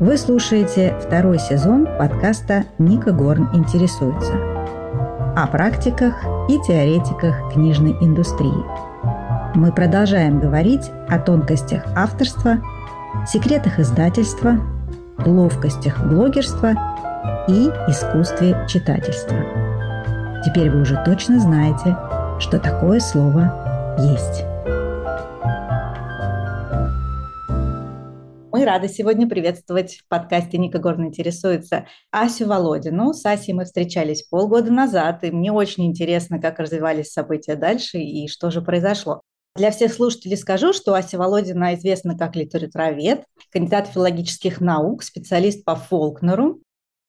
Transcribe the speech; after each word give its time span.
Вы 0.00 0.16
слушаете 0.16 0.96
второй 0.98 1.38
сезон 1.38 1.86
подкаста 1.98 2.64
«Ника 2.78 3.12
Горн 3.12 3.50
интересуется» 3.52 4.32
о 5.36 5.46
практиках 5.46 6.14
и 6.48 6.58
теоретиках 6.66 7.52
книжной 7.52 7.92
индустрии. 8.00 8.64
Мы 9.54 9.70
продолжаем 9.72 10.40
говорить 10.40 10.90
о 11.06 11.18
тонкостях 11.18 11.82
авторства, 11.94 12.62
секретах 13.26 13.78
издательства, 13.78 14.56
ловкостях 15.18 16.02
блогерства 16.02 16.70
и 17.46 17.68
искусстве 17.86 18.56
читательства. 18.66 19.36
Теперь 20.46 20.70
вы 20.70 20.80
уже 20.80 20.96
точно 21.04 21.40
знаете, 21.40 21.94
что 22.38 22.58
такое 22.58 23.00
слово 23.00 23.94
«есть». 23.98 24.49
Мы 28.70 28.74
рады 28.74 28.86
сегодня 28.86 29.28
приветствовать 29.28 29.96
в 29.96 30.06
подкасте 30.06 30.56
«Ника 30.56 30.78
Горно 30.78 31.06
интересуется» 31.06 31.88
Асю 32.12 32.46
Володину. 32.46 33.12
С 33.12 33.26
Асей 33.26 33.52
мы 33.52 33.64
встречались 33.64 34.22
полгода 34.22 34.70
назад, 34.72 35.24
и 35.24 35.32
мне 35.32 35.50
очень 35.50 35.86
интересно, 35.86 36.40
как 36.40 36.60
развивались 36.60 37.10
события 37.10 37.56
дальше 37.56 37.98
и 37.98 38.28
что 38.28 38.52
же 38.52 38.62
произошло. 38.62 39.22
Для 39.56 39.72
всех 39.72 39.92
слушателей 39.92 40.36
скажу, 40.36 40.72
что 40.72 40.94
Ася 40.94 41.18
Володина 41.18 41.74
известна 41.74 42.16
как 42.16 42.36
литературовед, 42.36 43.24
кандидат 43.50 43.88
филологических 43.88 44.60
наук, 44.60 45.02
специалист 45.02 45.64
по 45.64 45.74
Фолкнеру, 45.74 46.60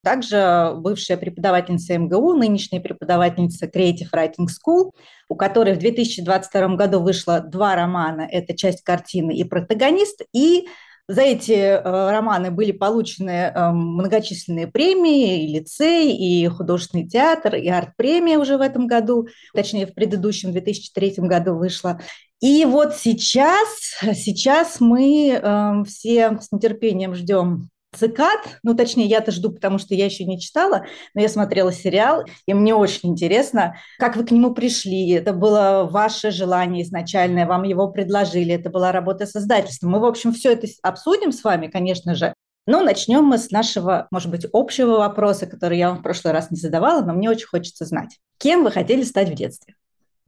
также 0.03 0.73
бывшая 0.77 1.17
преподавательница 1.17 1.95
МГУ, 1.95 2.33
нынешняя 2.33 2.81
преподавательница 2.81 3.67
Creative 3.67 4.09
Writing 4.11 4.47
School, 4.47 4.93
у 5.29 5.35
которой 5.35 5.75
в 5.75 5.77
2022 5.77 6.69
году 6.69 7.01
вышло 7.01 7.39
два 7.39 7.75
романа 7.75 8.27
«Это 8.27 8.57
часть 8.57 8.81
картины» 8.81 9.35
и 9.35 9.43
«Протагонист», 9.43 10.23
и 10.33 10.65
за 11.11 11.21
эти 11.21 11.51
э, 11.51 11.81
романы 11.83 12.51
были 12.51 12.71
получены 12.71 13.51
э, 13.53 13.71
многочисленные 13.71 14.67
премии, 14.67 15.43
и 15.43 15.53
лицей, 15.53 16.15
и 16.15 16.47
художественный 16.47 17.07
театр, 17.07 17.55
и 17.55 17.67
арт-премия 17.67 18.37
уже 18.37 18.57
в 18.57 18.61
этом 18.61 18.87
году, 18.87 19.27
точнее, 19.53 19.87
в 19.87 19.93
предыдущем 19.93 20.51
2003 20.51 21.15
году 21.17 21.55
вышла. 21.55 21.99
И 22.39 22.65
вот 22.65 22.95
сейчас, 22.95 23.67
сейчас 24.15 24.79
мы 24.79 25.31
э, 25.31 25.83
все 25.85 26.39
с 26.39 26.51
нетерпением 26.51 27.13
ждем 27.13 27.69
цикад, 27.95 28.59
ну, 28.63 28.75
точнее, 28.75 29.05
я-то 29.05 29.31
жду, 29.31 29.51
потому 29.51 29.77
что 29.77 29.93
я 29.95 30.05
еще 30.05 30.25
не 30.25 30.39
читала, 30.39 30.85
но 31.13 31.21
я 31.21 31.29
смотрела 31.29 31.71
сериал, 31.71 32.23
и 32.45 32.53
мне 32.53 32.73
очень 32.73 33.09
интересно, 33.09 33.75
как 33.99 34.15
вы 34.15 34.25
к 34.25 34.31
нему 34.31 34.53
пришли. 34.53 35.09
Это 35.11 35.33
было 35.33 35.87
ваше 35.89 36.31
желание 36.31 36.83
изначальное, 36.83 37.45
вам 37.45 37.63
его 37.63 37.89
предложили, 37.89 38.53
это 38.53 38.69
была 38.69 38.91
работа 38.91 39.25
с 39.25 39.35
издательством. 39.35 39.91
Мы, 39.91 39.99
в 39.99 40.05
общем, 40.05 40.33
все 40.33 40.53
это 40.53 40.67
обсудим 40.83 41.31
с 41.31 41.43
вами, 41.43 41.67
конечно 41.67 42.15
же, 42.15 42.33
но 42.67 42.81
начнем 42.81 43.23
мы 43.23 43.37
с 43.37 43.49
нашего, 43.51 44.07
может 44.11 44.29
быть, 44.29 44.45
общего 44.53 44.97
вопроса, 44.97 45.47
который 45.47 45.77
я 45.77 45.89
вам 45.89 45.99
в 45.99 46.03
прошлый 46.03 46.33
раз 46.33 46.51
не 46.51 46.57
задавала, 46.57 47.03
но 47.03 47.13
мне 47.13 47.29
очень 47.29 47.47
хочется 47.47 47.85
знать. 47.85 48.19
Кем 48.37 48.63
вы 48.63 48.71
хотели 48.71 49.03
стать 49.03 49.29
в 49.29 49.33
детстве? 49.33 49.75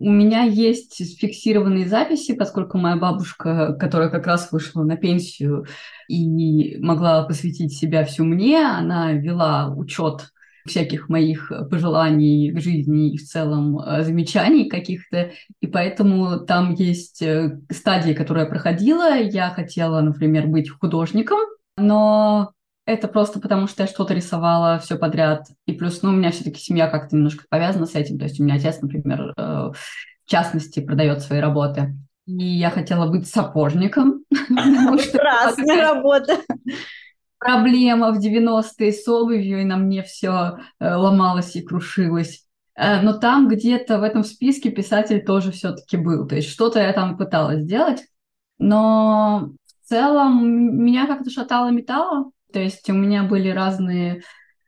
У 0.03 0.09
меня 0.09 0.43
есть 0.43 1.17
фиксированные 1.17 1.87
записи, 1.87 2.33
поскольку 2.33 2.77
моя 2.77 2.97
бабушка, 2.97 3.73
которая 3.79 4.09
как 4.09 4.27
раз 4.27 4.51
вышла 4.51 4.83
на 4.83 4.97
пенсию 4.97 5.65
и 6.09 6.75
могла 6.79 7.23
посвятить 7.23 7.73
себя 7.73 8.03
всю 8.03 8.25
мне, 8.25 8.67
она 8.67 9.13
вела 9.13 9.73
учет 9.73 10.33
всяких 10.65 11.07
моих 11.07 11.49
пожеланий 11.71 12.51
к 12.51 12.59
жизни 12.59 13.13
и 13.13 13.17
в 13.17 13.23
целом 13.23 13.79
э, 13.79 14.03
замечаний 14.03 14.67
каких-то. 14.67 15.31
И 15.61 15.67
поэтому 15.67 16.41
там 16.41 16.73
есть 16.73 17.21
э, 17.21 17.61
стадии, 17.71 18.11
которые 18.11 18.43
я 18.43 18.49
проходила. 18.49 19.17
Я 19.17 19.51
хотела, 19.51 20.01
например, 20.01 20.47
быть 20.47 20.69
художником, 20.69 21.39
но 21.77 22.51
это 22.85 23.07
просто 23.07 23.39
потому, 23.39 23.67
что 23.67 23.83
я 23.83 23.87
что-то 23.87 24.13
рисовала 24.13 24.79
все 24.79 24.97
подряд. 24.97 25.47
И 25.65 25.73
плюс, 25.73 26.01
ну, 26.01 26.09
у 26.09 26.13
меня 26.13 26.31
все-таки 26.31 26.59
семья 26.59 26.87
как-то 26.87 27.15
немножко 27.15 27.45
повязана 27.49 27.85
с 27.85 27.95
этим. 27.95 28.17
То 28.17 28.25
есть 28.25 28.39
у 28.39 28.43
меня 28.43 28.55
отец, 28.55 28.81
например, 28.81 29.33
э, 29.37 29.41
в 29.41 29.75
частности, 30.25 30.81
продает 30.81 31.21
свои 31.21 31.39
работы. 31.39 31.95
И 32.25 32.43
я 32.43 32.69
хотела 32.69 33.09
быть 33.09 33.27
сапожником. 33.27 34.23
Прекрасная 34.29 35.93
работа. 35.93 36.37
Проблема 37.37 38.11
в 38.11 38.19
90-е 38.19 38.93
с 38.93 39.07
обувью, 39.07 39.61
и 39.61 39.65
на 39.65 39.77
мне 39.77 40.03
все 40.03 40.59
э, 40.79 40.93
ломалось 40.93 41.55
и 41.55 41.61
крушилось. 41.61 42.45
Э, 42.75 43.01
но 43.01 43.13
там 43.13 43.47
где-то 43.47 43.99
в 43.99 44.03
этом 44.03 44.23
списке 44.23 44.71
писатель 44.71 45.23
тоже 45.23 45.51
все-таки 45.51 45.97
был. 45.97 46.27
То 46.27 46.35
есть 46.35 46.49
что-то 46.49 46.79
я 46.79 46.91
там 46.91 47.17
пыталась 47.17 47.61
сделать. 47.61 48.03
Но 48.59 49.51
в 49.83 49.89
целом 49.89 50.83
меня 50.83 51.07
как-то 51.07 51.29
шатало 51.29 51.69
металла. 51.69 52.31
То 52.53 52.59
есть 52.59 52.89
у 52.89 52.93
меня 52.93 53.23
были 53.23 53.49
разные 53.49 54.21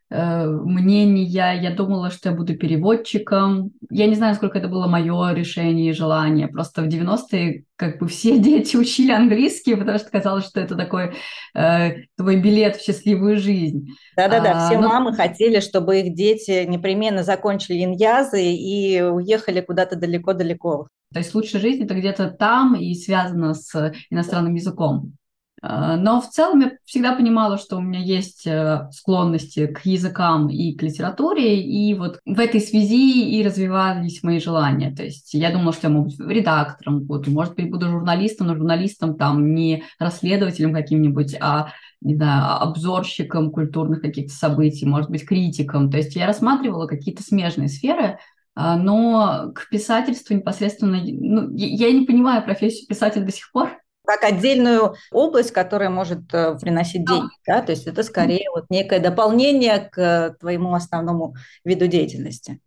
э, 0.09 0.45
мнения. 0.45 1.61
Я 1.61 1.71
думала, 1.71 2.09
что 2.09 2.29
я 2.29 2.35
буду 2.35 2.57
переводчиком. 2.57 3.71
Я 3.91 4.07
не 4.07 4.15
знаю, 4.15 4.33
сколько 4.33 4.57
это 4.57 4.67
было 4.67 4.87
мое 4.87 5.33
решение 5.33 5.91
и 5.91 5.93
желание. 5.93 6.47
Просто 6.47 6.81
в 6.81 6.87
90-е 6.87 7.63
как 7.75 7.99
бы 7.99 8.07
все 8.07 8.39
дети 8.39 8.75
учили 8.75 9.11
английский, 9.11 9.75
потому 9.75 9.99
что 9.99 10.09
казалось, 10.09 10.47
что 10.47 10.59
это 10.59 10.75
такой 10.75 11.13
э, 11.53 11.91
твой 12.17 12.37
билет 12.37 12.75
в 12.75 12.83
счастливую 12.83 13.37
жизнь. 13.37 13.87
Да-да-да, 14.17 14.65
а, 14.65 14.67
все 14.67 14.79
но... 14.79 14.89
мамы 14.89 15.13
хотели, 15.13 15.59
чтобы 15.59 15.99
их 15.99 16.15
дети 16.15 16.65
непременно 16.65 17.23
закончили 17.23 17.83
иньязы 17.83 18.43
и 18.43 19.01
уехали 19.01 19.61
куда-то 19.61 19.95
далеко-далеко. 19.95 20.87
То 21.13 21.19
есть 21.19 21.33
лучшая 21.35 21.61
жизнь 21.61 21.83
это 21.83 21.93
где-то 21.93 22.29
там 22.31 22.75
и 22.75 22.93
связано 22.95 23.53
с 23.53 23.93
иностранным 24.09 24.55
языком. 24.55 25.13
А, 25.61 25.97
но 25.97 26.21
в 26.21 26.29
целом 26.29 26.59
я 26.61 26.71
всегда 26.83 27.15
понимала, 27.15 27.57
что 27.57 27.77
у 27.77 27.81
меня 27.81 27.99
есть 27.99 28.45
э, 28.45 28.87
склонности 28.91 29.67
к 29.67 29.85
языкам 29.85 30.49
и 30.49 30.75
к 30.75 30.83
литературе, 30.83 31.61
и 31.61 31.93
вот 31.93 32.19
в 32.25 32.39
этой 32.39 32.59
связи 32.59 33.37
и 33.37 33.43
развивались 33.43 34.21
мои 34.21 34.39
желания. 34.39 34.93
То 34.93 35.03
есть 35.03 35.33
я 35.33 35.51
думала, 35.51 35.73
что 35.73 35.87
я 35.87 35.93
могу 35.93 36.05
быть 36.05 36.19
редактором, 36.19 37.01
буду, 37.01 37.31
может 37.31 37.55
быть, 37.55 37.71
буду 37.71 37.89
журналистом, 37.89 38.47
но 38.47 38.55
журналистом 38.55 39.17
там 39.17 39.55
не 39.55 39.83
расследователем 39.97 40.73
каким-нибудь, 40.73 41.35
а 41.39 41.71
не 42.01 42.15
знаю, 42.15 42.61
обзорщиком 42.61 43.51
культурных 43.51 44.01
каких-то 44.01 44.33
событий, 44.33 44.85
может 44.85 45.09
быть, 45.09 45.25
критиком. 45.25 45.89
То 45.89 45.97
есть 45.97 46.15
я 46.15 46.27
рассматривала 46.27 46.85
какие-то 46.85 47.23
смежные 47.23 47.69
сферы, 47.69 48.19
а, 48.55 48.77
но 48.77 49.51
к 49.55 49.69
писательству 49.69 50.35
непосредственно... 50.35 51.01
Ну, 51.03 51.55
я 51.55 51.91
не 51.91 52.05
понимаю 52.05 52.43
профессию 52.43 52.87
писателя 52.87 53.23
до 53.23 53.31
сих 53.31 53.51
пор, 53.51 53.71
как 54.05 54.23
отдельную 54.23 54.95
область, 55.11 55.51
которая 55.51 55.89
может 55.89 56.33
э, 56.33 56.57
приносить 56.59 57.05
деньги, 57.05 57.31
да, 57.45 57.61
то 57.61 57.71
есть 57.71 57.87
это 57.87 58.03
скорее 58.03 58.49
вот 58.53 58.65
некое 58.69 58.99
дополнение 58.99 59.89
к 59.91 60.35
твоему 60.39 60.73
основному 60.73 61.35
виду 61.63 61.87
деятельности. 61.87 62.59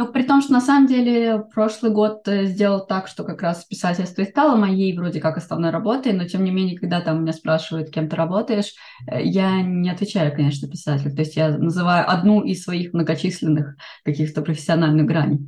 Ну, 0.00 0.10
при 0.10 0.22
том, 0.22 0.40
что 0.40 0.54
на 0.54 0.62
самом 0.62 0.86
деле 0.86 1.44
прошлый 1.52 1.92
год 1.92 2.26
э, 2.26 2.46
сделал 2.46 2.86
так, 2.86 3.06
что 3.06 3.22
как 3.22 3.42
раз 3.42 3.66
писательство 3.66 4.22
и 4.22 4.30
стало 4.30 4.56
моей 4.56 4.96
вроде 4.96 5.20
как 5.20 5.36
основной 5.36 5.70
работой, 5.70 6.14
но 6.14 6.24
тем 6.24 6.42
не 6.42 6.50
менее, 6.50 6.78
когда 6.78 7.02
там 7.02 7.20
меня 7.20 7.34
спрашивают, 7.34 7.90
кем 7.90 8.08
ты 8.08 8.16
работаешь, 8.16 8.72
э, 9.06 9.22
я 9.22 9.60
не 9.60 9.90
отвечаю, 9.90 10.34
конечно, 10.34 10.68
писатель. 10.68 11.14
То 11.14 11.20
есть 11.20 11.36
я 11.36 11.50
называю 11.50 12.10
одну 12.10 12.42
из 12.42 12.62
своих 12.62 12.94
многочисленных 12.94 13.76
каких-то 14.02 14.40
профессиональных 14.40 15.04
граней. 15.04 15.40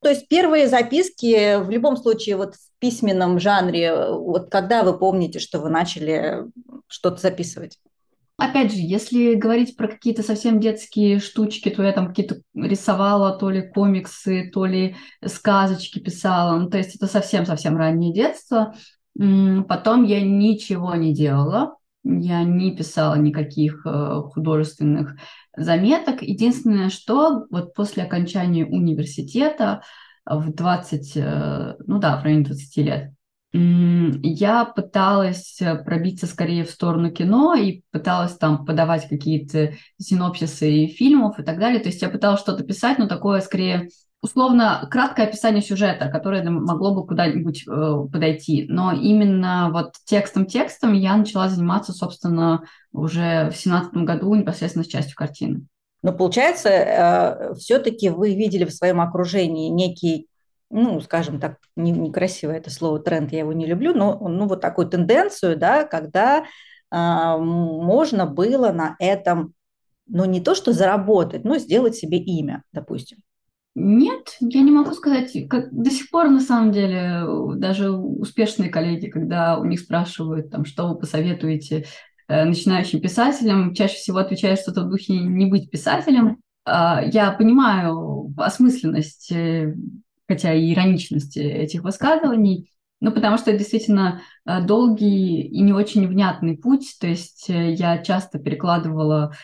То 0.00 0.10
есть 0.10 0.28
первые 0.28 0.68
записки 0.68 1.60
в 1.62 1.70
любом 1.70 1.96
случае 1.96 2.36
вот 2.36 2.54
в 2.54 2.78
письменном 2.78 3.40
жанре, 3.40 4.10
вот 4.10 4.50
когда 4.50 4.84
вы 4.84 4.96
помните, 4.96 5.38
что 5.40 5.58
вы 5.58 5.70
начали 5.70 6.44
что-то 6.86 7.20
записывать? 7.20 7.78
Опять 8.36 8.70
же, 8.72 8.78
если 8.78 9.34
говорить 9.34 9.76
про 9.76 9.88
какие-то 9.88 10.22
совсем 10.22 10.60
детские 10.60 11.18
штучки, 11.18 11.70
то 11.70 11.82
я 11.82 11.90
там 11.92 12.06
какие-то 12.06 12.40
рисовала, 12.54 13.36
то 13.36 13.50
ли 13.50 13.68
комиксы, 13.68 14.48
то 14.54 14.64
ли 14.64 14.94
сказочки 15.26 15.98
писала. 15.98 16.56
Ну, 16.56 16.70
то 16.70 16.78
есть 16.78 16.94
это 16.94 17.08
совсем-совсем 17.08 17.76
раннее 17.76 18.14
детство. 18.14 18.76
Потом 19.16 20.04
я 20.04 20.20
ничего 20.20 20.94
не 20.94 21.12
делала. 21.12 21.77
Я 22.10 22.42
не 22.42 22.74
писала 22.74 23.16
никаких 23.16 23.84
э, 23.84 24.22
художественных 24.32 25.16
заметок. 25.54 26.22
Единственное, 26.22 26.88
что 26.88 27.44
вот 27.50 27.74
после 27.74 28.02
окончания 28.02 28.64
университета 28.64 29.82
в 30.24 30.50
20, 30.50 31.16
э, 31.16 31.74
ну 31.86 31.98
да, 31.98 32.18
в 32.18 32.24
районе 32.24 32.44
20 32.44 32.76
лет, 32.78 33.12
я 33.52 34.64
пыталась 34.64 35.58
пробиться 35.84 36.26
скорее 36.26 36.64
в 36.64 36.70
сторону 36.70 37.10
кино 37.10 37.54
и 37.54 37.82
пыталась 37.90 38.36
там 38.36 38.64
подавать 38.64 39.08
какие-то 39.08 39.74
синопсисы 39.98 40.86
фильмов 40.86 41.38
и 41.38 41.42
так 41.42 41.58
далее. 41.58 41.80
То 41.80 41.88
есть 41.88 42.00
я 42.00 42.08
пыталась 42.08 42.40
что-то 42.40 42.64
писать, 42.64 42.98
но 42.98 43.06
такое 43.06 43.40
скорее 43.40 43.88
условно 44.20 44.86
краткое 44.90 45.26
описание 45.26 45.62
сюжета, 45.62 46.08
которое 46.08 46.42
могло 46.48 46.94
бы 46.94 47.06
куда-нибудь 47.06 47.64
э, 47.66 47.94
подойти. 48.12 48.66
Но 48.68 48.92
именно 48.92 49.70
вот 49.72 49.94
текстом-текстом 50.04 50.92
я 50.92 51.16
начала 51.16 51.48
заниматься, 51.48 51.92
собственно, 51.92 52.64
уже 52.92 53.50
в 53.50 53.56
семнадцатом 53.56 54.04
году 54.04 54.34
непосредственно 54.34 54.84
с 54.84 54.88
частью 54.88 55.16
картины. 55.16 55.66
Но 56.02 56.12
получается, 56.12 56.68
э, 56.68 57.54
все-таки 57.54 58.08
вы 58.08 58.34
видели 58.34 58.64
в 58.64 58.72
своем 58.72 59.00
окружении 59.00 59.68
некий, 59.68 60.28
ну, 60.70 61.00
скажем 61.00 61.40
так, 61.40 61.58
не, 61.76 61.92
некрасивое 61.92 62.56
это 62.56 62.70
слово 62.70 63.00
тренд, 63.00 63.32
я 63.32 63.40
его 63.40 63.52
не 63.52 63.66
люблю, 63.66 63.94
но 63.94 64.18
ну, 64.18 64.46
вот 64.46 64.60
такую 64.60 64.88
тенденцию, 64.88 65.56
да, 65.56 65.84
когда 65.84 66.44
а, 66.90 67.36
можно 67.38 68.26
было 68.26 68.72
на 68.72 68.96
этом, 68.98 69.54
ну 70.06 70.24
не 70.24 70.40
то 70.40 70.54
что 70.54 70.72
заработать, 70.72 71.44
но 71.44 71.58
сделать 71.58 71.96
себе 71.96 72.18
имя, 72.18 72.62
допустим? 72.72 73.18
Нет, 73.80 74.36
я 74.40 74.62
не 74.62 74.72
могу 74.72 74.92
сказать. 74.92 75.32
Как, 75.48 75.72
до 75.72 75.88
сих 75.90 76.10
пор, 76.10 76.28
на 76.30 76.40
самом 76.40 76.72
деле, 76.72 77.22
даже 77.56 77.92
успешные 77.92 78.70
коллеги, 78.70 79.06
когда 79.08 79.58
у 79.58 79.64
них 79.64 79.78
спрашивают, 79.78 80.50
там, 80.50 80.64
что 80.64 80.88
вы 80.88 80.98
посоветуете 80.98 81.86
э, 82.26 82.44
начинающим 82.44 83.00
писателям, 83.00 83.74
чаще 83.74 83.94
всего 83.94 84.18
отвечают 84.18 84.58
что-то 84.58 84.82
в 84.82 84.90
духе 84.90 85.18
«не 85.18 85.46
быть 85.46 85.70
писателем». 85.70 86.38
Э, 86.66 87.08
я 87.12 87.30
понимаю 87.30 88.34
осмысленность, 88.36 89.30
э, 89.30 89.74
хотя 90.26 90.52
и 90.52 90.72
ироничность 90.72 91.36
этих 91.36 91.84
высказываний, 91.84 92.72
ну, 93.00 93.12
потому 93.12 93.38
что 93.38 93.50
это 93.50 93.60
действительно 93.60 94.22
э, 94.44 94.60
долгий 94.60 95.42
и 95.42 95.60
не 95.60 95.72
очень 95.72 96.08
внятный 96.08 96.58
путь. 96.58 96.96
То 97.00 97.06
есть 97.06 97.48
э, 97.48 97.72
я 97.74 97.98
часто 97.98 98.40
перекладывала 98.40 99.34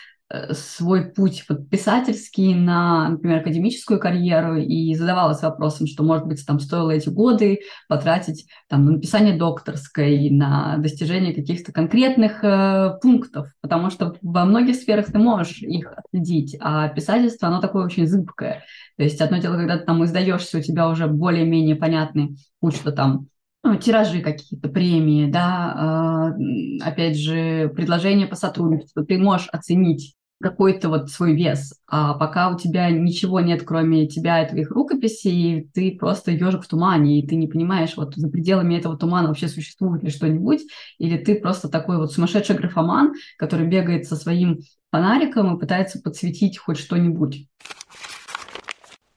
свой 0.52 1.06
путь 1.06 1.44
вот, 1.48 1.68
писательский 1.68 2.54
на, 2.54 3.10
например, 3.10 3.40
академическую 3.40 3.98
карьеру 3.98 4.56
и 4.56 4.94
задавалась 4.94 5.42
вопросом, 5.42 5.86
что, 5.86 6.02
может 6.02 6.26
быть, 6.26 6.44
там 6.46 6.60
стоило 6.60 6.90
эти 6.90 7.08
годы 7.08 7.60
потратить 7.88 8.46
там, 8.68 8.84
на 8.84 8.92
написание 8.92 9.36
докторской, 9.36 10.30
на 10.30 10.76
достижение 10.78 11.34
каких-то 11.34 11.72
конкретных 11.72 12.42
э, 12.44 12.98
пунктов, 13.00 13.48
потому 13.60 13.90
что 13.90 14.16
во 14.22 14.44
многих 14.44 14.76
сферах 14.76 15.06
ты 15.06 15.18
можешь 15.18 15.58
их 15.58 15.92
отследить, 15.96 16.56
а 16.60 16.88
писательство, 16.88 17.48
оно 17.48 17.60
такое 17.60 17.84
очень 17.84 18.06
зыбкое. 18.06 18.62
То 18.96 19.02
есть 19.02 19.20
одно 19.20 19.38
дело, 19.38 19.56
когда 19.56 19.78
ты 19.78 19.84
там 19.84 20.04
издаешься, 20.04 20.58
у 20.58 20.62
тебя 20.62 20.88
уже 20.88 21.06
более-менее 21.06 21.76
понятный 21.76 22.36
путь, 22.60 22.76
что 22.76 22.92
там 22.92 23.28
ну, 23.64 23.76
тиражи 23.76 24.20
какие-то, 24.20 24.68
премии, 24.68 25.30
да, 25.30 26.34
э, 26.38 26.84
опять 26.84 27.18
же, 27.18 27.70
предложения 27.74 28.26
по 28.26 28.36
сотрудничеству, 28.36 29.04
ты 29.04 29.16
можешь 29.16 29.48
оценить 29.48 30.14
какой-то 30.42 30.88
вот 30.88 31.10
свой 31.10 31.34
вес, 31.34 31.74
а 31.86 32.14
пока 32.14 32.50
у 32.50 32.58
тебя 32.58 32.90
ничего 32.90 33.40
нет, 33.40 33.62
кроме 33.64 34.06
тебя 34.06 34.42
и 34.42 34.48
твоих 34.48 34.70
рукописей, 34.70 35.70
ты 35.72 35.96
просто 35.96 36.32
ежик 36.32 36.64
в 36.64 36.68
тумане, 36.68 37.18
и 37.18 37.26
ты 37.26 37.36
не 37.36 37.46
понимаешь, 37.46 37.96
вот 37.96 38.14
за 38.14 38.28
пределами 38.28 38.74
этого 38.74 38.98
тумана 38.98 39.28
вообще 39.28 39.48
существует 39.48 40.02
ли 40.02 40.10
что-нибудь, 40.10 40.62
или 40.98 41.16
ты 41.16 41.36
просто 41.36 41.68
такой 41.68 41.96
вот 41.96 42.12
сумасшедший 42.12 42.56
графоман, 42.56 43.14
который 43.38 43.66
бегает 43.66 44.06
со 44.06 44.16
своим 44.16 44.58
фонариком 44.90 45.56
и 45.56 45.60
пытается 45.60 46.00
подсветить 46.00 46.58
хоть 46.58 46.78
что-нибудь. 46.78 47.48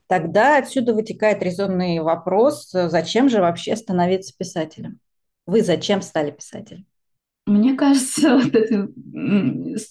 Тогда 0.06 0.56
отсюда 0.56 0.94
вытекает 0.94 1.42
резонный 1.42 1.98
вопрос, 2.00 2.70
зачем 2.72 3.28
же 3.28 3.40
вообще 3.40 3.76
становиться 3.76 4.34
писателем? 4.34 5.00
Вы 5.44 5.62
зачем 5.62 6.00
стали 6.00 6.30
писателем? 6.30 6.86
Мне 7.48 7.74
кажется, 7.74 8.36
вот 8.42 8.54
эта 8.54 8.88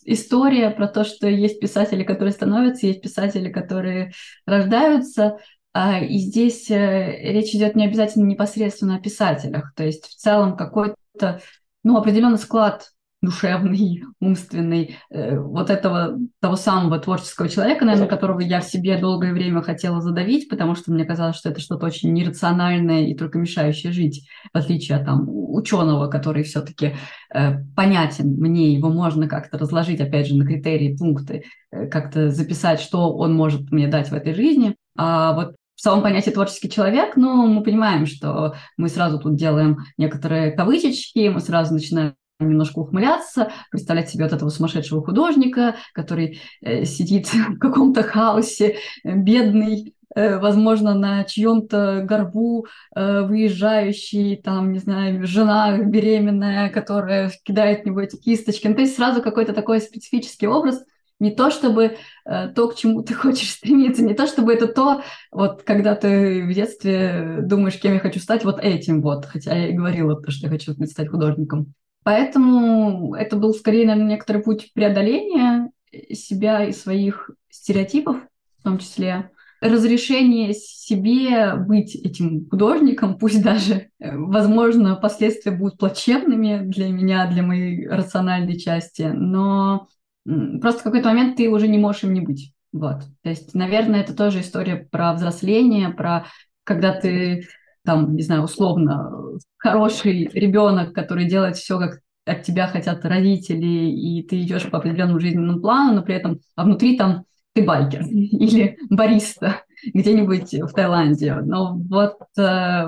история 0.06 0.69
про 0.69 0.88
то, 0.88 1.04
что 1.04 1.27
есть 1.27 1.59
писатели, 1.59 2.04
которые 2.04 2.31
становятся, 2.31 2.86
есть 2.86 3.01
писатели, 3.01 3.51
которые 3.51 4.12
рождаются, 4.45 5.39
а, 5.74 6.00
и 6.00 6.19
здесь 6.19 6.69
э, 6.69 7.31
речь 7.31 7.54
идет 7.56 7.75
не 7.75 7.86
обязательно 7.86 8.25
непосредственно 8.25 8.95
о 8.95 9.01
писателях, 9.01 9.74
то 9.75 9.83
есть 9.83 10.06
в 10.06 10.15
целом 10.15 10.56
какой-то 10.56 11.42
ну, 11.83 11.98
определенный 11.98 12.38
склад 12.38 12.92
душевный, 13.22 14.04
умственный, 14.19 14.98
э, 15.10 15.38
вот 15.38 15.69
этого 15.69 16.18
того 16.40 16.56
самого 16.56 17.00
творческого 17.00 17.50
человека, 17.50 17.86
наверное, 17.86 18.08
которого 18.08 18.40
я 18.40 18.62
в 18.62 18.66
себе 18.66 18.98
долгое 18.98 19.34
время 19.34 19.62
хотела 19.62 20.02
задавить, 20.02 20.50
потому 20.50 20.75
что 20.75 20.92
мне 20.92 21.06
казалось, 21.06 21.36
что 21.36 21.50
это 21.50 21.60
что-то 21.60 21.86
очень 21.86 22.14
нерациональное 22.14 23.08
и 23.08 23.16
только 23.16 23.40
мешающее 23.40 23.92
жить, 23.92 24.28
в 24.54 24.58
отличие 24.58 24.98
от 24.98 25.06
там, 25.06 25.25
ученого, 25.28 26.08
который 26.08 26.44
все-таки 26.44 26.96
э, 27.34 27.64
понятен 27.75 28.36
мне, 28.38 28.74
его 28.74 28.90
можно 28.90 29.28
как-то 29.28 29.58
разложить, 29.58 30.02
опять 30.02 30.28
же, 30.28 30.36
на 30.36 30.46
критерии, 30.46 30.96
пункты, 30.96 31.46
э, 31.72 31.88
как-то 31.88 32.30
записать, 32.30 32.80
что 32.80 33.16
он 33.16 33.34
может 33.34 33.72
мне 33.72 33.88
дать 33.88 34.10
в 34.10 34.14
этой 34.14 34.34
жизни. 34.34 34.75
А 34.98 35.34
вот 35.34 35.56
в 35.75 35.81
самом 35.81 36.02
понятии 36.02 36.31
творческий 36.31 36.69
человек, 36.69 37.16
но 37.16 37.46
мы 37.46 37.64
понимаем, 37.64 38.08
что 38.08 38.56
мы 38.78 38.90
сразу 38.90 39.19
тут 39.19 39.36
делаем 39.36 39.78
некоторые 39.98 40.52
кавычечки, 40.52 41.30
мы 41.30 41.40
сразу 41.40 41.74
начинаем 41.75 42.16
немножко 42.39 42.80
ухмыляться, 42.80 43.51
представлять 43.72 44.10
себе 44.10 44.25
вот 44.25 44.34
этого 44.34 44.50
сумасшедшего 44.50 45.04
художника, 45.04 45.75
который 45.94 46.39
э, 46.62 46.86
сидит 46.86 47.28
в 47.34 47.57
каком-то 47.57 48.04
хаосе, 48.04 48.78
э, 49.04 49.16
бедный, 49.16 49.95
э, 50.16 50.38
возможно, 50.38 50.94
на 50.94 51.24
чьем-то 51.24 52.04
горбу 52.04 52.68
выезжающий, 52.95 54.38
там, 54.38 54.72
не 54.72 54.80
знаю, 54.80 55.25
жена 55.25 55.78
беременная, 55.78 56.69
которая 56.69 57.31
кидает 57.44 57.84
в 57.84 57.86
него 57.86 58.01
эти 58.01 58.16
кисточки. 58.16 58.68
Ну, 58.68 58.75
то 58.75 58.81
есть 58.81 58.95
сразу 58.95 59.22
какой-то 59.22 59.54
такой 59.54 59.81
специфический 59.81 60.48
образ, 60.48 60.83
не 61.19 61.31
то 61.31 61.50
чтобы 61.50 61.98
то, 62.25 62.68
к 62.68 62.75
чему 62.75 63.01
ты 63.01 63.13
хочешь 63.16 63.51
стремиться, 63.51 64.04
не 64.04 64.13
то 64.13 64.28
чтобы 64.28 64.54
это 64.54 64.68
то, 64.68 65.01
вот 65.31 65.63
когда 65.63 65.95
ты 65.95 66.45
в 66.45 66.54
детстве 66.54 67.40
думаешь, 67.42 67.80
кем 67.80 67.94
я 67.94 68.00
хочу 68.00 68.19
стать, 68.19 68.44
вот 68.44 68.60
этим 68.60 69.01
вот, 69.01 69.25
хотя 69.25 69.56
я 69.56 69.69
и 69.69 69.74
говорила, 69.74 70.19
что 70.30 70.48
я 70.48 70.51
хочу 70.51 70.74
стать 70.86 71.10
художником. 71.10 71.74
Поэтому 72.07 73.15
это 73.15 73.36
был 73.36 73.54
скорее, 73.54 73.86
наверное, 73.86 74.12
некоторый 74.12 74.42
путь 74.42 74.71
преодоления 74.74 75.71
себя 76.13 76.63
и 76.63 76.71
своих 76.71 77.31
стереотипов, 77.50 78.15
в 78.59 78.63
том 78.63 78.77
числе 78.77 79.30
разрешение 79.59 80.54
себе 80.54 81.56
быть 81.56 81.95
этим 81.95 82.48
художником, 82.50 83.18
пусть 83.18 83.44
даже, 83.44 83.89
э, 84.00 84.15
возможно, 84.15 84.95
последствия 84.95 85.51
будут 85.51 85.80
плачевными 85.80 86.62
для 86.69 86.88
меня, 86.88 87.30
для 87.30 87.44
моей 87.44 87.86
рациональной 87.86 88.57
части, 88.57 89.01
но 89.01 89.89
просто 90.24 90.80
в 90.80 90.83
какой-то 90.83 91.09
момент 91.09 91.36
ты 91.36 91.50
уже 91.50 91.68
не 91.68 91.77
можешь 91.77 92.06
им 92.06 92.13
не 92.13 92.21
быть. 92.21 92.54
Вот. 92.71 93.01
То 93.21 93.30
есть, 93.30 93.54
наверное, 93.54 94.00
это 94.00 94.15
тоже 94.15 94.39
история 94.39 94.77
про 94.77 95.12
взросление, 95.12 95.89
про 95.89 96.25
когда 96.63 96.94
ты 96.94 97.48
там, 97.88 98.18
не 98.18 98.22
знаю, 98.22 98.44
условно, 98.44 99.39
хороший 99.56 100.28
ребенок, 100.34 100.94
который 100.94 101.25
делает 101.25 101.56
все, 101.56 101.80
как 101.80 102.01
от 102.25 102.44
тебя 102.44 102.68
хотят 102.68 103.06
родители, 103.06 103.89
и 103.89 104.24
ты 104.24 104.42
идешь 104.42 104.69
по 104.69 104.80
определенному 104.80 105.22
жизненному 105.22 105.62
плану, 105.62 105.94
но 105.94 106.01
при 106.01 106.16
этом 106.16 106.42
а 106.57 106.66
внутри 106.66 106.98
там 106.98 107.24
ты 107.54 107.63
байкер 107.63 108.04
или 108.12 108.78
бариста 108.89 109.62
где-нибудь 109.94 110.54
в 110.54 110.74
Таиланде. 110.74 111.36
Но 111.36 111.78
вот 111.78 112.18
э, 112.38 112.88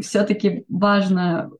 все-таки 0.00 0.64
важно 0.68 1.50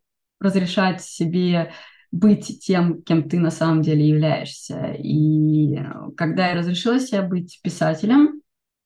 разрешать 0.40 1.00
себе 1.00 1.70
быть 2.10 2.58
тем, 2.60 3.02
кем 3.02 3.28
ты 3.28 3.38
на 3.38 3.52
самом 3.52 3.82
деле 3.82 4.08
являешься. 4.08 4.96
И 4.98 5.78
когда 6.16 6.48
я 6.48 6.56
разрешила 6.56 6.98
себе 6.98 7.22
быть 7.22 7.60
писателем, 7.62 8.40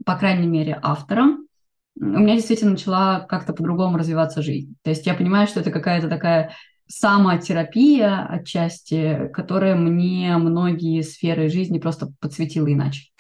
по 0.05 0.15
крайней 0.17 0.47
мере, 0.47 0.79
автором, 0.83 1.48
у 2.01 2.05
меня 2.05 2.37
действительно 2.37 2.73
начала 2.73 3.21
как-то 3.21 3.53
по-другому 3.53 3.99
развиваться 3.99 4.43
жизнь. 4.43 4.77
То 4.83 4.91
есть 4.91 5.07
я 5.07 5.15
понимаю, 5.15 5.47
что 5.47 5.61
это 5.61 5.71
какая-то 5.71 6.09
такая 6.09 6.53
самотерапия 6.87 8.27
отчасти, 8.27 9.29
которая 9.33 9.75
мне 9.75 10.37
многие 10.39 11.03
сферы 11.03 11.49
жизни 11.49 11.79
просто 11.79 12.13
подсветила 12.21 12.73
иначе. 12.73 13.11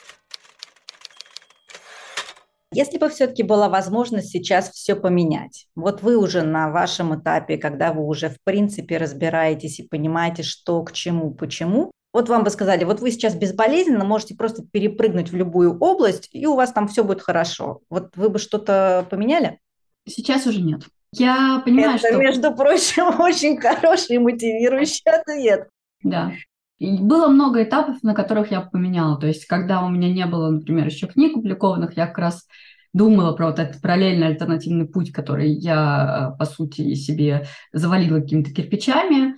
Если 2.73 2.99
бы 2.99 3.09
все-таки 3.09 3.43
была 3.43 3.69
возможность 3.69 4.29
сейчас 4.29 4.71
все 4.71 4.95
поменять, 4.95 5.67
вот 5.75 6.03
вы 6.03 6.19
уже 6.19 6.43
на 6.43 6.71
вашем 6.71 7.19
этапе, 7.19 7.57
когда 7.57 7.93
вы 7.93 8.05
уже 8.05 8.29
в 8.29 8.37
принципе 8.45 8.99
разбираетесь 8.99 9.81
и 9.81 9.89
понимаете, 9.89 10.43
что 10.43 10.83
к 10.83 10.93
чему, 10.93 11.33
почему, 11.33 11.91
вот 12.19 12.29
вам 12.29 12.43
бы 12.43 12.51
сказали, 12.51 12.83
вот 12.83 12.99
вы 12.99 13.13
сейчас 13.13 13.37
безболезненно 13.37 14.05
можете 14.05 14.35
просто 14.35 14.65
перепрыгнуть 14.65 15.31
в 15.31 15.37
любую 15.37 15.79
область, 15.79 16.29
и 16.33 16.49
у 16.49 16.57
вас 16.57 16.73
там 16.73 16.89
все 16.89 17.05
будет 17.05 17.23
хорошо. 17.23 17.83
Вот 17.89 18.17
вы 18.17 18.29
бы 18.29 18.41
что-то 18.41 19.07
поменяли? 19.09 19.61
Сейчас 20.05 20.45
уже 20.45 20.61
нет. 20.61 20.83
Я 21.13 21.63
понимаю, 21.65 21.97
Это, 21.97 22.09
что... 22.09 22.17
между 22.17 22.53
прочим, 22.57 23.21
очень 23.21 23.57
хороший 23.61 24.17
и 24.17 24.19
мотивирующий 24.19 25.09
ответ. 25.09 25.69
Да. 26.03 26.33
И 26.81 26.99
было 26.99 27.29
много 27.29 27.63
этапов, 27.63 28.03
на 28.03 28.15
которых 28.15 28.51
я 28.51 28.63
поменяла. 28.63 29.17
То 29.21 29.29
есть, 29.29 29.47
когда 29.47 29.85
у 29.85 29.89
меня 29.89 30.13
не 30.13 30.27
было, 30.27 30.51
например, 30.51 30.87
еще 30.87 31.07
книг 31.07 31.37
опубликованных, 31.37 31.97
я 31.97 32.09
как 32.09 32.19
раз 32.19 32.49
думала 32.93 33.33
про 33.37 33.47
вот 33.47 33.61
этот 33.61 33.81
параллельный 33.81 34.27
альтернативный 34.27 34.89
путь, 34.89 35.13
который 35.13 35.53
я, 35.53 36.35
по 36.37 36.47
сути, 36.47 36.95
себе 36.95 37.47
завалила 37.73 38.21
какими-то 38.21 38.53
кирпичами, 38.53 39.37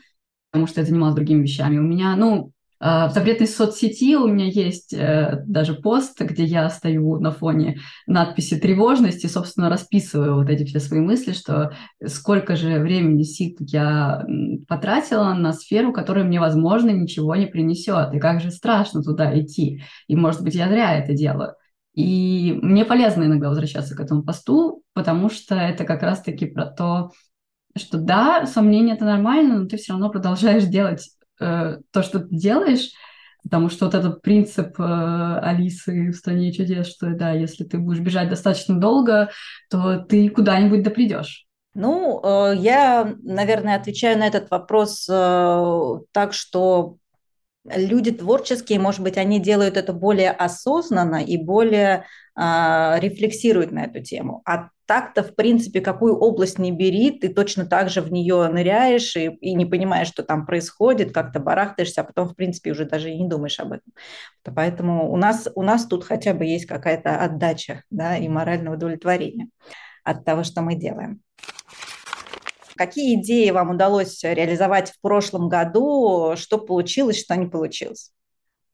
потому 0.51 0.67
что 0.67 0.81
я 0.81 0.87
занималась 0.87 1.15
другими 1.15 1.43
вещами. 1.43 1.77
У 1.77 1.83
меня, 1.83 2.17
ну, 2.17 2.53
в 2.81 3.13
запретной 3.13 3.47
соцсети 3.47 4.17
у 4.17 4.27
меня 4.27 4.47
есть 4.47 4.95
э, 4.95 5.43
даже 5.47 5.75
пост, 5.75 6.19
где 6.19 6.45
я 6.45 6.71
стою 6.71 7.21
на 7.21 7.31
фоне 7.31 7.79
надписи 8.07 8.57
«тревожность» 8.57 9.23
и, 9.23 9.29
собственно, 9.29 9.69
расписываю 9.69 10.37
вот 10.37 10.49
эти 10.49 10.65
все 10.65 10.81
свои 10.81 11.01
мысли, 11.01 11.33
что 11.33 11.73
сколько 12.07 12.57
же 12.57 12.79
времени, 12.79 13.23
сил 13.23 13.55
я 13.61 14.25
потратила 14.67 15.35
на 15.35 15.53
сферу, 15.53 15.93
которая 15.93 16.25
мне, 16.25 16.41
возможно, 16.41 16.89
ничего 16.89 17.37
не 17.37 17.47
принесет, 17.47 18.15
и 18.15 18.19
как 18.19 18.41
же 18.41 18.51
страшно 18.51 19.03
туда 19.03 19.39
идти, 19.39 19.83
и, 20.07 20.17
может 20.17 20.43
быть, 20.43 20.55
я 20.55 20.69
зря 20.69 20.95
это 20.99 21.13
делаю. 21.13 21.55
И 21.95 22.59
мне 22.63 22.87
полезно 22.87 23.25
иногда 23.25 23.49
возвращаться 23.49 23.95
к 23.95 24.01
этому 24.01 24.23
посту, 24.23 24.83
потому 24.95 25.29
что 25.29 25.55
это 25.55 25.85
как 25.85 26.03
раз-таки 26.03 26.47
про 26.47 26.65
то, 26.65 27.11
что 27.77 27.99
да, 27.99 28.47
сомнения 28.47 28.95
это 28.95 29.05
нормально, 29.05 29.59
но 29.59 29.67
ты 29.67 29.77
все 29.77 29.93
равно 29.93 30.09
продолжаешь 30.09 30.65
делать 30.65 31.11
э, 31.41 31.79
то, 31.91 32.03
что 32.03 32.21
ты 32.21 32.29
делаешь, 32.31 32.91
потому 33.43 33.69
что 33.71 33.87
вот 33.87 33.95
этот 33.95 34.23
принцип 34.23 34.79
э, 34.79 35.39
Алисы 35.43 36.11
в 36.11 36.15
«Стране 36.15 36.53
чудес», 36.53 36.89
что 36.89 37.11
да, 37.11 37.33
если 37.33 37.65
ты 37.65 37.79
будешь 37.79 38.01
бежать 38.01 38.29
достаточно 38.29 38.79
долго, 38.79 39.31
то 39.71 39.99
ты 39.99 40.29
куда-нибудь 40.29 40.83
допридешь. 40.83 41.47
Ну, 41.75 42.21
э, 42.23 42.57
я, 42.57 43.15
наверное, 43.23 43.77
отвечаю 43.77 44.19
на 44.19 44.27
этот 44.27 44.51
вопрос 44.51 45.09
э, 45.09 45.99
так, 46.13 46.33
что 46.33 46.97
люди 47.65 48.11
творческие, 48.11 48.79
может 48.79 49.01
быть, 49.01 49.19
они 49.19 49.41
делают 49.41 49.77
это 49.77 49.93
более 49.93 50.31
осознанно 50.31 51.23
и 51.23 51.37
более 51.37 52.07
э, 52.37 53.01
рефлексируют 53.01 53.71
на 53.73 53.85
эту 53.85 54.03
тему. 54.03 54.43
А 54.47 54.71
так-то, 54.87 55.23
в 55.23 55.37
принципе, 55.37 55.81
какую 55.81 56.17
область 56.17 56.59
не 56.59 56.73
бери, 56.73 57.13
ты 57.13 57.29
точно 57.29 57.65
так 57.65 57.91
же 57.91 58.01
в 58.01 58.11
нее 58.11 58.49
ныряешь 58.49 59.15
и, 59.15 59.27
и 59.27 59.55
не 59.55 59.65
понимаешь, 59.65 60.09
что 60.09 60.25
там 60.25 60.47
происходит, 60.47 61.13
как-то 61.13 61.39
барахтаешься, 61.39 62.01
а 62.01 62.05
потом, 62.05 62.29
в 62.29 62.35
принципе, 62.35 62.73
уже 62.73 62.87
даже 62.87 63.11
и 63.11 63.23
не 63.23 63.29
думаешь 63.29 63.61
об 63.61 63.73
этом. 63.73 63.93
Поэтому 64.43 65.13
у 65.13 65.17
нас, 65.17 65.49
у 65.55 65.63
нас 65.63 65.87
тут 65.87 66.05
хотя 66.05 66.35
бы 66.35 66.45
есть 66.45 66.67
какая-то 66.67 67.23
отдача 67.23 67.85
да, 67.91 68.17
и 68.17 68.27
моральное 68.27 68.73
удовлетворение 68.73 69.49
от 70.03 70.25
того, 70.25 70.43
что 70.43 70.63
мы 70.63 70.75
делаем. 70.75 71.21
Какие 72.81 73.21
идеи 73.21 73.51
вам 73.51 73.73
удалось 73.73 74.25
реализовать 74.25 74.93
в 74.93 75.03
прошлом 75.03 75.51
году? 75.51 76.33
Что 76.35 76.57
получилось, 76.57 77.21
что 77.21 77.37
не 77.37 77.45
получилось? 77.45 78.11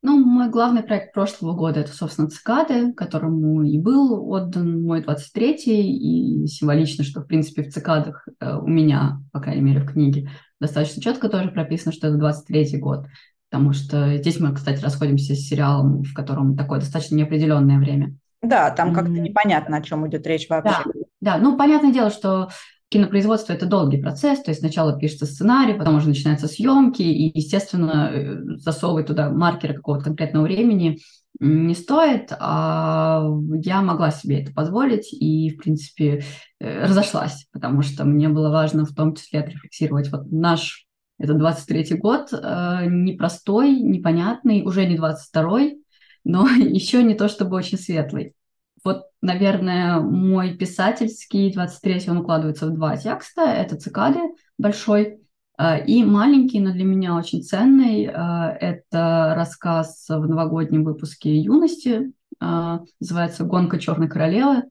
Ну, 0.00 0.24
мой 0.24 0.48
главный 0.48 0.84
проект 0.84 1.12
прошлого 1.12 1.54
года– 1.54 1.80
это, 1.80 1.90
собственно, 1.90 2.28
«Цикады», 2.28 2.92
которому 2.92 3.64
и 3.64 3.80
был 3.80 4.30
отдан 4.30 4.80
мой 4.80 5.02
23-й, 5.02 6.44
и 6.44 6.46
символично, 6.46 7.02
что, 7.02 7.22
в 7.22 7.26
принципе, 7.26 7.64
в 7.64 7.72
«Цикадах» 7.72 8.28
э, 8.38 8.56
у 8.56 8.68
меня, 8.68 9.18
по 9.32 9.40
крайней 9.40 9.62
мере, 9.62 9.80
в 9.80 9.90
книге 9.90 10.30
достаточно 10.60 11.02
четко 11.02 11.28
тоже 11.28 11.48
прописано, 11.48 11.90
что 11.90 12.06
это 12.06 12.16
23-й 12.16 12.78
год, 12.78 13.06
потому 13.50 13.72
что 13.72 14.16
здесь 14.18 14.38
мы, 14.38 14.54
кстати, 14.54 14.80
расходимся 14.84 15.34
с 15.34 15.40
сериалом, 15.40 16.04
в 16.04 16.14
котором 16.14 16.56
такое 16.56 16.78
достаточно 16.78 17.16
неопределенное 17.16 17.80
время. 17.80 18.14
Да, 18.40 18.70
там 18.70 18.94
как-то 18.94 19.10
непонятно, 19.10 19.78
о 19.78 19.82
чем 19.82 20.06
идет 20.06 20.24
речь 20.28 20.48
вообще. 20.48 20.84
Да, 20.84 20.92
да, 21.20 21.38
ну, 21.38 21.56
понятное 21.56 21.92
дело, 21.92 22.10
что 22.10 22.50
Кинопроизводство– 22.88 23.52
это 23.54 23.66
долгий 23.66 24.00
процесс, 24.00 24.42
то 24.42 24.52
есть 24.52 24.60
сначала 24.60 24.96
пишется 24.96 25.26
сценарий, 25.26 25.74
потом 25.74 25.96
уже 25.96 26.08
начинаются 26.08 26.46
съемки, 26.46 27.02
и, 27.02 27.36
естественно, 27.36 28.10
э, 28.12 28.36
засовывать 28.58 29.06
туда 29.08 29.28
маркеры 29.28 29.74
какого-то 29.74 30.04
конкретного 30.04 30.44
времени 30.44 31.00
не 31.40 31.74
стоит, 31.74 32.32
а 32.38 33.28
я 33.62 33.82
могла 33.82 34.12
себе 34.12 34.40
это 34.40 34.52
позволить 34.52 35.12
и, 35.12 35.50
в 35.50 35.58
принципе, 35.58 36.22
э, 36.60 36.84
разошлась, 36.84 37.46
потому 37.52 37.82
что 37.82 38.04
мне 38.04 38.28
было 38.28 38.50
важно 38.50 38.84
в 38.84 38.94
том 38.94 39.16
числе 39.16 39.40
отрефлексировать 39.40 40.10
вот 40.12 40.30
наш, 40.30 40.86
это 41.18 41.32
23-й 41.32 41.98
год, 41.98 42.28
э, 42.32 42.86
непростой, 42.86 43.80
непонятный, 43.80 44.62
уже 44.62 44.86
не 44.86 44.96
22-й, 44.96 45.82
но 46.22 46.48
еще 46.56 47.02
не 47.02 47.14
то 47.14 47.28
чтобы 47.28 47.56
очень 47.56 47.78
светлый. 47.78 48.35
Наверное, 49.26 49.98
мой 49.98 50.54
писательский 50.56 51.52
23 51.52 52.10
он 52.10 52.18
укладывается 52.18 52.66
в 52.68 52.74
два 52.74 52.96
текста. 52.96 53.40
Это 53.40 53.74
«Цикады» 53.74 54.20
большой 54.56 55.18
э, 55.58 55.84
и 55.84 56.04
маленький, 56.04 56.60
но 56.60 56.70
для 56.70 56.84
меня 56.84 57.16
очень 57.16 57.42
ценный. 57.42 58.04
Э, 58.04 58.56
это 58.60 59.34
рассказ 59.36 60.06
в 60.08 60.28
новогоднем 60.28 60.84
выпуске 60.84 61.36
«Юности». 61.36 62.12
Э, 62.40 62.78
называется 63.00 63.42
«Гонка 63.42 63.80
черной 63.80 64.08
королевы». 64.08 64.62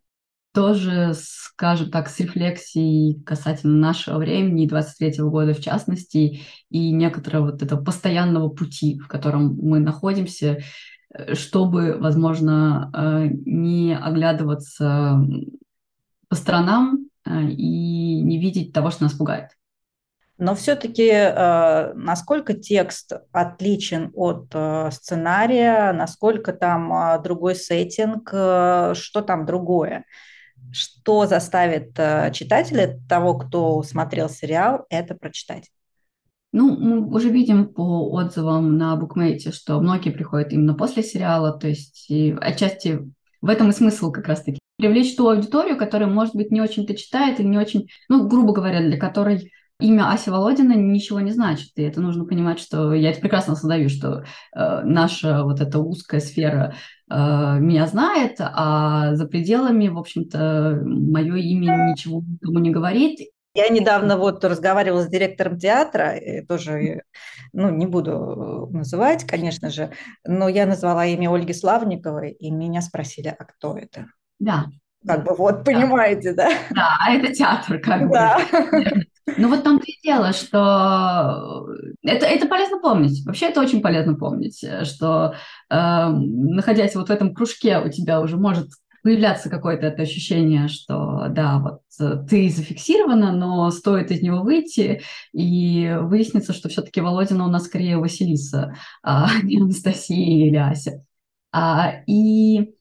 Тоже, 0.54 1.12
скажем 1.18 1.92
так, 1.92 2.08
с 2.08 2.18
рефлексией 2.22 3.22
касательно 3.26 3.78
нашего 3.78 4.20
времени, 4.20 4.70
23 4.70 5.22
года 5.26 5.54
в 5.54 5.60
частности, 5.60 6.44
и 6.70 6.92
некоторого 6.94 7.52
вот 7.52 7.62
этого 7.62 7.84
постоянного 7.84 8.48
пути, 8.48 8.98
в 9.00 9.10
котором 9.10 9.58
мы 9.62 9.80
находимся, 9.80 10.60
чтобы, 11.34 11.98
возможно, 11.98 12.92
э, 12.94 13.28
не 13.46 13.96
оглядываться 13.96 15.20
по 16.28 16.36
сторонам 16.36 17.10
э, 17.26 17.42
и 17.50 18.22
не 18.22 18.40
видеть 18.40 18.74
того, 18.74 18.92
что 18.92 19.04
нас 19.04 19.14
пугает. 19.14 19.52
Но 20.38 20.54
все-таки 20.54 21.10
э, 21.10 21.94
насколько 21.94 22.54
текст 22.54 23.14
отличен 23.32 24.12
от 24.14 24.54
сценария, 24.94 25.94
насколько 25.94 26.52
там 26.52 27.22
другой 27.24 27.56
сеттинг, 27.56 28.30
что 28.30 29.22
там 29.26 29.46
другое? 29.46 30.06
Что 30.74 31.26
заставит 31.26 31.96
читателя, 32.34 33.00
того, 33.08 33.38
кто 33.38 33.82
смотрел 33.84 34.28
сериал, 34.28 34.86
это 34.90 35.16
прочитать? 35.16 35.70
Ну, 36.56 36.78
мы 36.78 37.06
уже 37.14 37.30
видим 37.30 37.68
по 37.68 38.10
отзывам 38.14 38.78
на 38.78 38.96
букмейте, 38.96 39.52
что 39.52 39.78
многие 39.82 40.12
приходят 40.12 40.54
именно 40.54 40.74
после 40.74 41.04
сериала, 41.04 41.52
то 41.52 41.68
есть 41.68 42.10
и 42.10 42.34
отчасти 42.40 43.02
в 43.42 43.50
этом 43.50 43.72
и 43.72 43.74
смысл 43.74 44.10
как 44.10 44.30
раз-таки. 44.30 44.58
Привлечь 44.78 45.18
ту 45.18 45.28
аудиторию, 45.28 45.76
которая, 45.76 46.08
может 46.08 46.34
быть, 46.34 46.52
не 46.52 46.62
очень-то 46.62 46.96
читает 46.96 47.42
и 47.42 47.44
не 47.44 47.58
очень, 47.58 47.90
ну, 48.08 48.30
грубо 48.30 48.54
говоря, 48.54 48.80
для 48.80 48.98
которой 48.98 49.52
имя 49.82 50.10
Ася 50.10 50.32
Володина 50.32 50.72
ничего 50.72 51.20
не 51.20 51.32
значит. 51.32 51.72
И 51.76 51.82
это 51.82 52.00
нужно 52.00 52.24
понимать, 52.24 52.62
что 52.62 52.94
я 52.94 53.12
это 53.12 53.20
прекрасно 53.20 53.52
осознаю, 53.52 53.90
что 53.90 54.24
э, 54.56 54.82
наша 54.86 55.44
вот 55.44 55.60
эта 55.60 55.80
узкая 55.80 56.22
сфера 56.22 56.76
э, 57.10 57.60
меня 57.60 57.86
знает, 57.88 58.38
а 58.40 59.14
за 59.16 59.28
пределами, 59.28 59.90
в 59.90 59.98
общем-то, 59.98 60.80
мое 60.86 61.36
имя 61.36 61.92
ничего 61.92 62.24
никому 62.26 62.60
не 62.60 62.72
говорит. 62.72 63.20
Я 63.56 63.70
недавно 63.70 64.18
вот 64.18 64.44
разговаривала 64.44 65.02
с 65.02 65.08
директором 65.08 65.58
театра, 65.58 66.16
тоже, 66.48 67.04
ну, 67.54 67.70
не 67.70 67.86
буду 67.86 68.68
называть, 68.72 69.26
конечно 69.26 69.70
же, 69.70 69.92
но 70.26 70.50
я 70.50 70.66
назвала 70.66 71.06
имя 71.06 71.34
Ольги 71.34 71.54
Славниковой, 71.54 72.32
и 72.32 72.52
меня 72.52 72.82
спросили, 72.82 73.34
а 73.38 73.44
кто 73.46 73.78
это? 73.78 74.08
Да. 74.40 74.66
Как 75.08 75.24
бы 75.24 75.36
вот, 75.36 75.64
понимаете, 75.64 76.34
да? 76.34 76.50
Да, 76.72 76.98
а 77.00 77.14
это 77.14 77.32
театр, 77.34 77.80
как 77.80 78.12
да. 78.12 78.40
бы. 78.54 79.06
Ну 79.38 79.50
вот 79.50 79.64
там 79.64 79.78
и 79.78 79.94
дело, 80.04 80.34
что 80.34 81.68
это, 82.04 82.26
это 82.26 82.48
полезно 82.48 82.80
помнить. 82.80 83.26
Вообще 83.26 83.48
это 83.48 83.62
очень 83.62 83.82
полезно 83.82 84.16
помнить, 84.16 84.64
что 84.84 85.34
э, 85.70 86.08
находясь 86.10 86.96
вот 86.96 87.08
в 87.08 87.12
этом 87.12 87.34
кружке, 87.34 87.80
у 87.80 87.90
тебя 87.90 88.22
уже 88.22 88.38
может 88.38 88.68
появляться 89.06 89.52
какое-то 89.52 89.86
это 89.86 90.02
ощущение, 90.02 90.68
что 90.68 91.28
да, 91.30 91.60
вот 91.60 91.82
э, 92.00 92.26
ты 92.28 92.50
зафиксирована, 92.50 93.32
но 93.34 93.70
стоит 93.70 94.10
из 94.10 94.24
него 94.24 94.42
выйти, 94.42 95.04
и 95.32 95.96
выяснится, 96.02 96.54
что 96.54 96.70
все-таки 96.70 97.02
Володина 97.02 97.46
у 97.46 97.48
нас 97.48 97.66
скорее 97.66 98.00
Василиса, 98.00 98.74
а 99.04 99.28
не 99.44 99.62
Анастасия 99.62 100.48
или 100.48 100.56
Ася. 100.56 101.06
А, 101.52 102.02
и 102.08 102.74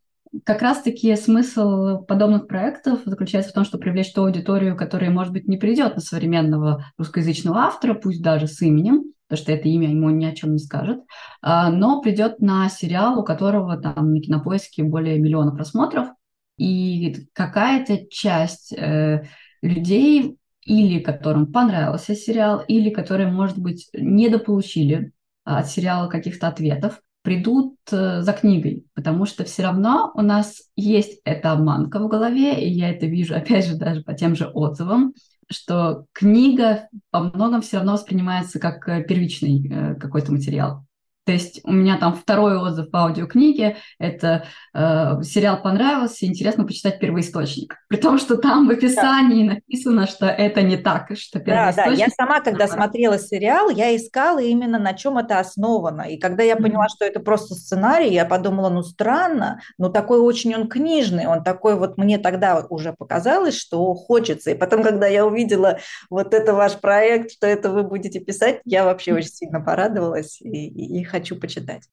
как 0.47 0.63
раз-таки 0.63 1.15
смысл 1.15 1.99
подобных 1.99 2.49
проектов 2.49 3.01
заключается 3.05 3.51
в 3.51 3.55
том, 3.55 3.67
что 3.67 3.77
привлечь 3.77 4.15
ту 4.15 4.25
аудиторию, 4.25 4.79
которая, 4.79 5.11
может 5.11 5.35
быть, 5.35 5.47
не 5.47 5.59
придет 5.59 5.95
на 5.95 6.01
современного 6.01 6.87
русскоязычного 6.97 7.59
автора, 7.59 7.93
пусть 7.93 8.23
даже 8.23 8.47
с 8.47 8.63
именем, 8.63 9.13
потому 9.29 9.43
что 9.43 9.53
это 9.53 9.69
имя 9.69 9.91
ему 9.91 10.11
ни 10.11 10.25
о 10.25 10.35
чем 10.35 10.53
не 10.53 10.59
скажет, 10.59 11.01
а, 11.43 11.71
но 11.71 12.01
придет 12.01 12.41
на 12.41 12.69
сериал, 12.69 13.19
у 13.19 13.25
которого 13.25 13.77
там 13.77 14.13
на 14.13 14.21
кинопоиске 14.21 14.83
более 14.83 15.19
миллиона 15.19 15.53
просмотров, 15.53 16.09
и 16.57 17.27
какая-то 17.33 18.07
часть 18.09 18.73
э, 18.73 19.25
людей, 19.63 20.37
или 20.65 21.01
которым 21.01 21.53
понравился 21.53 22.15
сериал, 22.15 22.63
или 22.67 22.91
которые, 22.91 23.31
может 23.31 23.59
быть, 23.59 23.89
недополучили 23.93 25.13
от 25.45 25.69
сериала 25.69 26.09
каких-то 26.09 26.49
ответов, 26.49 27.01
придут 27.23 27.77
э, 27.91 28.21
за 28.21 28.33
книгой, 28.35 28.85
потому 28.95 29.25
что 29.25 29.45
все 29.45 29.63
равно 29.63 30.13
у 30.15 30.21
нас 30.21 30.63
есть 30.77 31.21
эта 31.25 31.53
обманка 31.53 31.99
в 31.99 32.09
голове, 32.09 32.63
и 32.63 32.71
я 32.71 32.91
это 32.91 33.07
вижу, 33.07 33.35
опять 33.37 33.67
же, 33.67 33.77
даже 33.77 34.03
по 34.03 34.15
тем 34.15 34.37
же 34.37 34.47
отзывам, 34.47 35.15
что 35.51 36.07
книга 36.13 36.89
по 37.11 37.21
многом 37.21 37.63
все 37.63 37.77
равно 37.79 37.93
воспринимается 37.93 38.59
как 38.59 38.89
э, 38.89 39.03
первичный 39.03 39.69
э, 39.69 39.95
какой-то 39.97 40.33
материал. 40.33 40.84
То 41.25 41.33
есть 41.33 41.61
у 41.65 41.73
меня 41.73 41.97
там 41.97 42.15
второй 42.15 42.59
отзыв 42.59 42.91
в 42.93 42.97
аудиокниге– 42.97 43.77
это 43.99 44.45
э, 44.75 45.23
сериал 45.23 45.63
понравился, 45.63 46.27
интересно 46.27 46.65
почитать 46.65 47.01
первоисточник. 47.01 47.77
При 47.89 47.97
том, 47.97 48.19
что 48.19 48.37
там 48.37 48.69
в 48.69 48.71
описании 48.71 49.49
да. 49.49 49.55
написано, 49.55 50.07
что 50.07 50.27
это 50.27 50.63
не 50.63 50.77
так, 50.77 51.09
что 51.17 51.41
первоисточник… 51.41 51.77
Да, 51.77 51.97
да, 51.97 52.05
я 52.05 52.09
сама, 52.09 52.41
когда 52.41 52.69
смотрела 52.69 53.19
сериал, 53.19 53.71
я 53.71 53.97
искала 53.97 54.41
именно 54.41 54.79
на 54.79 54.93
чем 54.93 55.17
это 55.17 55.39
основано. 55.39 56.03
И 56.03 56.19
когда 56.19 56.43
я 56.43 56.57
поняла, 56.57 56.87
mm-hmm. 56.87 56.95
что 56.95 57.05
это 57.07 57.21
просто 57.21 57.55
сценарий, 57.55 58.13
я 58.13 58.27
подумала, 58.27 58.69
ну 58.69 58.83
странно, 58.83 59.61
но 59.79 59.89
такой 59.89 60.21
очень 60.21 60.55
он 60.55 60.69
книжный, 60.69 61.27
он 61.27 61.43
такой 61.43 61.77
вот, 61.77 61.97
мне 61.97 62.19
тогда 62.19 62.67
уже 62.69 62.93
показалось, 62.93 63.57
что 63.57 63.95
хочется. 63.95 64.51
И 64.51 64.55
потом, 64.55 64.83
когда 64.83 65.07
я 65.07 65.25
увидела 65.25 65.79
вот 66.11 66.35
это 66.35 66.53
ваш 66.53 66.75
проект, 66.75 67.33
что 67.33 67.47
это 67.47 67.71
вы 67.71 67.83
будете 67.83 68.21
писать, 68.21 68.61
я 68.65 68.85
вообще 68.85 69.15
очень 69.15 69.31
сильно 69.31 69.61
порадовалась 69.61 70.41
и, 70.43 70.69
и 70.69 71.05
хочу 71.15 71.37
почитать. 71.37 71.85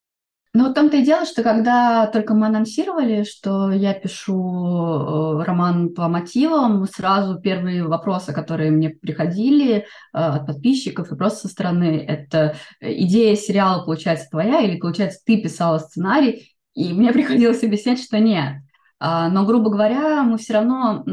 Ну, 0.54 0.70
в 0.70 0.74
том-то 0.74 0.98
и 0.98 1.06
дело, 1.06 1.26
что 1.26 1.44
когда 1.44 2.08
только 2.08 2.34
мы 2.34 2.48
анонсировали, 2.48 3.24
что 3.24 3.72
я 3.72 3.94
пишу 3.94 5.40
э, 5.40 5.44
роман 5.46 5.94
по 5.94 6.10
мотивам, 6.10 6.86
сразу 6.88 7.40
первые 7.40 7.88
вопросы, 7.88 8.34
которые 8.34 8.70
мне 8.70 8.90
приходили 8.90 9.78
э, 9.78 9.84
от 10.12 10.46
подписчиков 10.48 11.10
и 11.10 11.16
просто 11.16 11.48
со 11.48 11.54
стороны, 11.54 12.04
это 12.06 12.58
идея 12.82 13.38
сериала, 13.38 13.86
получается, 13.86 14.28
твоя, 14.30 14.60
или, 14.60 14.78
получается, 14.78 15.22
ты 15.26 15.42
писала 15.42 15.78
сценарий, 15.78 16.54
и 16.74 16.92
мне 16.92 17.14
приходилось 17.14 17.64
объяснять, 17.64 18.04
что 18.04 18.20
нет. 18.20 18.56
А, 19.04 19.30
но, 19.30 19.48
грубо 19.48 19.72
говоря, 19.72 20.22
мы 20.22 20.38
все 20.38 20.54
равно 20.54 21.04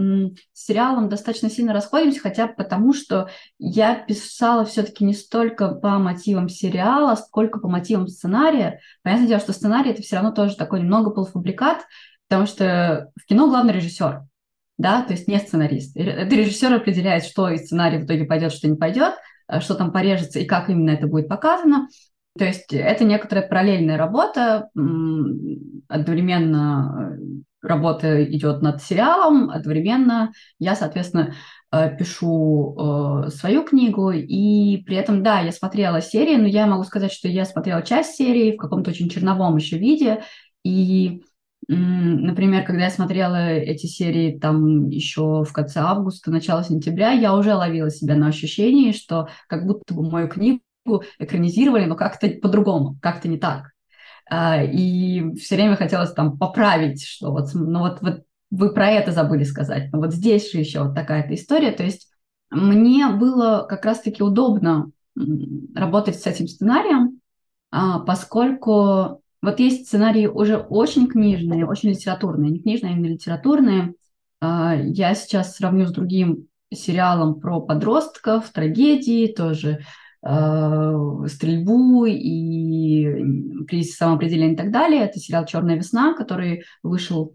с 0.53 0.67
сериалом 0.67 1.09
достаточно 1.09 1.49
сильно 1.49 1.73
расходимся, 1.73 2.21
хотя 2.21 2.47
потому, 2.47 2.93
что 2.93 3.31
я 3.59 3.95
писала 3.95 4.67
все-таки 4.67 5.07
не 5.07 5.15
столько 5.15 5.71
по 5.71 5.99
мотивам 5.99 6.51
сериала, 6.51 7.15
сколько 7.15 7.59
по 7.59 7.67
мотивам 7.67 8.07
сценария. 8.07 8.81
Понятное 9.03 9.29
дело, 9.29 9.41
что 9.41 9.55
сценарий 9.55 9.93
это 9.93 10.03
все 10.03 10.17
равно 10.17 10.33
тоже 10.33 10.55
такой 10.55 10.81
немного 10.81 11.09
полуфабрикат, 11.09 11.87
потому 12.29 12.47
что 12.47 13.11
в 13.17 13.25
кино 13.25 13.49
главный 13.49 13.73
режиссер, 13.73 14.21
да, 14.77 15.01
то 15.01 15.15
есть 15.15 15.27
не 15.27 15.39
сценарист. 15.39 15.97
Это 15.97 16.37
режиссер 16.37 16.71
определяет, 16.75 17.25
что 17.25 17.49
из 17.49 17.65
сценария 17.65 18.01
в 18.01 18.05
итоге 18.05 18.27
пойдет, 18.27 18.53
что 18.53 18.69
не 18.69 18.77
пойдет, 18.77 19.15
э, 19.49 19.61
что 19.61 19.75
там 19.75 19.93
порежется 19.93 20.41
и 20.41 20.45
как 20.45 20.69
именно 20.69 20.91
это 20.91 21.07
будет 21.07 21.27
показано. 21.27 21.89
То 22.39 22.45
есть 22.45 22.71
это 22.71 23.05
некоторая 23.05 23.49
параллельная 23.49 23.97
работа, 23.97 24.69
одновременно 25.89 27.17
э, 27.19 27.39
работа 27.63 28.25
идет 28.25 28.63
над 28.63 28.83
сериалом, 28.83 29.51
одновременно 29.51 30.33
я, 30.59 30.75
соответственно, 30.75 31.35
э, 31.73 31.97
пишу 31.97 32.77
э, 33.27 33.31
свою 33.31 33.65
книгу, 33.65 34.11
и 34.11 34.83
при 34.85 34.97
этом, 34.97 35.23
да, 35.23 35.41
я 35.41 35.53
смотрела 35.53 36.01
серии, 36.01 36.37
но 36.37 36.47
я 36.47 36.67
могу 36.67 36.85
сказать, 36.85 37.13
что 37.13 37.29
я 37.29 37.45
смотрела 37.45 37.83
часть 37.83 38.15
серии 38.15 38.53
в 38.53 38.59
каком-то 38.59 38.91
очень 38.91 39.09
черновом 39.09 39.57
еще 39.57 39.79
виде, 39.79 40.23
и 40.65 41.23
Например, 41.71 42.65
когда 42.65 42.85
я 42.85 42.91
смотрела 42.91 43.51
эти 43.51 43.85
серии 43.85 44.39
там 44.39 44.89
еще 44.89 45.45
в 45.45 45.53
конце 45.53 45.81
августа, 45.81 46.31
начало 46.31 46.65
сентября, 46.65 47.11
я 47.11 47.35
уже 47.35 47.55
ловила 47.55 47.91
себя 47.91 48.15
на 48.17 48.29
ощущении, 48.29 48.93
что 48.93 49.29
как 49.49 49.67
будто 49.67 49.93
бы 49.93 50.09
мою 50.09 50.29
книгу 50.29 50.63
экранизировали, 51.19 51.85
но 51.85 51.95
как-то 51.95 52.31
по-другому, 52.31 52.97
как-то 53.03 53.29
не 53.29 53.37
так. 53.37 53.73
А, 54.31 54.63
и 54.63 55.35
все 55.37 55.57
время 55.57 55.77
хотелось 55.77 56.13
там 56.13 56.37
поправить, 56.39 57.05
что 57.05 57.31
вот, 57.31 57.49
ну 57.55 57.81
вот, 57.81 58.01
вот 58.03 58.23
вы 58.51 58.73
про 58.73 58.91
это 58.91 59.13
забыли 59.13 59.45
сказать, 59.45 59.93
но 59.93 59.99
вот 60.01 60.13
здесь 60.13 60.53
же 60.53 60.59
еще 60.59 60.83
вот 60.83 60.95
такая-то 60.95 61.35
история, 61.35 61.73
то 61.73 61.83
есть 61.83 62.09
мне 62.51 63.09
было 63.09 63.67
как 63.69 63.85
раз-таки 63.85 64.23
удобно 64.23 64.91
работать 65.75 66.17
с 66.17 66.27
этим 66.27 66.47
сценарием, 66.47 67.21
а, 67.71 68.01
поскольку 68.01 69.23
вот 69.41 69.61
есть 69.61 69.87
сценарии 69.87 70.27
уже 70.27 70.57
очень 70.57 71.07
книжные, 71.07 71.67
очень 71.67 71.91
литературные, 71.91 72.51
не 72.51 72.61
книжные, 72.61 72.93
а 72.93 72.97
именно 72.97 73.13
литературные. 73.13 73.95
Я 74.41 75.15
сейчас 75.15 75.57
сравню 75.57 75.87
с 75.87 75.93
другим 75.93 76.49
сериалом 76.73 77.41
про 77.41 77.61
подростков, 77.61 78.51
трагедии, 78.51 79.33
тоже 79.33 79.81
стрельбу 80.21 82.05
и 82.07 83.65
кризис 83.67 83.97
самоопределения 83.97 84.55
и 84.55 84.57
так 84.57 84.73
далее. 84.73 85.03
Это 85.03 85.19
сериал 85.19 85.47
«Черная 85.47 85.77
весна», 85.77 86.15
который 86.15 86.65
вышел, 86.83 87.35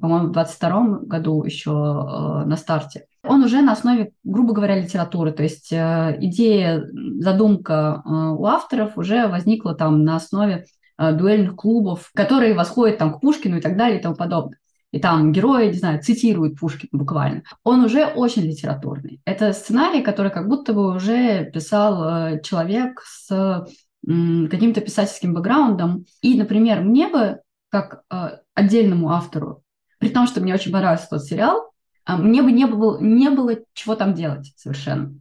по-моему, 0.00 0.28
в 0.28 0.32
22 0.32 0.98
году 1.00 1.42
еще 1.42 1.70
э, 1.70 2.44
на 2.46 2.56
старте. 2.56 3.06
Он 3.22 3.42
уже 3.42 3.62
на 3.62 3.72
основе, 3.72 4.12
грубо 4.24 4.52
говоря, 4.52 4.78
литературы. 4.80 5.32
То 5.32 5.42
есть 5.42 5.72
э, 5.72 6.18
идея, 6.20 6.84
задумка 7.18 8.02
у 8.04 8.44
авторов 8.44 8.98
уже 8.98 9.26
возникла 9.28 9.74
там 9.74 10.04
на 10.04 10.16
основе 10.16 10.66
дуэльных 10.98 11.56
клубов, 11.56 12.10
которые 12.14 12.54
восходят 12.54 12.98
там 12.98 13.14
к 13.14 13.20
Пушкину 13.20 13.58
и 13.58 13.60
так 13.60 13.76
далее 13.76 13.98
и 13.98 14.02
тому 14.02 14.14
подобное 14.16 14.58
и 14.96 14.98
там 14.98 15.30
герои, 15.30 15.66
не 15.66 15.78
знаю, 15.78 16.02
цитируют 16.02 16.58
Пушкина 16.58 16.88
буквально, 16.92 17.42
он 17.64 17.84
уже 17.84 18.06
очень 18.06 18.42
литературный. 18.42 19.20
Это 19.26 19.52
сценарий, 19.52 20.00
который 20.00 20.30
как 20.30 20.48
будто 20.48 20.72
бы 20.72 20.94
уже 20.94 21.50
писал 21.52 22.32
э, 22.32 22.40
человек 22.42 23.02
с 23.04 23.66
каким-то 24.02 24.80
писательским 24.80 25.34
бэкграундом. 25.34 26.06
И, 26.22 26.38
например, 26.38 26.80
мне 26.80 27.08
бы, 27.08 27.40
как 27.68 28.04
э, 28.10 28.38
отдельному 28.54 29.10
автору, 29.10 29.62
при 29.98 30.08
том, 30.08 30.26
что 30.26 30.40
мне 30.40 30.54
очень 30.54 30.72
понравился 30.72 31.08
тот 31.10 31.24
сериал, 31.24 31.72
э, 32.08 32.16
мне 32.16 32.40
бы 32.40 32.50
не 32.50 32.64
было, 32.64 32.98
не 32.98 33.28
было 33.28 33.56
чего 33.74 33.96
там 33.96 34.14
делать 34.14 34.50
совершенно. 34.56 35.12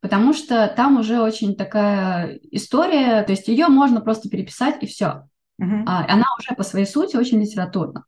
Потому 0.00 0.34
что 0.34 0.70
там 0.76 0.98
уже 0.98 1.22
очень 1.22 1.56
такая 1.56 2.38
история, 2.50 3.22
то 3.22 3.32
есть 3.32 3.48
ее 3.48 3.68
можно 3.68 4.02
просто 4.02 4.28
переписать 4.28 4.82
и 4.82 4.86
все. 4.86 5.22
Uh-huh. 5.58 5.84
Она 5.86 6.26
уже 6.38 6.54
по 6.54 6.62
своей 6.62 6.84
сути 6.84 7.16
очень 7.16 7.40
литературна. 7.40 8.04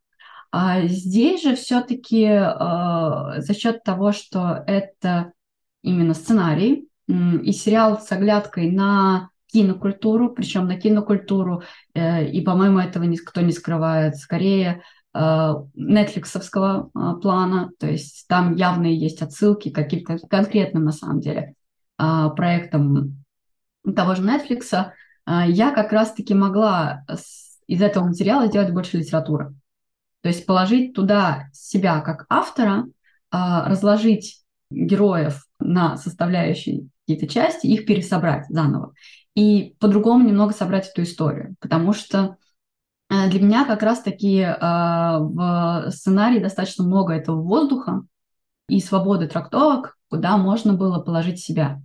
А 0.51 0.81
здесь 0.87 1.43
же 1.43 1.55
все-таки 1.55 2.23
э, 2.23 2.39
а, 2.39 3.39
за 3.39 3.53
счет 3.53 3.83
того, 3.83 4.11
что 4.11 4.63
это 4.65 5.33
именно 5.83 6.13
сценарий 6.13 6.87
и 7.07 7.51
сериал 7.51 7.99
с 7.99 8.11
оглядкой 8.11 8.71
на 8.71 9.29
кинокультуру, 9.51 10.29
причем 10.29 10.67
на 10.67 10.79
кинокультуру, 10.79 11.63
э, 11.93 12.27
и, 12.29 12.41
по-моему, 12.41 12.79
этого 12.79 13.03
никто 13.03 13.41
не 13.41 13.51
скрывает, 13.51 14.15
скорее 14.15 14.83
э, 15.13 15.53
нетфликсовского 15.75 16.89
э, 16.93 17.21
плана, 17.21 17.71
то 17.79 17.87
есть 17.87 18.25
там 18.27 18.55
явные 18.55 18.95
есть 18.97 19.21
отсылки 19.21 19.69
к 19.69 19.75
каким-то 19.75 20.19
конкретным, 20.27 20.83
на 20.83 20.91
самом 20.91 21.19
деле, 21.19 21.55
э, 21.97 22.29
проектам 22.35 23.23
того 23.95 24.13
же 24.15 24.23
Netflix, 24.23 24.73
э, 24.73 25.41
я 25.47 25.71
как 25.71 25.91
раз-таки 25.91 26.33
могла 26.33 27.05
из 27.67 27.81
этого 27.81 28.05
материала 28.05 28.47
сделать 28.47 28.71
больше 28.71 28.97
литературы. 28.97 29.55
То 30.21 30.29
есть 30.29 30.45
положить 30.45 30.93
туда 30.93 31.49
себя 31.53 32.01
как 32.01 32.25
автора, 32.29 32.85
а, 33.31 33.69
разложить 33.69 34.43
героев 34.69 35.45
на 35.59 35.97
составляющие 35.97 36.87
какие-то 37.05 37.31
части, 37.31 37.67
их 37.67 37.85
пересобрать 37.85 38.45
заново 38.49 38.93
и 39.35 39.75
по-другому 39.79 40.27
немного 40.27 40.53
собрать 40.53 40.89
эту 40.89 41.03
историю. 41.03 41.55
Потому 41.59 41.93
что 41.93 42.37
э, 43.09 43.29
для 43.29 43.41
меня 43.41 43.65
как 43.65 43.83
раз-таки 43.83 44.41
а, 44.41 45.19
в 45.19 45.91
сценарии 45.91 46.39
достаточно 46.39 46.83
много 46.83 47.13
этого 47.13 47.41
воздуха 47.41 48.03
и 48.67 48.81
свободы 48.81 49.27
трактовок, 49.27 49.97
куда 50.09 50.37
можно 50.37 50.73
было 50.73 50.99
положить 50.99 51.39
себя. 51.39 51.81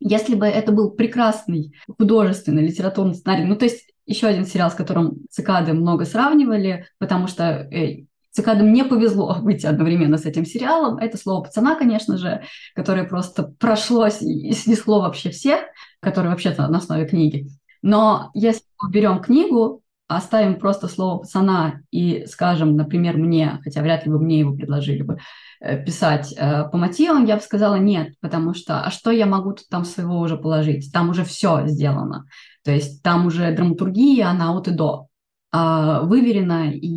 Если 0.00 0.34
бы 0.34 0.46
это 0.46 0.72
был 0.72 0.90
прекрасный 0.90 1.74
художественный 1.98 2.66
литературный 2.66 3.14
сценарий, 3.14 3.44
ну 3.44 3.56
то 3.56 3.64
есть 3.64 3.93
еще 4.06 4.26
один 4.26 4.44
сериал, 4.46 4.70
с 4.70 4.74
которым 4.74 5.18
цикады 5.30 5.72
много 5.72 6.04
сравнивали, 6.04 6.86
потому 6.98 7.26
что 7.26 7.44
э, 7.44 8.04
цикадам 8.34 8.72
не 8.72 8.84
повезло 8.84 9.36
быть 9.42 9.64
одновременно 9.64 10.18
с 10.18 10.26
этим 10.26 10.44
сериалом. 10.44 10.98
Это 10.98 11.16
слово 11.16 11.44
пацана, 11.44 11.76
конечно 11.76 12.18
же, 12.18 12.42
которое 12.74 13.04
просто 13.04 13.44
прошлось 13.58 14.20
и 14.20 14.52
снесло 14.52 15.00
вообще 15.00 15.30
всех, 15.30 15.60
которые 16.00 16.30
вообще-то 16.30 16.66
на 16.68 16.78
основе 16.78 17.06
книги. 17.06 17.48
Но 17.82 18.30
если 18.34 18.64
мы 18.80 18.90
берем 18.90 19.20
книгу, 19.20 19.82
оставим 20.06 20.58
просто 20.58 20.88
слово 20.88 21.20
пацана 21.20 21.80
и 21.90 22.24
скажем, 22.26 22.76
например, 22.76 23.16
мне, 23.16 23.60
хотя 23.62 23.80
вряд 23.80 24.04
ли 24.04 24.12
бы 24.12 24.18
мне 24.18 24.40
его 24.40 24.54
предложили 24.54 25.02
бы, 25.02 25.18
э, 25.60 25.82
писать 25.82 26.34
э, 26.36 26.64
по 26.70 26.76
мотивам, 26.76 27.24
я 27.24 27.36
бы 27.36 27.42
сказала 27.42 27.76
нет, 27.76 28.14
потому 28.20 28.54
что 28.54 28.82
а 28.82 28.90
что 28.90 29.10
я 29.10 29.26
могу 29.26 29.52
тут 29.52 29.68
там 29.68 29.84
своего 29.84 30.18
уже 30.18 30.36
положить? 30.36 30.92
Там 30.92 31.08
уже 31.08 31.24
все 31.24 31.66
сделано. 31.66 32.26
То 32.64 32.72
есть 32.72 33.02
там 33.02 33.26
уже 33.26 33.54
драматургия, 33.54 34.28
она 34.28 34.56
от 34.56 34.68
и 34.68 34.72
до 34.72 35.08
а, 35.52 36.00
выверена, 36.00 36.72
и 36.72 36.88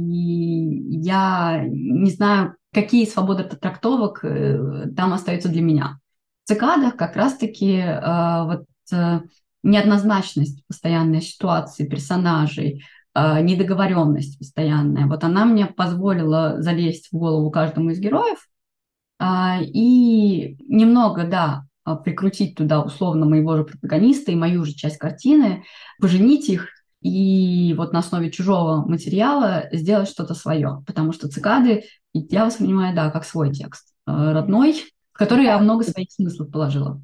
я 0.99 1.63
не 1.67 2.09
знаю, 2.09 2.55
какие 2.73 3.05
свободы 3.05 3.43
трактовок 3.43 4.23
э, 4.23 4.87
там 4.95 5.13
остаются 5.13 5.49
для 5.49 5.61
меня. 5.61 5.99
В 6.43 6.47
цикадах 6.47 6.95
как 6.95 7.15
раз-таки 7.15 7.79
а, 7.79 8.45
вот 8.45 8.65
э, 8.91 9.19
неоднозначность 9.61 10.65
постоянной 10.67 11.21
ситуации 11.21 11.85
персонажей, 11.85 12.83
а, 13.13 13.41
недоговоренность 13.41 14.39
постоянная. 14.39 15.05
Вот 15.05 15.23
она 15.23 15.45
мне 15.45 15.65
позволила 15.65 16.61
залезть 16.61 17.09
в 17.11 17.17
голову 17.17 17.51
каждому 17.51 17.91
из 17.91 17.99
героев 17.99 18.47
и 19.19 20.55
немного, 20.67 21.25
да, 21.25 21.66
прикрутить 21.95 22.55
туда 22.55 22.81
условно 22.81 23.25
моего 23.25 23.55
же 23.55 23.63
протагониста 23.63 24.31
и 24.31 24.35
мою 24.35 24.65
же 24.65 24.73
часть 24.73 24.97
картины, 24.97 25.63
поженить 25.99 26.49
их 26.49 26.69
и 27.01 27.73
вот 27.77 27.93
на 27.93 27.99
основе 27.99 28.31
чужого 28.31 28.85
материала 28.85 29.69
сделать 29.71 30.09
что-то 30.09 30.33
свое. 30.33 30.83
Потому 30.85 31.13
что 31.13 31.29
цикады 31.29 31.83
я 32.13 32.45
воспринимаю, 32.45 32.95
да, 32.95 33.11
как 33.11 33.23
свой 33.23 33.53
текст 33.53 33.93
э, 34.05 34.11
родной, 34.11 34.73
в 35.13 35.17
который 35.17 35.45
я 35.45 35.57
много 35.59 35.83
своих 35.83 36.11
смыслов 36.11 36.51
положила. 36.51 37.01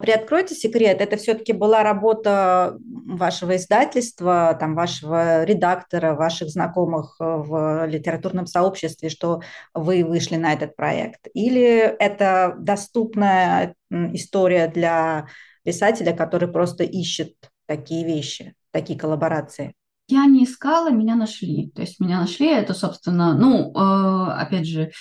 Приоткройте 0.00 0.54
секрет, 0.54 1.02
это 1.02 1.18
все-таки 1.18 1.52
была 1.52 1.82
работа 1.82 2.78
вашего 2.80 3.56
издательства, 3.56 4.56
там, 4.58 4.74
вашего 4.74 5.44
редактора, 5.44 6.14
ваших 6.14 6.48
знакомых 6.48 7.16
э, 7.20 7.24
в 7.24 7.86
литературном 7.86 8.46
сообществе, 8.46 9.10
что 9.10 9.42
вы 9.74 10.02
вышли 10.02 10.36
на 10.36 10.54
этот 10.54 10.74
проект? 10.74 11.28
Или 11.34 11.80
это 11.98 12.54
доступная 12.58 13.74
история 13.90 14.68
для 14.68 15.26
писателя, 15.64 16.14
который 16.14 16.48
просто 16.48 16.82
ищет 16.84 17.34
такие 17.66 18.06
вещи, 18.06 18.54
такие 18.70 18.98
коллаборации? 18.98 19.74
Я 20.08 20.24
не 20.24 20.44
искала, 20.44 20.90
меня 20.90 21.14
нашли. 21.14 21.70
То 21.74 21.82
есть 21.82 22.00
меня 22.00 22.20
нашли, 22.20 22.48
это, 22.50 22.72
собственно, 22.72 23.34
ну, 23.34 23.70
э, 23.74 24.32
опять 24.32 24.66
же, 24.66 24.92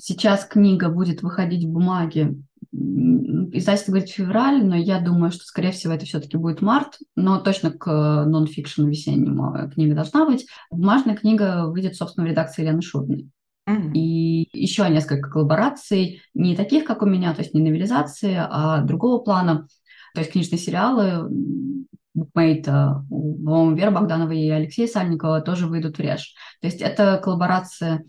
сейчас 0.00 0.44
книга 0.44 0.88
будет 0.88 1.22
выходить 1.22 1.64
в 1.64 1.72
бумаге. 1.72 2.36
Издательство 2.72 3.92
говорит 3.92 4.10
февраль, 4.10 4.64
но 4.64 4.76
я 4.76 5.00
думаю, 5.00 5.30
что, 5.30 5.44
скорее 5.44 5.72
всего, 5.72 5.92
это 5.92 6.04
все-таки 6.04 6.36
будет 6.36 6.62
март, 6.62 6.98
но 7.14 7.38
точно 7.38 7.70
к 7.70 8.24
нон-фикшн 8.26 8.86
весеннему 8.86 9.70
книга 9.72 9.94
должна 9.94 10.26
быть. 10.26 10.46
Бумажная 10.70 11.16
книга 11.16 11.66
выйдет, 11.66 11.96
собственно, 11.96 12.26
в 12.26 12.30
редакции 12.30 12.62
Елены. 12.62 13.30
Mm-hmm. 13.68 13.92
И 13.94 14.48
еще 14.52 14.88
несколько 14.88 15.28
коллабораций, 15.28 16.22
не 16.34 16.54
таких, 16.54 16.84
как 16.84 17.02
у 17.02 17.06
меня, 17.06 17.34
то 17.34 17.42
есть 17.42 17.52
не 17.52 17.60
новелизации, 17.60 18.36
а 18.38 18.82
другого 18.82 19.18
плана. 19.18 19.66
То 20.14 20.20
есть 20.20 20.32
книжные 20.32 20.58
сериалы 20.58 21.28
букмейта, 22.14 23.04
по-моему, 23.08 23.74
Вера 23.74 23.90
Богданова 23.90 24.32
и 24.32 24.48
Алексея 24.48 24.86
Сальникова 24.86 25.40
тоже 25.40 25.66
выйдут 25.66 25.98
в 25.98 26.00
Реж. 26.00 26.34
То 26.60 26.68
есть 26.68 26.80
это 26.80 27.20
коллаборация 27.22 28.04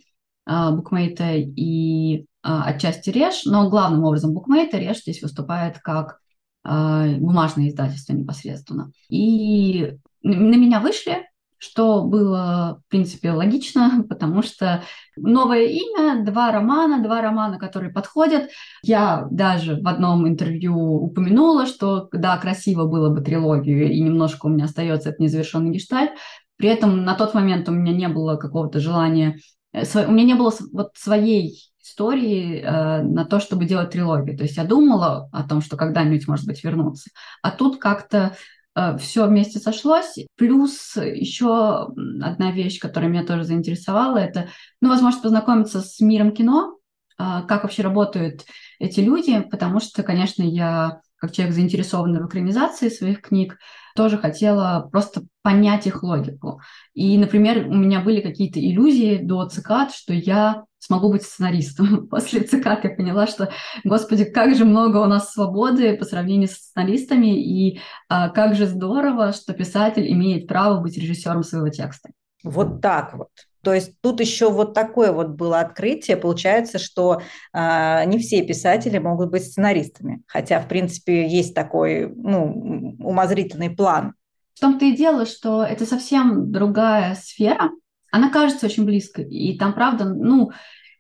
букмейта 0.46 1.34
и 1.34 2.26
отчасти 2.47 3.10
Реж, 3.10 3.45
но 3.45 3.69
главным 3.69 4.03
образом 4.03 4.33
букмейта 4.33 4.77
Реж 4.77 4.99
здесь 4.99 5.21
выступает 5.21 5.79
как 5.79 6.19
а, 6.63 7.07
бумажное 7.17 7.69
издательство 7.69 8.13
непосредственно. 8.13 8.91
И 9.10 9.97
на 10.23 10.55
меня 10.55 10.79
вышли 10.79 11.25
что 11.60 12.03
было, 12.03 12.81
в 12.86 12.91
принципе, 12.91 13.31
логично, 13.31 14.05
потому 14.10 14.41
что 14.41 14.83
новое 15.15 15.65
имя, 15.65 16.23
два 16.23 16.51
романа, 16.51 17.03
два 17.03 17.21
романа, 17.21 17.57
которые 17.57 17.91
подходят. 17.91 18.49
Я 18.83 19.27
даже 19.31 19.81
в 19.81 19.88
одном 19.88 20.27
интервью 20.27 20.75
упомянула, 20.77 21.65
что 21.65 22.10
да, 22.12 22.38
красиво 22.38 22.86
было 22.86 23.10
бы 23.10 23.21
трилогию, 23.21 23.91
и 23.91 23.99
немножко 24.01 24.45
у 24.45 24.49
меня 24.49 24.65
остается 24.65 25.10
этот 25.10 25.19
незавершенный 25.19 25.71
гештальт. 25.71 26.12
При 26.57 26.69
этом 26.69 27.03
на 27.03 27.15
тот 27.15 27.33
момент 27.33 27.69
у 27.69 27.71
меня 27.71 27.93
не 27.93 28.07
было 28.07 28.36
какого-то 28.36 28.79
желания, 28.79 29.39
э, 29.73 29.83
у 30.07 30.12
меня 30.12 30.25
не 30.25 30.36
было 30.36 30.53
вот 30.71 30.91
своей 30.95 31.71
истории 31.88 32.62
э, 32.62 33.02
на 33.02 33.26
то, 33.26 33.39
чтобы 33.39 33.65
делать 33.65 33.91
трилогию. 33.91 34.38
То 34.38 34.43
есть 34.43 34.58
я 34.58 34.63
думала 34.63 35.30
о 35.32 35.43
том, 35.43 35.62
что 35.62 35.78
когда-нибудь, 35.78 36.28
может 36.28 36.45
быть, 36.45 36.63
вернуться. 36.63 37.10
А 37.41 37.52
тут 37.52 37.80
как-то 37.80 38.36
Э, 38.78 38.95
все 38.97 39.26
вместе 39.26 39.60
сошлось. 39.60 40.19
Плюс 40.36 40.95
еще 40.97 41.88
одна 42.21 42.52
вещь, 42.52 42.80
которая 42.80 43.10
меня 43.10 43.26
тоже 43.26 43.43
заинтересовала, 43.43 44.17
это, 44.17 44.50
ну, 44.82 44.89
возможность 44.89 45.23
познакомиться 45.23 45.82
с 45.82 46.00
миром 46.00 46.32
кино, 46.32 46.78
а, 47.17 47.41
как 47.41 47.63
вообще 47.63 47.82
работают 47.82 48.45
эти 48.78 49.00
люди, 49.00 49.41
потому 49.50 49.80
что, 49.80 50.04
конечно, 50.04 50.43
я 50.43 51.02
как 51.19 51.32
человек, 51.32 51.56
заинтересованный 51.56 52.21
в 52.21 52.28
экранизации 52.28 52.89
своих 52.89 53.21
книг, 53.21 53.58
тоже 53.97 54.17
хотела 54.17 54.88
просто 54.91 55.23
понять 55.41 55.88
их 55.88 56.03
логику. 56.03 56.62
И, 56.93 57.17
например, 57.17 57.67
у 57.67 57.73
меня 57.73 57.99
были 57.99 58.21
какие-то 58.21 58.60
иллюзии 58.60 59.17
до 59.17 59.45
цикад, 59.49 59.91
что 59.91 60.13
я 60.13 60.63
смогу 60.79 61.12
быть 61.12 61.23
сценаристом. 61.23 62.07
После 62.12 62.41
цикад 62.41 62.83
я 62.83 62.91
поняла, 62.91 63.27
что, 63.27 63.49
господи, 63.83 64.23
как 64.23 64.55
же 64.55 64.63
много 64.63 64.97
у 64.97 65.05
нас 65.05 65.33
свободы 65.33 65.97
по 65.97 66.05
сравнению 66.05 66.47
с 66.47 66.53
сценаристами, 66.53 67.41
и 67.41 67.81
а, 68.07 68.29
как 68.29 68.55
же 68.55 68.67
здорово, 68.67 69.33
что 69.33 69.53
писатель 69.53 70.10
имеет 70.12 70.47
право 70.47 70.79
быть 70.79 70.97
режиссером 70.97 71.43
своего 71.43 71.69
текста. 71.69 72.10
Вот 72.43 72.79
так 72.81 73.15
вот. 73.15 73.29
То 73.67 73.73
есть 73.73 73.99
тут 73.99 74.21
еще 74.21 74.49
вот 74.49 74.73
такое 74.73 75.12
вот 75.12 75.32
было 75.32 75.60
открытие. 75.60 76.15
Получается, 76.15 76.80
что 76.80 77.21
э, 77.51 78.06
не 78.06 78.17
все 78.17 78.41
писатели 78.41 78.97
могут 78.97 79.30
быть 79.30 79.43
сценаристами, 79.43 80.21
хотя, 80.25 80.62
в 80.62 80.69
принципе, 80.69 81.27
есть 81.27 81.53
такой 81.53 82.08
ну, 82.15 82.95
умозрительный 82.97 83.69
план. 83.69 84.13
В 84.53 84.62
том-то 84.62 84.86
и 84.86 84.95
дело, 84.95 85.25
что 85.25 85.63
это 85.63 85.86
совсем 85.86 86.49
другая 86.49 87.15
сфера. 87.15 87.71
Она 88.10 88.30
кажется 88.30 88.67
очень 88.67 88.86
близкой. 88.86 89.30
И 89.30 89.58
там, 89.58 89.73
правда, 89.73 90.06
ну, 90.06 90.51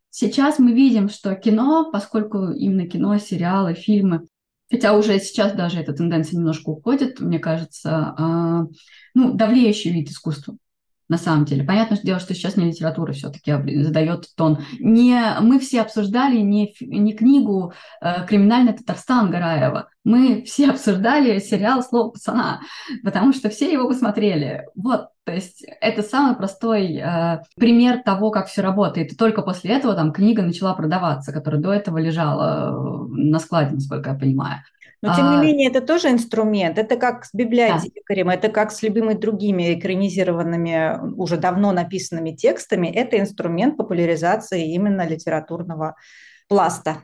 сейчас 0.09 0.59
мы 0.59 0.73
видим, 0.73 1.07
что 1.07 1.33
кино, 1.35 1.89
поскольку 1.89 2.49
именно 2.51 2.85
кино, 2.85 3.17
сериалы, 3.17 3.75
фильмы, 3.75 4.27
хотя 4.69 4.91
уже 4.91 5.21
сейчас 5.21 5.53
даже 5.53 5.79
эта 5.79 5.93
тенденция 5.93 6.37
немножко 6.37 6.71
уходит, 6.71 7.21
мне 7.21 7.39
кажется, 7.39 8.13
э, 8.19 8.75
ну, 9.13 9.33
давлеющий 9.35 9.93
вид 9.93 10.09
искусства 10.09 10.57
на 11.09 11.17
самом 11.17 11.45
деле. 11.45 11.63
Понятное 11.63 11.99
дело, 12.01 12.19
что 12.19 12.33
сейчас 12.33 12.57
не 12.57 12.65
литература 12.65 13.13
все-таки 13.13 13.53
задает 13.83 14.25
тон. 14.35 14.59
Не, 14.79 15.35
мы 15.41 15.59
все 15.59 15.81
обсуждали 15.81 16.37
не, 16.37 16.75
не 16.81 17.13
книгу 17.13 17.73
э, 18.01 18.25
«Криминальный 18.27 18.73
Татарстан» 18.73 19.31
Гараева. 19.31 19.89
Мы 20.03 20.43
все 20.43 20.69
обсуждали 20.71 21.39
сериал 21.39 21.83
«Слово 21.83 22.09
пацана», 22.11 22.61
потому 23.03 23.33
что 23.33 23.49
все 23.49 23.71
его 23.71 23.87
посмотрели. 23.87 24.65
Вот, 24.75 25.07
то 25.25 25.33
есть 25.33 25.65
это 25.81 26.03
самый 26.03 26.35
простой 26.35 26.95
э, 26.95 27.41
пример 27.57 28.01
того, 28.03 28.31
как 28.31 28.47
все 28.47 28.61
работает. 28.61 29.13
И 29.13 29.15
только 29.15 29.41
после 29.41 29.71
этого 29.75 29.93
там 29.93 30.11
книга 30.13 30.41
начала 30.41 30.73
продаваться, 30.73 31.33
которая 31.33 31.61
до 31.61 31.71
этого 31.71 31.97
лежала 31.97 32.69
э, 32.69 33.07
на 33.09 33.39
складе, 33.39 33.75
насколько 33.75 34.11
я 34.11 34.15
понимаю. 34.15 34.61
Но 35.01 35.15
тем 35.15 35.29
не 35.29 35.37
а, 35.37 35.41
менее 35.41 35.69
это 35.69 35.81
тоже 35.81 36.09
инструмент. 36.09 36.77
Это 36.79 36.97
как 36.97 37.25
с 37.25 37.33
библиотекарем, 37.33 38.27
да. 38.27 38.33
это 38.33 38.49
как 38.49 38.71
с 38.71 38.81
любыми 38.81 39.13
другими 39.13 39.77
экранизированными, 39.77 41.13
уже 41.15 41.37
давно 41.37 41.71
написанными 41.71 42.31
текстами. 42.31 42.87
Это 42.87 43.19
инструмент 43.19 43.77
популяризации 43.77 44.73
именно 44.73 45.07
литературного 45.07 45.95
пласта. 46.47 47.03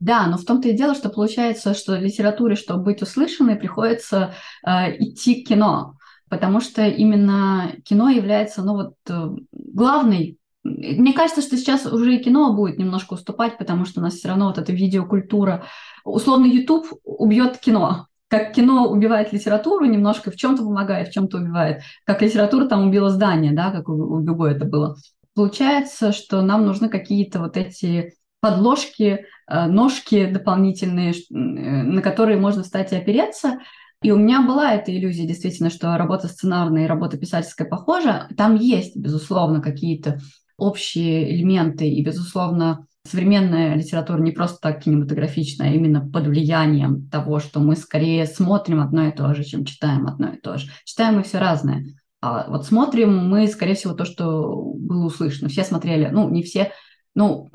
Да, 0.00 0.26
но 0.26 0.36
в 0.36 0.44
том-то 0.44 0.68
и 0.68 0.72
дело, 0.72 0.94
что 0.94 1.08
получается, 1.08 1.72
что 1.72 1.96
литературе, 1.96 2.56
чтобы 2.56 2.82
быть 2.82 3.00
услышанной, 3.00 3.56
приходится 3.56 4.34
э, 4.66 4.96
идти 4.98 5.42
к 5.42 5.48
кино, 5.48 5.96
потому 6.28 6.60
что 6.60 6.84
именно 6.86 7.72
кино 7.84 8.10
является, 8.10 8.62
ну 8.62 8.74
вот, 8.74 8.94
э, 9.08 9.28
главной 9.52 10.38
мне 10.64 11.12
кажется, 11.12 11.42
что 11.42 11.56
сейчас 11.56 11.86
уже 11.86 12.16
и 12.16 12.22
кино 12.22 12.54
будет 12.54 12.78
немножко 12.78 13.14
уступать, 13.14 13.58
потому 13.58 13.84
что 13.84 14.00
у 14.00 14.02
нас 14.02 14.14
все 14.14 14.28
равно 14.28 14.46
вот 14.46 14.58
эта 14.58 14.72
видеокультура, 14.72 15.64
условно 16.04 16.46
YouTube 16.46 16.86
убьет 17.04 17.58
кино, 17.58 18.06
как 18.28 18.52
кино 18.52 18.88
убивает 18.88 19.32
литературу 19.32 19.84
немножко, 19.84 20.30
в 20.30 20.36
чем-то 20.36 20.62
помогает, 20.62 21.08
в 21.08 21.12
чем-то 21.12 21.36
убивает, 21.36 21.82
как 22.04 22.22
литература 22.22 22.66
там 22.66 22.88
убила 22.88 23.10
здание, 23.10 23.52
да, 23.52 23.70
как 23.70 23.88
у, 23.88 23.92
у 23.92 24.44
это 24.44 24.64
было. 24.64 24.96
Получается, 25.34 26.12
что 26.12 26.42
нам 26.42 26.64
нужны 26.64 26.88
какие-то 26.88 27.40
вот 27.40 27.56
эти 27.56 28.14
подложки, 28.40 29.26
э, 29.48 29.66
ножки 29.66 30.26
дополнительные, 30.26 31.12
э, 31.12 31.34
на 31.34 32.02
которые 32.02 32.38
можно 32.38 32.62
встать 32.62 32.92
и 32.92 32.96
опереться. 32.96 33.58
И 34.02 34.10
у 34.10 34.16
меня 34.16 34.42
была 34.42 34.74
эта 34.74 34.94
иллюзия, 34.96 35.26
действительно, 35.26 35.70
что 35.70 35.96
работа 35.96 36.28
сценарная 36.28 36.84
и 36.84 36.88
работа 36.88 37.16
писательская 37.16 37.66
похожа. 37.66 38.28
Там 38.36 38.54
есть, 38.54 38.96
безусловно, 38.96 39.60
какие-то 39.62 40.20
общие 40.56 41.34
элементы, 41.34 41.88
и, 41.88 42.04
безусловно, 42.04 42.86
современная 43.06 43.74
литература 43.74 44.18
не 44.20 44.32
просто 44.32 44.58
так 44.60 44.82
кинематографичная, 44.82 45.70
а 45.70 45.74
именно 45.74 46.08
под 46.08 46.26
влиянием 46.26 47.08
того, 47.08 47.38
что 47.38 47.60
мы 47.60 47.76
скорее 47.76 48.26
смотрим 48.26 48.80
одно 48.80 49.08
и 49.08 49.12
то 49.12 49.34
же, 49.34 49.44
чем 49.44 49.64
читаем 49.64 50.06
одно 50.06 50.28
и 50.28 50.40
то 50.40 50.56
же. 50.56 50.68
Читаем 50.84 51.16
мы 51.16 51.22
все 51.22 51.38
разное. 51.38 51.84
А 52.20 52.48
вот 52.48 52.64
смотрим 52.64 53.28
мы, 53.28 53.46
скорее 53.46 53.74
всего, 53.74 53.92
то, 53.92 54.06
что 54.06 54.72
было 54.76 55.04
услышано. 55.04 55.50
Все 55.50 55.62
смотрели, 55.62 56.08
ну, 56.10 56.30
не 56.30 56.42
все, 56.42 56.72
ну, 57.14 57.48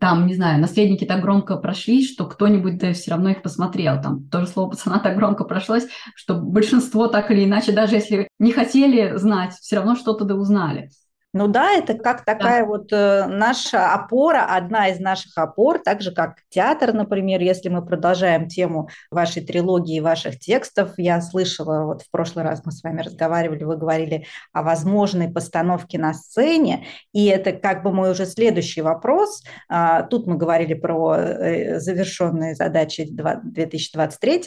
там, 0.00 0.26
не 0.26 0.34
знаю, 0.34 0.60
наследники 0.60 1.04
так 1.04 1.20
громко 1.20 1.56
прошли, 1.56 2.04
что 2.04 2.26
кто-нибудь 2.26 2.78
да 2.78 2.92
все 2.92 3.10
равно 3.10 3.30
их 3.30 3.42
посмотрел. 3.42 4.00
Там 4.00 4.28
тоже 4.28 4.46
слово 4.46 4.70
пацана 4.70 5.00
так 5.00 5.16
громко 5.16 5.44
прошлось, 5.44 5.86
что 6.14 6.36
большинство 6.36 7.08
так 7.08 7.30
или 7.30 7.44
иначе, 7.44 7.72
даже 7.72 7.96
если 7.96 8.28
не 8.38 8.52
хотели 8.52 9.16
знать, 9.16 9.54
все 9.54 9.76
равно 9.76 9.96
что-то 9.96 10.24
да 10.24 10.34
узнали. 10.34 10.90
Ну 11.34 11.48
да, 11.48 11.72
это 11.72 11.94
как 11.94 12.24
такая 12.24 12.60
да. 12.60 12.66
вот 12.66 12.92
э, 12.92 13.26
наша 13.26 13.92
опора, 13.92 14.46
одна 14.48 14.86
из 14.90 15.00
наших 15.00 15.36
опор, 15.36 15.80
так 15.80 16.00
же 16.00 16.12
как 16.12 16.36
театр, 16.48 16.92
например, 16.92 17.40
если 17.40 17.68
мы 17.68 17.84
продолжаем 17.84 18.46
тему 18.46 18.88
вашей 19.10 19.44
трилогии, 19.44 19.98
ваших 19.98 20.38
текстов. 20.38 20.92
Я 20.96 21.20
слышала, 21.20 21.86
вот 21.86 22.02
в 22.02 22.10
прошлый 22.12 22.44
раз 22.44 22.62
мы 22.64 22.70
с 22.70 22.84
вами 22.84 23.02
разговаривали, 23.02 23.64
вы 23.64 23.76
говорили 23.76 24.26
о 24.52 24.62
возможной 24.62 25.28
постановке 25.28 25.98
на 25.98 26.14
сцене, 26.14 26.86
и 27.12 27.26
это 27.26 27.50
как 27.50 27.82
бы 27.82 27.92
мой 27.92 28.12
уже 28.12 28.26
следующий 28.26 28.82
вопрос. 28.82 29.42
А, 29.68 30.04
тут 30.04 30.28
мы 30.28 30.36
говорили 30.36 30.74
про 30.74 31.16
э, 31.16 31.80
завершенные 31.80 32.54
задачи 32.54 33.08
2023, 33.10 34.44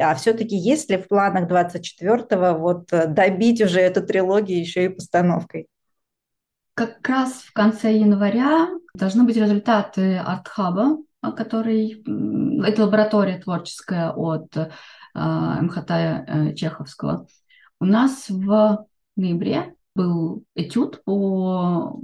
а 0.00 0.14
все-таки 0.16 0.56
есть 0.56 0.90
ли 0.90 0.96
в 0.96 1.06
планах 1.06 1.46
2024 1.46 2.54
вот 2.54 2.92
э, 2.92 3.06
добить 3.06 3.62
уже 3.62 3.78
эту 3.80 4.04
трилогию 4.04 4.58
еще 4.58 4.86
и 4.86 4.88
постановкой? 4.88 5.68
Как 6.74 7.06
раз 7.08 7.34
в 7.34 7.52
конце 7.52 7.96
января 7.96 8.68
должны 8.94 9.22
быть 9.22 9.36
результаты 9.36 10.16
артхаба, 10.16 10.98
который 11.36 12.02
это 12.66 12.84
лаборатория 12.84 13.38
творческая 13.38 14.10
от 14.10 14.56
э, 14.56 14.70
МХТ 15.14 15.90
э, 15.90 16.54
Чеховского. 16.54 17.26
У 17.80 17.84
нас 17.84 18.28
в 18.28 18.86
ноябре 19.16 19.74
был 19.94 20.44
этюд 20.56 21.04
по 21.04 22.00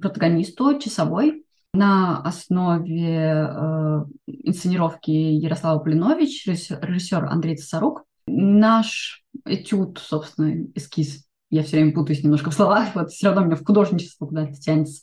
протагонисту 0.00 0.78
часовой 0.78 1.44
на 1.74 2.22
основе 2.22 3.18
э, 3.18 4.04
инсценировки 4.26 5.10
Ярослава 5.10 5.80
Полинович, 5.80 6.46
режиссер 6.46 7.26
Андрей 7.26 7.56
Цесарук. 7.56 8.04
Наш 8.26 9.22
этюд, 9.44 9.98
собственно, 9.98 10.66
эскиз, 10.74 11.26
я 11.54 11.62
все 11.62 11.76
время 11.76 11.92
путаюсь 11.92 12.24
немножко 12.24 12.50
в 12.50 12.54
словах, 12.54 12.88
вот 12.94 13.10
все 13.10 13.28
равно 13.28 13.44
меня 13.44 13.56
в 13.56 13.64
художничество 13.64 14.26
куда-то 14.26 14.54
тянется. 14.54 15.02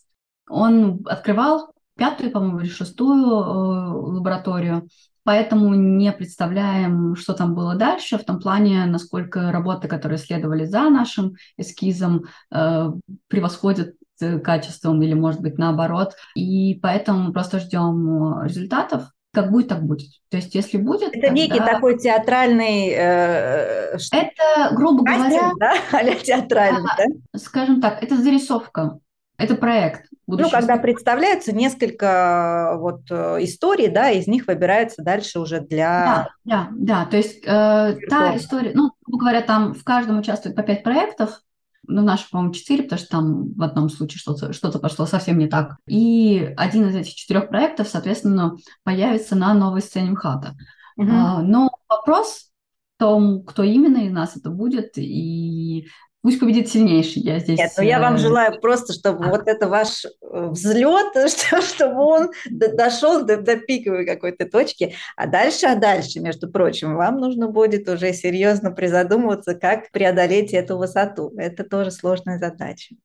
Он 0.49 0.99
открывал 1.05 1.71
пятую, 1.95 2.31
по-моему, 2.31 2.59
или 2.59 2.67
шестую 2.67 3.25
э, 3.25 4.17
лабораторию, 4.17 4.89
поэтому 5.23 5.73
не 5.75 6.11
представляем, 6.11 7.15
что 7.15 7.33
там 7.33 7.55
было 7.55 7.75
дальше, 7.75 8.17
в 8.17 8.25
том 8.25 8.39
плане, 8.39 8.85
насколько 8.85 9.51
работы, 9.51 9.87
которые 9.87 10.17
следовали 10.17 10.65
за 10.65 10.89
нашим 10.89 11.35
эскизом, 11.55 12.25
э, 12.53 12.91
превосходят 13.27 13.95
э, 14.19 14.39
качеством 14.39 15.01
или, 15.01 15.13
может 15.13 15.39
быть, 15.39 15.57
наоборот. 15.57 16.15
И 16.35 16.77
поэтому 16.81 17.27
мы 17.27 17.33
просто 17.33 17.59
ждем 17.59 18.43
результатов. 18.43 19.09
Как 19.33 19.49
будет, 19.49 19.69
так 19.69 19.83
будет. 19.83 20.09
То 20.29 20.37
есть, 20.37 20.53
если 20.55 20.77
будет... 20.77 21.09
Это 21.09 21.21
тогда... 21.21 21.29
некий 21.29 21.59
такой 21.59 21.97
театральный... 21.97 22.89
Э, 22.89 23.97
это, 24.11 24.75
грубо 24.75 25.05
кастинг, 25.05 25.53
говоря... 25.53 25.53
да? 25.57 25.73
а 25.99 26.15
театральный, 26.15 26.89
а, 26.91 26.97
да? 26.97 27.39
Скажем 27.39 27.79
так, 27.79 28.03
это 28.03 28.17
зарисовка. 28.17 28.99
Это 29.37 29.55
проект. 29.55 30.05
Ну, 30.27 30.49
когда 30.49 30.77
представляются 30.77 31.53
несколько 31.53 32.75
вот 32.77 33.01
э, 33.09 33.37
историй, 33.43 33.87
да, 33.87 34.11
из 34.11 34.27
них 34.27 34.47
выбирается 34.47 35.01
дальше 35.01 35.39
уже 35.39 35.61
для... 35.61 36.05
Да, 36.05 36.29
да, 36.43 36.67
да. 36.71 37.05
То 37.05 37.17
есть 37.17 37.43
э, 37.43 37.97
та 38.09 38.35
история, 38.35 38.71
ну, 38.73 38.91
грубо 39.05 39.19
говоря, 39.19 39.41
там 39.41 39.73
в 39.73 39.83
каждом 39.83 40.19
участвует 40.19 40.55
по 40.55 40.63
пять 40.63 40.83
проектов, 40.83 41.41
ну, 41.87 42.01
наши, 42.01 42.29
по-моему, 42.29 42.53
четыре, 42.53 42.83
потому 42.83 42.99
что 42.99 43.09
там 43.09 43.53
в 43.53 43.63
одном 43.63 43.89
случае 43.89 44.19
что-то 44.19 44.53
что 44.53 44.71
пошло 44.79 45.05
совсем 45.05 45.37
не 45.37 45.47
так. 45.47 45.77
И 45.87 46.53
один 46.57 46.87
из 46.87 46.95
этих 46.95 47.15
четырех 47.15 47.49
проектов, 47.49 47.87
соответственно, 47.87 48.55
появится 48.83 49.35
на 49.35 49.53
новой 49.53 49.81
сцене 49.81 50.11
МХАТа. 50.11 50.55
Угу. 50.97 51.09
А, 51.09 51.41
но 51.41 51.69
вопрос 51.89 52.51
в 52.95 52.99
том, 52.99 53.43
кто 53.43 53.63
именно 53.63 53.97
из 53.97 54.11
нас 54.11 54.37
это 54.37 54.49
будет, 54.49 54.97
и 54.97 55.87
Пусть 56.21 56.39
победит 56.39 56.69
сильнейший, 56.69 57.23
я 57.23 57.39
здесь... 57.39 57.57
Нет, 57.57 57.71
но 57.75 57.83
я 57.83 57.99
вам 57.99 58.15
э, 58.15 58.17
желаю 58.19 58.59
просто, 58.61 58.93
чтобы 58.93 59.25
а. 59.25 59.29
вот 59.29 59.47
это 59.47 59.67
ваш 59.67 60.05
э, 60.05 60.09
взлет, 60.21 61.13
чтобы 61.63 62.01
он 62.01 62.31
дошел 62.45 63.25
до, 63.25 63.37
до 63.37 63.57
пиковой 63.57 64.05
какой-то 64.05 64.45
точки, 64.45 64.93
а 65.15 65.25
дальше, 65.25 65.65
а 65.65 65.75
дальше, 65.75 66.19
между 66.19 66.47
прочим, 66.47 66.95
вам 66.95 67.17
нужно 67.17 67.47
будет 67.47 67.89
уже 67.89 68.13
серьезно 68.13 68.71
призадумываться, 68.71 69.55
как 69.55 69.91
преодолеть 69.91 70.53
эту 70.53 70.77
высоту. 70.77 71.33
Это 71.37 71.63
тоже 71.63 71.89
сложная 71.89 72.37
задача. 72.37 72.95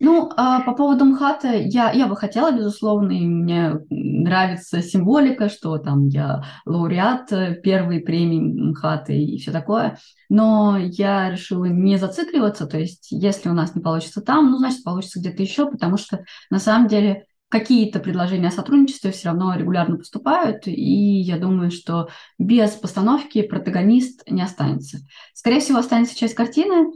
Ну, 0.00 0.30
а 0.36 0.60
по 0.60 0.74
поводу 0.74 1.04
МХАТа, 1.06 1.56
я, 1.56 1.90
я 1.90 2.06
бы 2.06 2.14
хотела, 2.14 2.52
безусловно, 2.52 3.10
и 3.10 3.26
мне 3.26 3.80
нравится 3.90 4.80
символика, 4.80 5.48
что 5.48 5.76
там 5.78 6.06
я 6.06 6.44
лауреат 6.66 7.62
первой 7.62 8.00
премии 8.00 8.70
МХАТа 8.70 9.12
и 9.12 9.38
все 9.38 9.50
такое, 9.50 9.98
но 10.28 10.78
я 10.78 11.30
решила 11.30 11.64
не 11.64 11.96
зацикливаться, 11.96 12.66
то 12.66 12.78
есть 12.78 13.08
если 13.10 13.48
у 13.48 13.54
нас 13.54 13.74
не 13.74 13.82
получится 13.82 14.20
там, 14.20 14.52
ну, 14.52 14.58
значит, 14.58 14.84
получится 14.84 15.18
где-то 15.18 15.42
еще, 15.42 15.68
потому 15.68 15.96
что 15.96 16.24
на 16.48 16.60
самом 16.60 16.86
деле 16.86 17.24
какие-то 17.48 17.98
предложения 17.98 18.48
о 18.48 18.52
сотрудничестве 18.52 19.10
все 19.10 19.30
равно 19.30 19.56
регулярно 19.56 19.96
поступают, 19.96 20.68
и 20.68 21.20
я 21.20 21.38
думаю, 21.38 21.72
что 21.72 22.08
без 22.38 22.70
постановки 22.72 23.42
протагонист 23.42 24.22
не 24.30 24.42
останется. 24.42 24.98
Скорее 25.34 25.60
всего, 25.60 25.78
останется 25.78 26.16
часть 26.16 26.34
картины, 26.34 26.92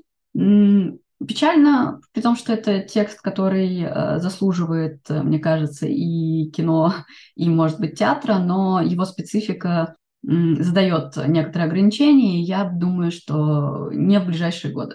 Печально, 1.27 2.01
при 2.13 2.21
том, 2.21 2.37
что 2.37 2.53
это 2.53 2.81
текст, 2.81 3.21
который 3.21 3.83
э, 3.83 4.19
заслуживает, 4.19 5.01
э, 5.09 5.23
мне 5.23 5.39
кажется, 5.39 5.87
и 5.87 6.51
кино, 6.51 6.95
и, 7.37 7.49
может 7.49 7.79
быть, 7.79 7.99
театра, 7.99 8.39
но 8.39 8.81
его 8.81 9.05
специфика 9.05 9.97
задает 10.25 11.17
некоторые 11.27 11.67
ограничения, 11.67 12.41
и 12.41 12.45
я 12.45 12.65
думаю, 12.65 13.11
что 13.11 13.91
не 13.93 14.21
в 14.21 14.27
ближайшие 14.27 14.73
годы 14.73 14.95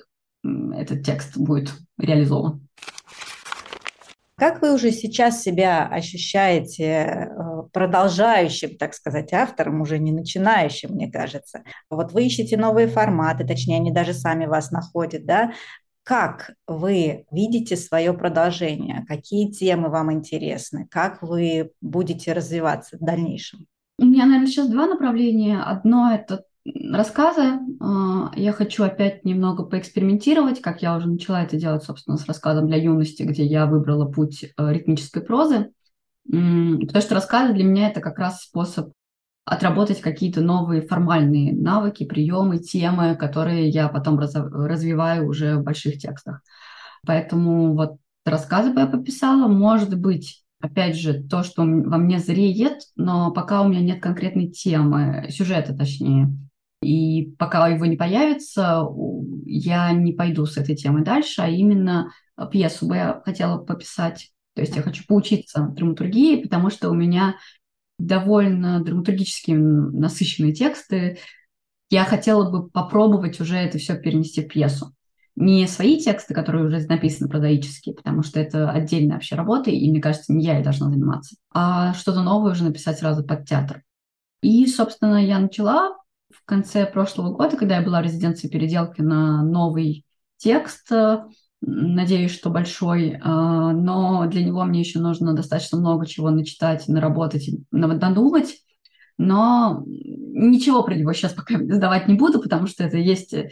этот 0.74 1.04
текст 1.04 1.38
будет 1.38 1.74
реализован. 1.98 2.68
Как 4.38 4.62
вы 4.62 4.76
уже 4.76 4.92
сейчас 4.92 5.42
себя 5.42 5.88
ощущаете 5.88 6.86
э, 6.86 7.28
продолжающим, 7.74 8.78
так 8.78 8.94
сказать, 8.94 9.34
автором, 9.34 9.82
уже 9.82 9.98
не 9.98 10.12
начинающим, 10.12 10.92
мне 10.92 11.12
кажется? 11.12 11.64
Вот 11.90 12.12
вы 12.12 12.28
ищете 12.28 12.56
новые 12.56 12.88
форматы, 12.88 13.48
точнее, 13.48 13.78
они 13.78 13.92
даже 13.92 14.14
сами 14.14 14.46
вас 14.46 14.70
находят, 14.70 15.26
да? 15.26 15.54
Как 16.08 16.52
вы 16.68 17.26
видите 17.32 17.76
свое 17.76 18.14
продолжение? 18.14 19.04
Какие 19.10 19.52
темы 19.52 19.90
вам 19.90 20.14
интересны? 20.14 20.88
Как 20.90 21.22
вы 21.22 21.72
будете 21.82 22.32
развиваться 22.32 22.96
в 22.96 23.02
дальнейшем? 23.04 23.66
У 24.00 24.06
меня, 24.06 24.26
наверное, 24.26 24.48
сейчас 24.48 24.70
два 24.70 24.88
направления. 24.88 25.62
Одно– 25.62 26.10
это 26.14 26.46
рассказы. 26.64 27.60
А, 27.82 28.32
я 28.38 28.54
хочу 28.54 28.86
опять 28.86 29.26
немного 29.26 29.64
поэкспериментировать, 29.64 30.62
как 30.62 30.82
я 30.82 30.96
уже 30.96 31.10
начала 31.10 31.44
это 31.44 31.58
делать, 31.58 31.84
собственно, 31.84 32.16
с 32.16 32.26
рассказом 32.26 32.68
для 32.68 32.78
юности, 32.78 33.24
где 33.24 33.44
я 33.44 33.66
выбрала 33.66 34.06
путь 34.10 34.46
э, 34.46 34.50
ритмической 34.58 35.22
прозы. 35.22 35.74
Потому 36.24 37.02
что 37.02 37.16
рассказы 37.16 37.54
для 37.54 37.66
меня– 37.66 37.90
это 37.90 38.00
как 38.00 38.18
раз 38.18 38.44
способ 38.44 38.94
отработать 39.48 40.02
какие-то 40.02 40.42
новые 40.42 40.82
формальные 40.82 41.54
навыки, 41.54 42.06
приемы, 42.06 42.60
темы, 42.60 43.16
которые 43.16 43.70
я 43.70 43.88
потом 43.88 44.20
раз, 44.20 44.36
развиваю 44.36 45.26
уже 45.26 45.56
в 45.56 45.64
больших 45.64 45.98
текстах. 46.00 46.42
Поэтому 47.06 47.74
вот 47.74 47.96
рассказы 48.26 48.74
бы 48.74 48.82
я 48.82 48.88
пописала, 48.88 49.48
может 49.48 49.98
быть, 49.98 50.44
опять 50.60 50.98
же, 50.98 51.24
то, 51.24 51.44
что 51.44 51.62
во 51.62 51.98
мне 51.98 52.20
зреет, 52.20 52.82
но 52.98 53.32
пока 53.32 53.62
у 53.62 53.70
меня 53.70 53.80
нет 53.80 54.02
конкретной 54.02 54.50
темы, 54.50 55.28
сюжета 55.30 55.74
точнее. 55.74 56.28
И 56.82 57.34
пока 57.40 57.66
его 57.70 57.86
не 57.86 57.96
появится, 57.96 58.84
я 59.46 59.94
не 59.94 60.12
пойду 60.12 60.46
с 60.46 60.58
этой 60.58 60.76
темой 60.76 61.06
дальше, 61.06 61.42
а 61.42 61.48
именно 61.48 62.12
пьесу 62.52 62.86
бы 62.86 62.98
я 62.98 63.22
хотела 63.24 63.60
пописать. 63.60 64.32
То 64.56 64.62
есть 64.62 64.76
я 64.76 64.82
хочу 64.82 65.06
поучиться 65.08 65.70
драматургии, 65.72 66.42
потому 66.42 66.70
что 66.70 66.90
у 66.90 66.94
меня 66.94 67.36
довольно 67.98 68.84
драматургически 68.84 69.52
насыщенные 69.52 70.54
тексты. 70.54 71.20
Я 71.90 72.04
хотела 72.04 72.50
бы 72.50 72.70
попробовать 72.70 73.40
уже 73.40 73.58
это 73.58 73.78
все 73.78 73.96
перенести 73.96 74.42
в 74.42 74.48
пьесу. 74.48 74.94
Не 75.36 75.68
свои 75.68 76.00
тексты, 76.00 76.34
которые 76.34 76.66
уже 76.66 76.80
написаны 76.88 77.30
прозаические, 77.30 77.94
потому 77.96 78.24
что 78.24 78.40
это 78.40 78.72
отдельная 78.72 79.16
вообще 79.16 79.36
работа, 79.36 79.70
и 79.70 79.90
мне 79.90 80.02
кажется, 80.02 80.34
не 80.34 80.44
я 80.44 80.60
и 80.60 80.64
должна 80.64 80.90
заниматься, 80.90 81.36
а 81.54 81.94
что-то 81.94 82.24
новое 82.24 82.54
уже 82.54 82.64
написать 82.64 82.98
сразу 82.98 83.24
под 83.24 83.46
театр. 83.46 83.84
И, 84.42 84.66
собственно, 84.66 85.24
я 85.24 85.38
начала 85.38 85.96
в 86.34 86.44
конце 86.44 86.88
прошлого 86.88 87.34
года, 87.34 87.56
когда 87.56 87.78
я 87.78 87.84
была 87.84 88.02
в 88.02 88.06
резиденции 88.06 88.48
переделки 88.48 89.02
на 89.02 89.44
новый 89.44 90.06
текст, 90.38 90.92
Надеюсь, 91.70 92.34
что 92.34 92.50
большой, 92.50 93.20
а, 93.22 93.74
но 93.74 94.26
для 94.28 94.42
него 94.42 94.64
мне 94.64 94.80
еще 94.80 95.00
нужно 95.00 95.34
достаточно 95.34 95.78
много 95.78 96.06
чего 96.06 96.30
начитать, 96.30 96.88
наработать, 96.88 97.50
надумать. 97.72 98.56
Но 99.18 99.84
ничего 99.86 100.82
про 100.82 100.96
него 100.96 101.12
сейчас 101.12 101.34
пока 101.34 101.58
сдавать 101.60 102.08
не 102.08 102.14
буду, 102.14 102.42
потому 102.42 102.68
что 102.68 102.86
это 102.86 102.96
есть 102.96 103.34
э, 103.34 103.50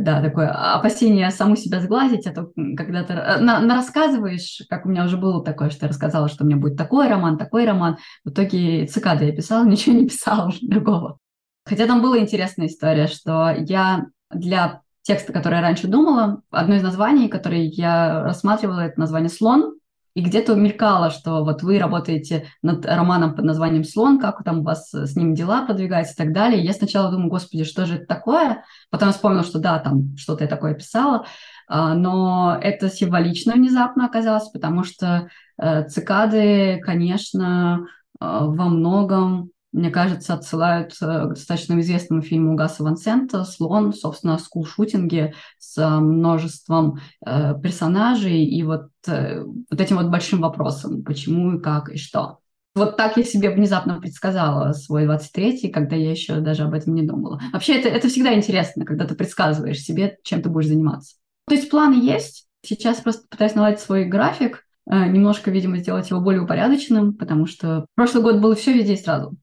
да, 0.00 0.20
такое 0.20 0.48
опасение 0.48 1.30
саму 1.30 1.54
себя 1.54 1.80
сглазить, 1.80 2.26
а 2.26 2.32
то 2.32 2.50
когда 2.76 3.04
ты 3.04 3.12
э, 3.12 3.38
на, 3.38 3.60
на 3.60 3.76
рассказываешь, 3.76 4.62
как 4.68 4.84
у 4.84 4.88
меня 4.88 5.04
уже 5.04 5.16
было 5.16 5.44
такое, 5.44 5.70
что 5.70 5.86
я 5.86 5.90
рассказала, 5.90 6.28
что 6.28 6.42
у 6.42 6.46
меня 6.48 6.56
будет 6.56 6.76
такой 6.76 7.06
роман, 7.06 7.38
такой 7.38 7.66
роман, 7.66 7.98
в 8.24 8.30
итоге 8.30 8.86
цикады 8.86 9.26
я 9.26 9.32
писала, 9.32 9.64
ничего 9.64 9.94
не 9.94 10.08
писала 10.08 10.48
уже 10.48 10.58
другого. 10.62 11.18
Хотя 11.64 11.86
там 11.86 12.02
была 12.02 12.18
интересная 12.18 12.66
история, 12.66 13.06
что 13.06 13.54
я 13.56 14.06
для 14.28 14.82
текста, 15.08 15.32
который 15.32 15.54
я 15.54 15.62
раньше 15.62 15.88
думала. 15.88 16.42
Одно 16.50 16.74
из 16.74 16.82
названий, 16.82 17.28
которые 17.28 17.66
я 17.66 18.22
рассматривала, 18.22 18.80
это 18.80 19.00
название 19.00 19.30
«Слон». 19.30 19.74
И 20.14 20.20
где-то 20.20 20.54
мелькало, 20.54 21.10
что 21.10 21.44
вот 21.44 21.62
вы 21.62 21.78
работаете 21.78 22.46
над 22.60 22.84
романом 22.84 23.34
под 23.34 23.44
названием 23.46 23.84
«Слон», 23.84 24.18
как 24.18 24.44
там 24.44 24.60
у 24.60 24.62
вас 24.64 24.92
с 24.92 25.16
ним 25.16 25.34
дела 25.34 25.64
продвигаются 25.64 26.12
и 26.12 26.16
так 26.16 26.34
далее. 26.34 26.62
я 26.62 26.74
сначала 26.74 27.10
думаю, 27.10 27.30
господи, 27.30 27.64
что 27.64 27.86
же 27.86 27.96
это 27.96 28.06
такое? 28.06 28.64
Потом 28.90 29.12
вспомнила, 29.12 29.44
что 29.44 29.58
да, 29.58 29.78
там 29.78 30.14
что-то 30.16 30.44
я 30.44 30.50
такое 30.50 30.74
писала. 30.74 31.24
А, 31.68 31.94
но 31.94 32.58
это 32.60 32.90
символично 32.90 33.54
внезапно 33.54 34.04
оказалось, 34.04 34.48
потому 34.50 34.84
что 34.84 35.28
э, 35.56 35.86
цикады, 35.86 36.80
конечно, 36.84 37.86
э, 38.20 38.26
во 38.26 38.68
многом 38.68 39.52
мне 39.72 39.90
кажется, 39.90 40.34
отсылают 40.34 40.94
э, 41.00 41.26
к 41.26 41.28
достаточно 41.34 41.78
известному 41.80 42.22
фильму 42.22 42.54
Гаса 42.54 42.82
Ван 42.82 42.96
Сента 42.96 43.44
«Слон», 43.44 43.92
собственно, 43.92 44.34
о 44.34 44.38
скулшутинге 44.38 45.34
с 45.58 46.00
множеством 46.00 47.00
э, 47.24 47.54
персонажей 47.62 48.44
и 48.44 48.62
вот, 48.62 48.88
э, 49.06 49.42
вот 49.42 49.80
этим 49.80 49.96
вот 49.96 50.06
большим 50.06 50.40
вопросом, 50.40 51.04
почему 51.04 51.56
и 51.56 51.60
как 51.60 51.90
и 51.90 51.98
что. 51.98 52.38
Вот 52.74 52.96
так 52.96 53.16
я 53.16 53.24
себе 53.24 53.50
внезапно 53.50 54.00
предсказала 54.00 54.72
свой 54.72 55.04
23-й, 55.04 55.68
когда 55.68 55.96
я 55.96 56.10
еще 56.10 56.40
даже 56.40 56.62
об 56.62 56.74
этом 56.74 56.94
не 56.94 57.02
думала. 57.02 57.40
Вообще 57.52 57.78
это, 57.78 57.88
это 57.88 58.08
всегда 58.08 58.34
интересно, 58.34 58.84
когда 58.84 59.04
ты 59.04 59.14
предсказываешь 59.14 59.80
себе, 59.80 60.18
чем 60.22 60.42
ты 60.42 60.48
будешь 60.48 60.68
заниматься. 60.68 61.16
То 61.46 61.54
есть 61.54 61.70
планы 61.70 61.94
есть. 61.94 62.46
Сейчас 62.64 63.00
просто 63.00 63.26
пытаюсь 63.28 63.54
наладить 63.54 63.80
свой 63.80 64.04
график, 64.04 64.64
немножко, 64.86 65.50
видимо, 65.50 65.78
сделать 65.78 66.10
его 66.10 66.20
более 66.20 66.42
упорядоченным, 66.42 67.14
потому 67.14 67.46
что 67.46 67.86
прошлый 67.94 68.22
год 68.22 68.40
было 68.40 68.54
все 68.54 68.72
везде 68.72 68.94
и 68.94 68.96
сразу. 68.96 69.36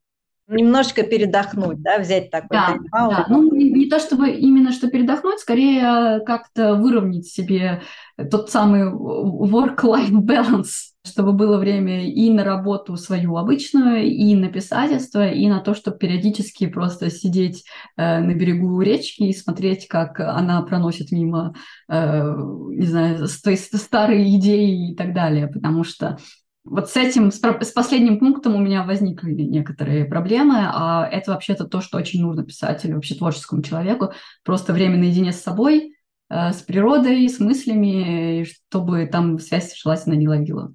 Немножечко 0.48 1.02
передохнуть, 1.02 1.82
да, 1.82 1.98
взять 1.98 2.30
такой 2.30 2.50
да, 2.52 2.78
да. 2.92 3.26
Ну, 3.30 3.52
не, 3.52 3.72
не 3.72 3.90
то 3.90 4.00
чтобы 4.00 4.30
именно 4.30 4.72
что 4.72 4.88
передохнуть, 4.90 5.40
скорее 5.40 6.20
как-то 6.24 6.76
выровнять 6.76 7.26
себе 7.26 7.82
тот 8.30 8.52
самый 8.52 8.84
work-life 8.84 10.12
balance, 10.12 10.94
чтобы 11.04 11.34
было 11.34 11.58
время 11.58 12.08
и 12.08 12.30
на 12.30 12.44
работу 12.44 12.96
свою 12.96 13.38
обычную, 13.38 14.04
и 14.04 14.36
на 14.36 14.50
писательство, 14.50 15.28
и 15.28 15.48
на 15.48 15.62
то, 15.62 15.74
чтобы 15.74 15.98
периодически 15.98 16.68
просто 16.68 17.10
сидеть 17.10 17.64
э, 17.98 18.20
на 18.20 18.36
берегу 18.36 18.80
речки 18.82 19.24
и 19.24 19.34
смотреть, 19.34 19.88
как 19.88 20.20
она 20.20 20.62
проносит 20.62 21.12
мимо, 21.12 21.56
э, 21.90 22.34
не 22.70 22.86
знаю, 22.86 23.28
свои 23.28 23.56
старые 23.56 24.38
идеи 24.38 24.92
и 24.92 24.96
так 24.96 25.14
далее, 25.14 25.48
потому 25.48 25.84
что 25.84 26.18
вот 26.66 26.90
с 26.90 26.98
этим, 26.98 27.32
с, 27.32 27.40
с 27.40 27.72
последним 27.72 28.20
пунктом 28.20 28.56
у 28.56 28.60
меня 28.60 28.84
возникли 28.84 29.32
некоторые 29.32 30.06
проблемы, 30.06 30.68
а 30.74 31.08
это 31.10 31.32
вообще-то 31.32 31.66
то, 31.66 31.80
что 31.80 31.98
очень 31.98 32.22
нужно 32.22 32.44
писателю, 32.44 32.96
вообще 32.96 33.16
творческому 33.16 33.62
человеку, 33.62 34.12
просто 34.44 34.74
время 34.74 34.98
наедине 34.98 35.32
с 35.32 35.42
собой, 35.42 35.96
э, 36.30 36.52
с 36.52 36.64
природой, 36.64 37.30
с 37.30 37.40
мыслями, 37.40 38.44
чтобы 38.44 39.06
там 39.06 39.38
связь 39.38 39.76
желательно 39.76 40.16
не 40.16 40.28
ловила. 40.28 40.74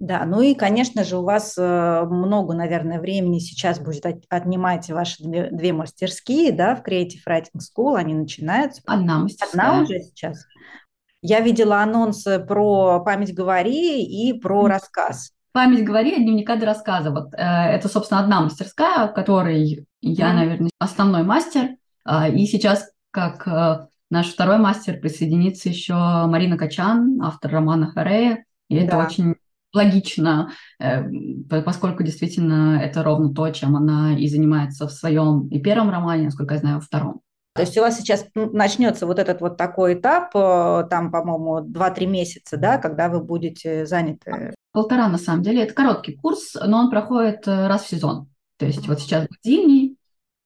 Да, 0.00 0.24
ну 0.24 0.40
и, 0.40 0.54
конечно 0.54 1.04
же, 1.04 1.18
у 1.18 1.22
вас 1.22 1.56
э, 1.58 2.04
много, 2.10 2.54
наверное, 2.54 2.98
времени 2.98 3.38
сейчас 3.38 3.78
будет 3.78 4.06
отнимать 4.30 4.88
ваши 4.88 5.22
две, 5.22 5.50
две 5.50 5.72
мастерские, 5.74 6.52
да, 6.52 6.74
в 6.74 6.82
Creative 6.82 7.20
Writing 7.28 7.60
School, 7.60 7.96
они 7.96 8.14
начинаются. 8.14 8.82
Одна 8.86 9.20
мастерская. 9.20 9.62
Одна 9.62 9.82
уже 9.82 10.00
сейчас. 10.00 10.46
Я 11.22 11.40
видела 11.40 11.82
анонсы 11.82 12.38
про 12.38 13.00
«Память 13.04 13.34
говори» 13.34 14.02
и 14.04 14.32
про 14.38 14.66
рассказ. 14.66 15.32
«Память 15.52 15.84
говори» 15.84 16.16
дневника 16.16 16.56
до 16.56 16.66
рассказа. 16.66 17.10
Вот, 17.10 17.34
э, 17.34 17.38
это, 17.38 17.88
собственно, 17.88 18.20
одна 18.20 18.40
мастерская, 18.40 19.08
в 19.08 19.12
которой 19.12 19.86
я, 20.00 20.32
наверное, 20.32 20.70
основной 20.78 21.24
мастер. 21.24 21.76
Э, 22.08 22.32
и 22.32 22.46
сейчас, 22.46 22.90
как 23.10 23.46
э, 23.46 23.86
наш 24.10 24.32
второй 24.32 24.58
мастер, 24.58 24.98
присоединится 24.98 25.68
еще 25.68 25.94
Марина 25.94 26.56
Качан, 26.56 27.20
автор 27.22 27.52
романа 27.52 27.90
Харея. 27.90 28.44
И 28.68 28.78
да. 28.78 28.84
это 28.84 28.98
очень 28.98 29.34
логично, 29.72 30.52
э, 30.78 31.02
поскольку 31.64 32.02
действительно 32.02 32.80
это 32.82 33.02
ровно 33.02 33.32
то, 33.34 33.48
чем 33.50 33.76
она 33.76 34.16
и 34.16 34.26
занимается 34.26 34.88
в 34.88 34.92
своем 34.92 35.48
и 35.48 35.60
первом 35.60 35.90
романе, 35.90 36.24
насколько 36.24 36.54
я 36.54 36.60
знаю, 36.60 36.76
во 36.76 36.80
втором. 36.80 37.20
То 37.54 37.62
есть 37.62 37.76
у 37.76 37.80
вас 37.80 37.98
сейчас 37.98 38.26
начнется 38.34 39.06
вот 39.06 39.18
этот 39.18 39.40
вот 39.40 39.56
такой 39.56 39.94
этап, 39.94 40.30
э, 40.34 40.84
там, 40.88 41.10
по-моему, 41.10 41.68
2-3 41.68 42.06
месяца, 42.06 42.56
да, 42.56 42.78
когда 42.78 43.08
вы 43.08 43.22
будете 43.22 43.86
заняты? 43.86 44.54
Полтора, 44.72 45.08
на 45.08 45.18
самом 45.18 45.42
деле. 45.42 45.64
Это 45.64 45.74
короткий 45.74 46.14
курс, 46.14 46.54
но 46.54 46.78
он 46.78 46.90
проходит 46.90 47.48
э, 47.48 47.66
раз 47.66 47.84
в 47.84 47.88
сезон. 47.88 48.28
То 48.56 48.66
есть 48.66 48.86
вот 48.86 49.00
сейчас 49.00 49.26
зимний, 49.42 49.96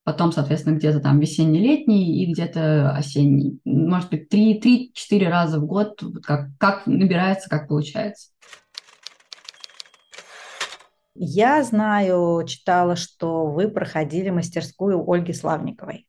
потом, 0.03 0.31
соответственно, 0.31 0.77
где-то 0.77 0.99
там 0.99 1.19
весенний-летний 1.19 2.23
и 2.23 2.31
где-то 2.31 2.91
осенний. 2.91 3.59
Может 3.65 4.09
быть, 4.09 4.33
3-4 4.33 5.29
раза 5.29 5.59
в 5.59 5.65
год, 5.65 6.01
как, 6.23 6.47
как 6.57 6.87
набирается, 6.87 7.49
как 7.49 7.67
получается. 7.67 8.31
Я 11.13 11.63
знаю, 11.63 12.43
читала, 12.47 12.95
что 12.95 13.45
вы 13.45 13.69
проходили 13.69 14.31
мастерскую 14.31 15.07
Ольги 15.07 15.33
Славниковой. 15.33 16.07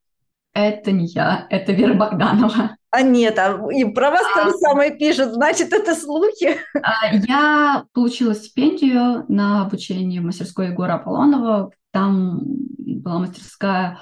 Это 0.56 0.90
не 0.90 1.04
я, 1.08 1.46
это 1.50 1.72
Вера 1.72 1.92
Богданова. 1.92 2.78
А 2.90 3.02
нет, 3.02 3.38
а 3.38 3.60
и 3.70 3.84
про 3.84 4.10
вас 4.10 4.22
а, 4.34 4.44
то 4.44 4.50
же 4.50 4.56
самое 4.56 4.96
пишут, 4.96 5.34
значит, 5.34 5.74
это 5.74 5.94
слухи. 5.94 6.56
А, 6.82 7.14
я 7.14 7.84
получила 7.92 8.34
стипендию 8.34 9.26
на 9.28 9.66
обучение 9.66 10.22
в 10.22 10.24
мастерской 10.24 10.68
Егора 10.68 10.94
Аполлонова. 10.94 11.72
Там 11.90 12.40
была 12.42 13.18
мастерская 13.18 13.98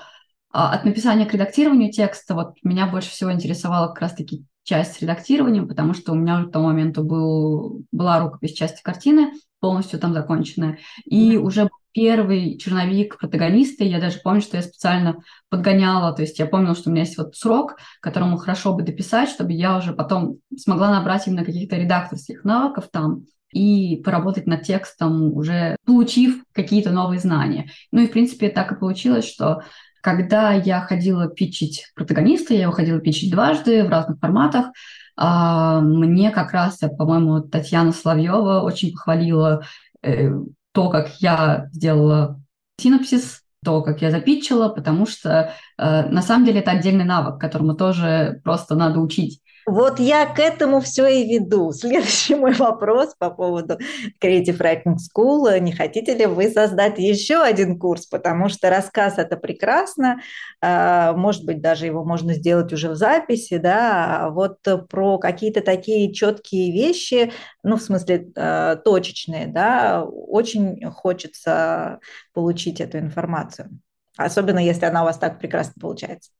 а, 0.52 0.72
от 0.74 0.84
написания 0.84 1.26
к 1.26 1.34
редактированию 1.34 1.90
текста. 1.90 2.34
Вот 2.34 2.54
меня 2.62 2.86
больше 2.86 3.10
всего 3.10 3.32
интересовала 3.32 3.88
как 3.88 4.02
раз-таки 4.02 4.44
часть 4.62 4.94
с 4.94 5.02
редактированием, 5.02 5.66
потому 5.66 5.92
что 5.92 6.12
у 6.12 6.14
меня 6.14 6.36
уже 6.36 6.46
к 6.46 6.52
тому 6.52 6.66
моменту 6.66 7.02
был, 7.02 7.82
была 7.90 8.20
рукопись 8.20 8.52
части 8.52 8.80
картины, 8.80 9.32
полностью 9.60 9.98
там 9.98 10.12
законченная. 10.12 10.78
И 11.04 11.36
уже 11.36 11.68
первый 11.92 12.58
черновик 12.58 13.18
протагониста, 13.18 13.84
я 13.84 14.00
даже 14.00 14.18
помню, 14.18 14.40
что 14.40 14.56
я 14.56 14.62
специально 14.62 15.16
подгоняла, 15.48 16.12
то 16.12 16.22
есть 16.22 16.38
я 16.38 16.46
помнила, 16.46 16.74
что 16.74 16.90
у 16.90 16.92
меня 16.92 17.02
есть 17.02 17.16
вот 17.16 17.36
срок, 17.36 17.76
которому 18.00 18.36
хорошо 18.36 18.74
бы 18.74 18.82
дописать, 18.82 19.28
чтобы 19.28 19.52
я 19.52 19.78
уже 19.78 19.92
потом 19.92 20.38
смогла 20.56 20.90
набрать 20.90 21.26
именно 21.26 21.44
каких-то 21.44 21.76
редакторских 21.76 22.44
навыков 22.44 22.88
там 22.90 23.22
и 23.52 24.02
поработать 24.04 24.46
над 24.46 24.62
текстом, 24.62 25.32
уже 25.32 25.76
получив 25.86 26.42
какие-то 26.52 26.90
новые 26.90 27.20
знания. 27.20 27.70
Ну 27.92 28.02
и, 28.02 28.08
в 28.08 28.10
принципе, 28.10 28.48
так 28.48 28.72
и 28.72 28.78
получилось, 28.78 29.26
что 29.26 29.62
когда 30.02 30.52
я 30.52 30.80
ходила 30.80 31.28
питчить 31.28 31.90
протагониста, 31.94 32.52
я 32.52 32.62
его 32.62 32.72
ходила 32.72 32.98
питчить 32.98 33.30
дважды 33.30 33.84
в 33.84 33.88
разных 33.88 34.18
форматах, 34.18 34.66
мне 35.16 36.30
как 36.30 36.52
раз, 36.52 36.78
по-моему, 36.98 37.40
Татьяна 37.40 37.92
Соловьева 37.92 38.60
очень 38.60 38.92
похвалила 38.92 39.64
э, 40.02 40.30
то, 40.72 40.90
как 40.90 41.20
я 41.20 41.68
сделала 41.72 42.40
синопсис, 42.78 43.42
то, 43.64 43.82
как 43.82 44.02
я 44.02 44.10
запитчила, 44.10 44.68
потому 44.68 45.06
что 45.06 45.52
э, 45.78 46.08
на 46.08 46.20
самом 46.20 46.44
деле 46.44 46.60
это 46.60 46.72
отдельный 46.72 47.04
навык, 47.04 47.40
которому 47.40 47.74
тоже 47.74 48.40
просто 48.44 48.74
надо 48.74 49.00
учить. 49.00 49.40
Вот 49.66 49.98
я 49.98 50.26
к 50.26 50.38
этому 50.38 50.80
все 50.80 51.06
и 51.06 51.26
веду. 51.26 51.72
Следующий 51.72 52.34
мой 52.34 52.52
вопрос 52.52 53.14
по 53.18 53.30
поводу 53.30 53.78
Creative 54.22 54.58
Writing 54.58 54.96
School. 54.96 55.58
Не 55.60 55.72
хотите 55.72 56.14
ли 56.14 56.26
вы 56.26 56.50
создать 56.50 56.98
еще 56.98 57.42
один 57.42 57.78
курс? 57.78 58.06
Потому 58.06 58.48
что 58.48 58.70
рассказ– 58.70 59.14
это 59.18 59.36
прекрасно. 59.36 60.20
А, 60.60 61.12
может 61.14 61.44
быть, 61.44 61.60
даже 61.60 61.86
его 61.86 62.04
можно 62.04 62.34
сделать 62.34 62.72
уже 62.72 62.90
в 62.90 62.96
записи. 62.96 63.58
Да? 63.58 64.26
А 64.26 64.30
вот 64.30 64.58
про 64.88 65.18
какие-то 65.18 65.60
такие 65.60 66.12
четкие 66.12 66.72
вещи, 66.72 67.32
ну, 67.62 67.76
в 67.76 67.82
смысле, 67.82 68.30
а, 68.36 68.76
точечные, 68.76 69.46
да, 69.46 70.04
очень 70.04 70.84
хочется 70.90 72.00
получить 72.32 72.80
эту 72.80 72.98
информацию. 72.98 73.70
Особенно, 74.16 74.58
если 74.58 74.84
она 74.84 75.02
у 75.02 75.06
вас 75.06 75.18
так 75.18 75.38
прекрасно 75.38 75.74
получается. 75.80 76.30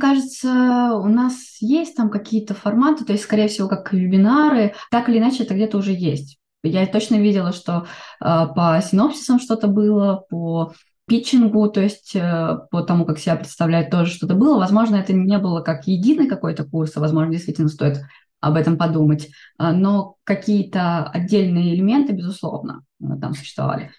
Кажется, 0.00 0.94
у 0.94 1.08
нас 1.08 1.58
есть 1.60 1.94
там 1.94 2.10
какие-то 2.10 2.54
форматы, 2.54 3.04
то 3.04 3.12
есть, 3.12 3.24
скорее 3.24 3.48
всего, 3.48 3.68
как 3.68 3.92
вебинары, 3.92 4.74
так 4.90 5.08
или 5.08 5.18
иначе, 5.18 5.44
это 5.44 5.54
где-то 5.54 5.78
уже 5.78 5.92
есть. 5.92 6.38
Я 6.62 6.86
точно 6.86 7.16
видела, 7.16 7.52
что 7.52 7.86
э, 8.20 8.24
по 8.54 8.82
синопсисам 8.82 9.38
что-то 9.38 9.66
было, 9.66 10.24
по 10.28 10.74
питчингу, 11.06 11.68
то 11.68 11.80
есть 11.80 12.14
э, 12.14 12.58
по 12.70 12.82
тому, 12.82 13.04
как 13.04 13.18
себя 13.18 13.34
представляет, 13.36 13.90
тоже 13.90 14.12
что-то 14.12 14.34
было. 14.34 14.58
Возможно, 14.58 14.96
это 14.96 15.12
не 15.12 15.38
было 15.38 15.60
как 15.60 15.86
единый 15.86 16.28
какой-то 16.28 16.64
курс, 16.64 16.96
а 16.96 17.00
возможно, 17.00 17.32
действительно 17.32 17.68
стоит 17.68 18.00
об 18.40 18.56
этом 18.56 18.76
подумать. 18.76 19.28
Э, 19.58 19.72
но 19.72 20.16
какие-то 20.24 21.08
отдельные 21.08 21.74
элементы, 21.74 22.12
безусловно, 22.12 22.84
э, 23.00 23.06
там 23.20 23.34
существовали. 23.34 23.90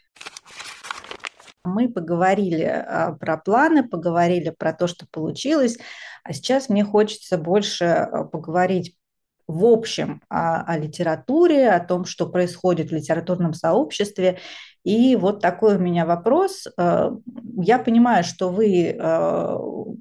Мы 1.64 1.90
поговорили 1.90 2.64
а, 2.64 3.14
про 3.14 3.38
планы, 3.38 3.88
поговорили 3.88 4.50
про 4.50 4.74
то, 4.74 4.88
что 4.88 5.06
получилось, 5.12 5.78
а 6.24 6.34
сейчас 6.34 6.70
мне 6.70 6.84
хочется 6.84 7.38
больше 7.38 7.86
а, 7.86 8.24
поговорить 8.24 8.98
в 9.46 9.66
общем 9.66 10.22
о, 10.28 10.64
о 10.64 10.78
литературе, 10.78 11.70
о 11.70 11.80
том, 11.80 12.06
что 12.06 12.28
происходит 12.28 12.90
в 12.90 12.96
литературном 12.96 13.54
сообществе. 13.54 14.40
И 14.84 15.16
вот 15.16 15.42
такой 15.42 15.76
у 15.76 15.80
меня 15.80 16.08
вопрос. 16.08 16.66
А, 16.78 17.12
я 17.58 17.78
понимаю, 17.78 18.24
что 18.24 18.50
вы, 18.50 18.68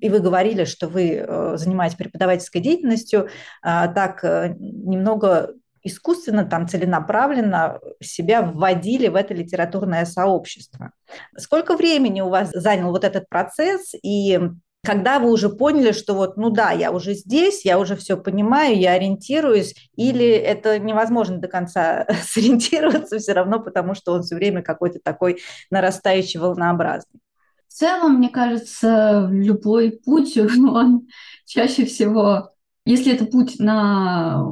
и 0.01 0.09
вы 0.09 0.19
говорили, 0.21 0.65
что 0.65 0.89
вы 0.89 1.27
занимаетесь 1.57 1.99
преподавательской 1.99 2.63
деятельностью, 2.63 3.29
так 3.61 4.25
э, 4.25 4.55
немного 4.59 5.53
искусственно, 5.83 6.45
там 6.45 6.69
целенаправленно 6.69 7.81
себя 8.03 8.43
вводили 8.43 9.09
в 9.09 9.17
это 9.17 9.35
литературное 9.35 10.05
сообщество. 10.05 10.93
Сколько 11.37 11.77
времени 11.77 12.21
у 12.21 12.29
вас 12.29 12.51
занял 12.53 12.91
вот 12.91 13.05
этот 13.05 13.29
процесс 13.29 13.95
и 14.03 14.39
когда 14.83 15.19
вы 15.19 15.31
уже 15.31 15.51
поняли, 15.51 15.93
что 15.93 16.15
вот, 16.15 16.37
ну 16.39 16.51
да, 16.51 16.71
я 16.71 16.91
уже 16.91 17.13
здесь, 17.13 17.65
я 17.65 17.79
уже 17.79 17.97
все 17.97 18.17
понимаю, 18.17 18.79
я 18.79 18.93
ориентируюсь, 18.93 19.75
или 19.95 20.27
это 20.27 20.79
невозможно 20.79 21.39
до 21.39 21.49
конца 21.49 22.07
сориентироваться 22.25 23.19
все 23.19 23.33
равно, 23.33 23.61
потому 23.61 23.95
что 23.95 24.13
он 24.13 24.23
все 24.23 24.37
время 24.37 24.63
какой-то 24.63 24.99
такой 25.03 25.41
нарастающий, 25.71 26.41
волнообразный? 26.41 27.21
В 27.69 27.73
целом, 27.73 28.17
мне 28.17 28.31
кажется, 28.31 29.29
любой 29.31 29.93
путь, 29.93 30.37
он 30.39 31.09
чаще 31.45 31.85
всего 31.85 32.53
если 32.85 33.13
это 33.13 33.27
путь 33.27 33.59
на, 33.59 34.43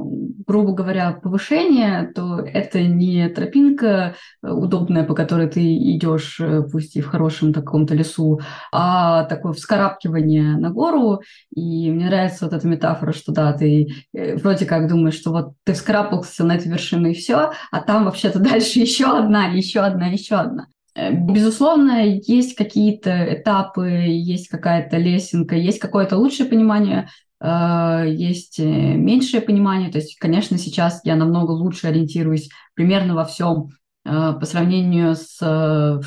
грубо 0.47 0.73
говоря, 0.73 1.11
повышение, 1.11 2.11
то 2.13 2.39
это 2.39 2.81
не 2.81 3.27
тропинка 3.29 4.15
удобная, 4.41 5.03
по 5.03 5.15
которой 5.15 5.49
ты 5.49 5.61
идешь, 5.61 6.39
э, 6.39 6.61
пусть 6.71 6.95
и 6.95 7.01
в 7.01 7.07
хорошем 7.07 7.53
таком-то 7.53 7.95
лесу, 7.95 8.39
а 8.71 9.23
такое 9.23 9.53
вскарабкивание 9.53 10.57
на 10.57 10.69
гору. 10.69 11.21
И 11.55 11.89
мне 11.91 12.05
нравится 12.05 12.45
вот 12.45 12.53
эта 12.53 12.67
метафора, 12.67 13.13
что 13.13 13.31
да, 13.31 13.51
ты 13.53 13.87
э, 14.13 14.35
вроде 14.35 14.65
как 14.65 14.87
думаешь, 14.87 15.15
что 15.15 15.31
вот 15.31 15.53
ты 15.63 15.73
вскарабкался 15.73 16.43
на 16.43 16.55
эту 16.55 16.69
вершину 16.69 17.09
и 17.09 17.13
все, 17.13 17.51
а 17.71 17.81
там 17.81 18.05
вообще-то 18.05 18.39
дальше 18.39 18.79
еще 18.79 19.17
одна, 19.17 19.47
еще 19.47 19.81
одна, 19.81 20.07
еще 20.07 20.35
одна. 20.35 20.67
Э, 20.95 21.11
безусловно, 21.13 22.05
есть 22.05 22.55
какие-то 22.55 23.33
этапы, 23.33 23.87
есть 23.87 24.49
какая-то 24.49 24.97
лесенка, 24.97 25.55
есть 25.55 25.79
какое-то 25.79 26.17
лучшее 26.17 26.49
понимание, 26.49 27.07
э, 27.07 27.28
есть 27.41 28.59
меньшее 28.59 29.41
понимание. 29.41 29.91
То 29.91 29.99
есть, 29.99 30.17
конечно, 30.19 30.57
сейчас 30.57 31.01
я 31.03 31.15
намного 31.15 31.51
лучше 31.51 31.87
ориентируюсь 31.87 32.49
примерно 32.73 33.15
во 33.15 33.25
всем 33.25 33.69
по 34.03 34.41
сравнению 34.43 35.15
с 35.15 36.01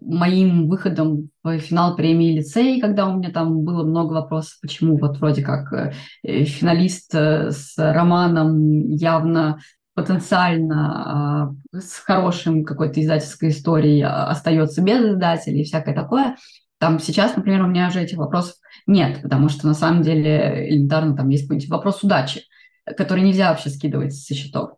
моим 0.00 0.68
выходом 0.68 1.30
в 1.42 1.58
финал 1.58 1.96
премии 1.96 2.36
лицей, 2.36 2.80
когда 2.80 3.06
у 3.08 3.16
меня 3.16 3.30
там 3.30 3.62
было 3.62 3.84
много 3.84 4.12
вопросов, 4.12 4.58
почему 4.60 4.98
вот 4.98 5.18
вроде 5.18 5.42
как 5.42 5.94
финалист 6.22 7.14
с 7.14 7.74
романом 7.78 8.90
явно 8.90 9.58
потенциально 9.94 11.56
э, 11.72 11.78
с 11.78 11.98
хорошим 11.98 12.64
какой-то 12.64 13.00
издательской 13.00 13.50
историей 13.50 14.02
остается 14.02 14.82
без 14.82 15.00
издателя 15.00 15.60
и 15.60 15.64
всякое 15.64 15.94
такое. 15.94 16.36
Там 16.84 17.00
сейчас, 17.00 17.34
например, 17.34 17.62
у 17.62 17.66
меня 17.66 17.88
уже 17.88 18.02
этих 18.02 18.18
вопросов 18.18 18.56
нет, 18.86 19.22
потому 19.22 19.48
что 19.48 19.66
на 19.66 19.72
самом 19.72 20.02
деле 20.02 20.68
элементарно 20.68 21.16
там 21.16 21.30
есть 21.30 21.44
какой-нибудь 21.44 21.70
вопрос 21.70 22.02
удачи, 22.02 22.42
который 22.84 23.22
нельзя 23.22 23.48
вообще 23.48 23.70
скидывать 23.70 24.12
со 24.12 24.34
счетов. 24.34 24.72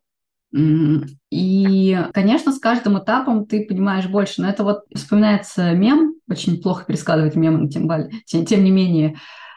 И, 0.53 1.99
конечно, 2.15 2.53
с 2.53 2.61
каждым 2.61 3.03
этапом 3.03 3.45
ты 3.45 3.67
понимаешь 3.67 4.07
больше. 4.07 4.41
Но 4.41 4.49
это 4.49 4.63
вот 4.63 4.85
вспоминается 4.95 5.73
мем, 5.73 6.15
очень 6.31 6.63
плохо 6.63 6.85
пересказывать 6.85 7.35
мем, 7.35 7.69
тем, 7.69 7.91
тем, 8.25 8.47
тем 8.47 8.63
не 8.63 8.71
менее, 8.71 9.17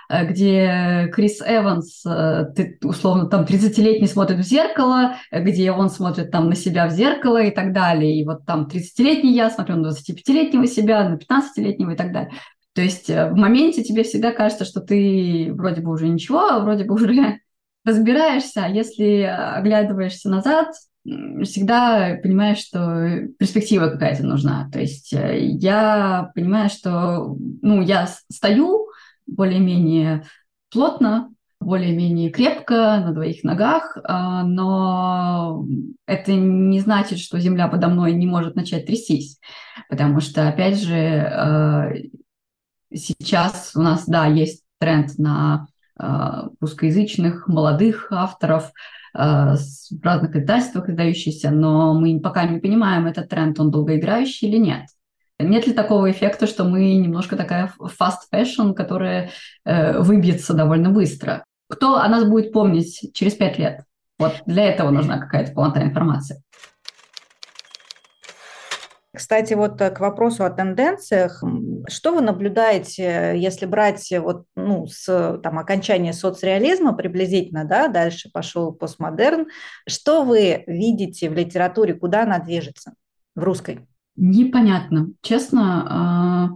где 0.10 1.10
Крис 1.14 1.40
Эванс, 1.46 2.04
э, 2.06 2.46
условно, 2.84 3.28
там 3.28 3.44
30-летний 3.44 4.08
смотрит 4.08 4.40
в 4.40 4.42
зеркало, 4.42 5.16
где 5.32 5.72
он 5.72 5.90
смотрит 5.90 6.32
там 6.32 6.50
на 6.50 6.56
себя 6.56 6.88
в 6.88 6.92
зеркало 6.92 7.42
и 7.44 7.52
так 7.52 7.74
далее. 7.74 8.20
И 8.20 8.26
вот 8.26 8.46
там 8.46 8.68
30-летний 8.68 9.34
я 9.34 9.52
смотрю 9.52 9.76
на 9.76 9.90
25-летнего 9.90 10.66
себя, 10.66 11.08
на 11.08 11.16
15-летнего 11.16 11.92
и 11.92 11.96
так 11.96 12.12
далее. 12.12 12.32
То 12.74 12.82
есть 12.82 13.10
э, 13.10 13.30
в 13.30 13.36
моменте 13.36 13.84
тебе 13.84 14.02
всегда 14.04 14.32
кажется, 14.32 14.66
что 14.66 14.82
ты 14.82 15.52
вроде 15.54 15.82
бы 15.82 15.92
уже 15.92 16.08
ничего, 16.08 16.40
а 16.40 16.60
вроде 16.60 16.86
бы 16.86 16.96
уже 16.96 17.40
разбираешься, 17.86 18.66
а 18.66 18.70
если 18.70 19.22
оглядываешься 19.22 20.30
назад, 20.30 20.70
всегда 21.06 22.18
понимаешь, 22.22 22.60
что 22.60 23.28
перспектива 23.38 23.90
какая-то 23.90 24.24
нужна. 24.26 24.70
То 24.72 24.80
есть 24.80 25.12
я 25.12 26.32
понимаю, 26.36 26.70
что 26.70 27.36
ну, 27.62 27.82
я 27.82 28.08
стою, 28.32 28.89
более-менее 29.36 30.24
плотно, 30.72 31.32
более-менее 31.60 32.30
крепко, 32.30 33.02
на 33.06 33.12
двоих 33.14 33.44
ногах, 33.44 33.98
а, 34.04 34.44
но 34.44 35.66
это 36.06 36.34
не 36.34 36.80
значит, 36.80 37.20
что 37.20 37.40
земля 37.40 37.68
подо 37.68 37.90
мной 37.90 38.14
не 38.14 38.26
может 38.26 38.56
начать 38.56 38.86
трястись, 38.86 39.40
потому 39.90 40.22
что, 40.22 40.48
опять 40.48 40.82
же, 40.82 40.96
а, 40.96 41.92
сейчас 42.94 43.74
у 43.76 43.82
нас, 43.82 44.06
да, 44.06 44.26
есть 44.26 44.64
тренд 44.80 45.18
на 45.18 45.68
а, 45.98 46.50
русскоязычных 46.60 47.48
молодых 47.48 48.12
авторов, 48.12 48.72
в 49.12 49.58
разных 50.04 50.36
издательствах 50.36 50.88
издающихся, 50.88 51.50
но 51.50 52.00
мы 52.00 52.20
пока 52.20 52.46
не 52.46 52.60
понимаем, 52.60 53.08
этот 53.08 53.28
тренд, 53.28 53.60
он 53.60 53.72
долгоиграющий 53.72 54.48
или 54.48 54.58
нет. 54.58 54.86
Нет 55.40 55.68
ли 55.68 55.74
такого 55.74 56.12
эффекта, 56.12 56.48
что 56.48 56.66
мы 56.66 56.96
немножко 56.96 57.38
такая 57.38 57.74
fast 57.80 58.28
fashion, 58.34 58.74
которая 58.74 59.32
э, 59.64 60.00
выбьется 60.00 60.54
довольно 60.54 60.90
быстро? 60.90 61.46
Кто 61.70 61.98
о 61.98 62.08
нас 62.10 62.26
будет 62.26 62.52
помнить 62.52 63.12
через 63.14 63.36
пять 63.36 63.58
лет? 63.58 63.84
Вот 64.18 64.42
для 64.46 64.66
этого 64.66 64.90
нужна 64.90 65.18
какая-то 65.18 65.54
полнота 65.54 65.82
информации. 65.82 66.44
Кстати, 69.16 69.54
вот 69.54 69.80
э, 69.80 69.92
к 69.92 70.02
вопросу 70.02 70.44
о 70.44 70.50
тенденциях, 70.50 71.42
что 71.88 72.14
вы 72.14 72.22
наблюдаете, 72.22 73.34
если 73.38 73.66
брать 73.66 74.12
вот, 74.20 74.44
ну, 74.58 74.88
с 74.88 75.40
там, 75.42 75.58
окончания 75.58 76.12
соцреализма 76.12 76.94
приблизительно, 76.94 77.64
да, 77.64 77.88
дальше 77.88 78.30
пошел 78.32 78.74
постмодерн, 78.74 79.48
что 79.88 80.24
вы 80.24 80.64
видите 80.68 81.30
в 81.30 81.34
литературе, 81.34 81.94
куда 81.94 82.24
она 82.24 82.40
движется 82.40 82.94
в 83.36 83.44
русской? 83.44 83.88
Непонятно. 84.22 85.14
Честно, 85.22 85.86
а, 85.90 86.50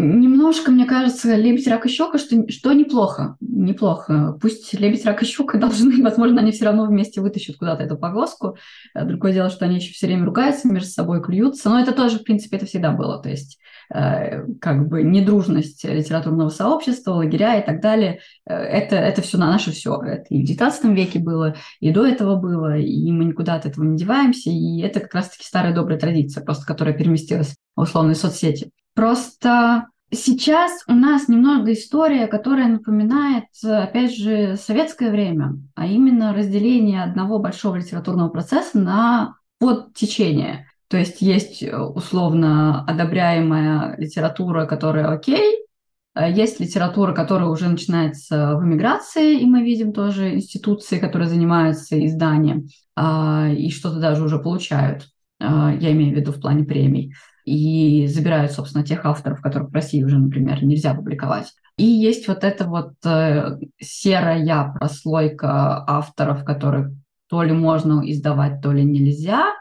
Немножко, 0.00 0.70
мне 0.70 0.86
кажется, 0.86 1.34
лебедь, 1.34 1.66
рак 1.66 1.84
и 1.84 1.88
щека, 1.88 2.18
что, 2.18 2.48
что 2.50 2.72
неплохо. 2.72 3.36
Неплохо. 3.40 4.38
Пусть 4.40 4.72
лебедь, 4.78 5.04
рак 5.04 5.24
и 5.24 5.26
щека 5.26 5.58
должны, 5.58 6.00
возможно, 6.04 6.40
они 6.40 6.52
все 6.52 6.66
равно 6.66 6.86
вместе 6.86 7.20
вытащат 7.20 7.56
куда-то 7.56 7.82
эту 7.82 7.98
поглоску. 7.98 8.56
Э, 8.94 9.04
другое 9.04 9.32
дело, 9.32 9.50
что 9.50 9.64
они 9.64 9.76
еще 9.76 9.92
все 9.92 10.06
время 10.06 10.24
ругаются 10.24 10.68
между 10.68 10.88
собой, 10.88 11.20
клюются. 11.20 11.68
Но 11.68 11.80
это 11.80 11.90
тоже, 11.90 12.20
в 12.20 12.22
принципе, 12.22 12.58
это 12.58 12.66
всегда 12.66 12.92
было. 12.92 13.20
То 13.20 13.28
есть, 13.28 13.58
э, 13.92 14.44
как 14.60 14.86
бы, 14.86 15.02
недружность 15.02 15.84
литературного 15.84 16.50
сообщества, 16.50 17.14
лагеря 17.14 17.58
и 17.58 17.66
так 17.66 17.80
далее. 17.80 18.20
Э, 18.48 18.54
это, 18.54 18.94
это 18.94 19.20
все 19.20 19.36
на 19.36 19.50
наше 19.50 19.72
все. 19.72 20.00
Это 20.00 20.26
и 20.30 20.46
в 20.46 20.48
XIX 20.48 20.94
веке 20.94 21.18
было, 21.18 21.56
и 21.80 21.90
до 21.90 22.06
этого 22.06 22.36
было, 22.36 22.78
и 22.78 23.10
мы 23.10 23.24
никуда 23.24 23.56
от 23.56 23.66
этого 23.66 23.82
не 23.82 23.96
деваемся. 23.96 24.48
И 24.48 24.80
это 24.80 25.00
как 25.00 25.14
раз-таки 25.14 25.44
старая 25.44 25.74
добрая 25.74 25.98
традиция, 25.98 26.44
просто 26.44 26.66
которая 26.66 26.94
переместилась 26.94 27.56
в 27.74 27.80
условные 27.80 28.14
соцсети. 28.14 28.70
Просто 28.98 29.86
сейчас 30.10 30.82
у 30.88 30.92
нас 30.92 31.28
немного 31.28 31.72
история, 31.72 32.26
которая 32.26 32.66
напоминает, 32.66 33.44
опять 33.62 34.12
же, 34.12 34.56
советское 34.56 35.12
время, 35.12 35.52
а 35.76 35.86
именно 35.86 36.34
разделение 36.34 37.04
одного 37.04 37.38
большого 37.38 37.76
литературного 37.76 38.28
процесса 38.28 38.76
на 38.76 39.36
подтечение. 39.60 40.66
То 40.88 40.96
есть 40.96 41.20
есть 41.20 41.62
условно 41.62 42.84
одобряемая 42.86 43.94
литература, 43.98 44.66
которая 44.66 45.06
окей, 45.06 45.60
а 46.14 46.28
есть 46.28 46.58
литература, 46.58 47.12
которая 47.12 47.50
уже 47.50 47.68
начинается 47.68 48.56
в 48.56 48.64
эмиграции, 48.64 49.38
и 49.38 49.46
мы 49.46 49.62
видим 49.62 49.92
тоже 49.92 50.34
институции, 50.34 50.98
которые 50.98 51.28
занимаются 51.28 52.04
изданием 52.04 52.66
а, 52.96 53.48
и 53.48 53.70
что-то 53.70 54.00
даже 54.00 54.24
уже 54.24 54.40
получают. 54.40 55.06
А, 55.38 55.72
я 55.72 55.92
имею 55.92 56.16
в 56.16 56.18
виду 56.18 56.32
в 56.32 56.40
плане 56.40 56.64
премий 56.64 57.14
и 57.48 58.06
забирают, 58.06 58.52
собственно, 58.52 58.84
тех 58.84 59.04
авторов, 59.04 59.40
которых 59.40 59.70
в 59.70 59.74
России 59.74 60.02
уже, 60.02 60.18
например, 60.18 60.62
нельзя 60.62 60.94
публиковать. 60.94 61.52
И 61.76 61.84
есть 61.84 62.28
вот 62.28 62.44
эта 62.44 62.66
вот 62.66 62.94
э, 63.04 63.58
серая 63.80 64.74
прослойка 64.78 65.84
авторов, 65.86 66.44
которых 66.44 66.90
то 67.28 67.42
ли 67.42 67.52
можно 67.52 68.02
издавать, 68.04 68.60
то 68.60 68.72
ли 68.72 68.84
нельзя. 68.84 69.54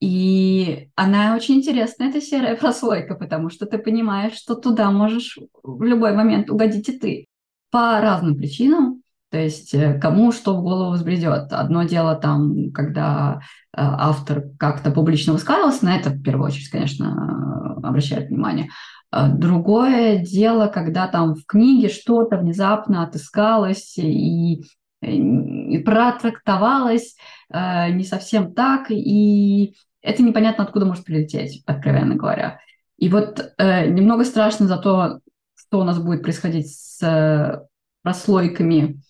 И 0.00 0.88
она 0.96 1.36
очень 1.36 1.56
интересная, 1.56 2.08
эта 2.08 2.20
серая 2.20 2.56
прослойка, 2.60 3.14
потому 3.14 3.50
что 3.50 3.66
ты 3.66 3.78
понимаешь, 3.78 4.34
что 4.34 4.54
туда 4.56 4.90
можешь 4.90 5.38
в 5.62 5.82
любой 5.82 6.12
момент 6.14 6.50
угодить 6.50 6.88
и 6.88 6.98
ты. 6.98 7.26
По 7.70 8.00
разным 8.00 8.36
причинам. 8.36 9.01
То 9.32 9.38
есть 9.38 9.72
э, 9.72 9.98
кому 9.98 10.30
что 10.30 10.54
в 10.54 10.62
голову 10.62 10.92
взбредет. 10.92 11.54
Одно 11.54 11.84
дело 11.84 12.14
там, 12.16 12.70
когда 12.70 13.40
э, 13.40 13.80
автор 13.80 14.44
как-то 14.58 14.90
публично 14.90 15.32
высказывался, 15.32 15.86
на 15.86 15.96
это 15.96 16.10
в 16.10 16.22
первую 16.22 16.48
очередь, 16.48 16.68
конечно, 16.68 17.78
обращает 17.82 18.28
внимание. 18.28 18.68
А 19.10 19.28
другое 19.28 20.18
дело, 20.18 20.66
когда 20.66 21.06
там 21.08 21.34
в 21.34 21.46
книге 21.46 21.88
что-то 21.88 22.36
внезапно 22.36 23.04
отыскалось 23.04 23.96
и, 23.96 24.64
и 25.00 25.78
протрактовалось 25.78 27.16
э, 27.50 27.90
не 27.90 28.04
совсем 28.04 28.52
так, 28.52 28.90
и 28.90 29.74
это 30.02 30.22
непонятно 30.22 30.64
откуда 30.64 30.84
может 30.84 31.06
прилететь, 31.06 31.62
откровенно 31.64 32.16
говоря. 32.16 32.60
И 32.98 33.08
вот 33.08 33.42
э, 33.56 33.88
немного 33.88 34.24
страшно 34.24 34.66
за 34.66 34.76
то, 34.76 35.20
что 35.54 35.80
у 35.80 35.84
нас 35.84 35.98
будет 35.98 36.22
происходить 36.22 36.70
с 36.70 37.66
прослойками 38.02 39.00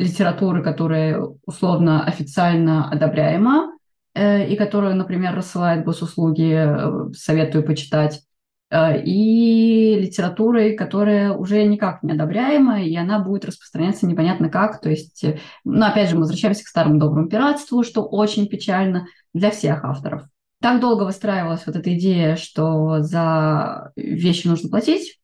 литературы, 0.00 0.62
которая 0.62 1.22
условно 1.46 2.04
официально 2.04 2.90
одобряема 2.90 3.72
э, 4.14 4.48
и 4.48 4.56
которую, 4.56 4.96
например, 4.96 5.34
рассылает 5.34 5.84
госуслуги, 5.84 6.52
э, 6.52 7.12
советую 7.12 7.64
почитать, 7.64 8.22
э, 8.70 9.02
и 9.04 9.98
литературой, 10.00 10.74
которая 10.74 11.32
уже 11.32 11.64
никак 11.64 12.02
не 12.02 12.12
одобряема, 12.12 12.82
и 12.82 12.96
она 12.96 13.18
будет 13.18 13.44
распространяться 13.44 14.06
непонятно 14.06 14.48
как. 14.48 14.80
То 14.80 14.88
есть, 14.88 15.24
ну, 15.64 15.84
опять 15.84 16.08
же, 16.08 16.14
мы 16.14 16.22
возвращаемся 16.22 16.64
к 16.64 16.68
старому 16.68 16.98
доброму 16.98 17.28
пиратству, 17.28 17.84
что 17.84 18.02
очень 18.02 18.48
печально 18.48 19.06
для 19.34 19.50
всех 19.50 19.84
авторов. 19.84 20.22
Так 20.62 20.80
долго 20.80 21.04
выстраивалась 21.04 21.66
вот 21.66 21.76
эта 21.76 21.94
идея, 21.94 22.36
что 22.36 23.00
за 23.00 23.92
вещи 23.96 24.46
нужно 24.46 24.70
платить, 24.70 25.20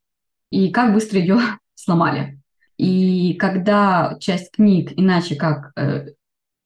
и 0.51 0.71
как 0.71 0.93
быстро 0.93 1.19
ее 1.19 1.39
сломали. 1.75 2.39
И 2.77 3.33
когда 3.35 4.15
часть 4.19 4.51
книг 4.51 4.91
иначе 4.95 5.35
как 5.35 5.71
э, 5.75 6.09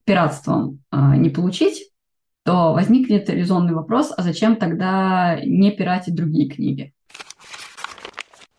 пиратством 0.03 0.84
э, 0.91 0.97
не 1.16 1.30
получить, 1.30 1.91
то 2.43 2.74
возникнет 2.74 3.30
резонный 3.30 3.74
вопрос, 3.74 4.12
а 4.16 4.24
зачем 4.24 4.55
тогда 4.55 5.39
не 5.43 5.72
пиратить 5.72 6.16
другие 6.16 6.49
книги? 6.49 6.93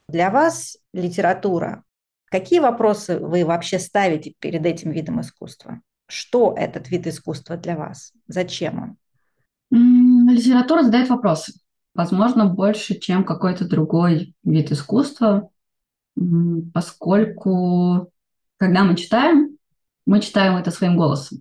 Для 0.08 0.30
вас 0.30 0.76
литература. 0.92 1.84
Какие 2.26 2.60
вопросы 2.60 3.18
вы 3.18 3.44
вообще 3.44 3.78
ставите 3.78 4.34
перед 4.38 4.64
этим 4.64 4.90
видом 4.90 5.20
искусства? 5.20 5.80
Что 6.06 6.54
этот 6.56 6.90
вид 6.90 7.06
искусства 7.06 7.56
для 7.56 7.76
вас? 7.76 8.12
Зачем 8.26 8.96
он? 9.70 10.28
Литература 10.30 10.82
задает 10.82 11.08
вопросы. 11.08 11.54
возможно, 11.94 12.46
больше, 12.46 12.98
чем 12.98 13.24
какой-то 13.24 13.66
другой 13.66 14.34
вид 14.44 14.72
искусства, 14.72 15.50
поскольку, 16.72 18.10
когда 18.58 18.84
мы 18.84 18.96
читаем, 18.96 19.56
мы 20.06 20.20
читаем 20.20 20.56
это 20.56 20.70
своим 20.70 20.96
голосом, 20.96 21.40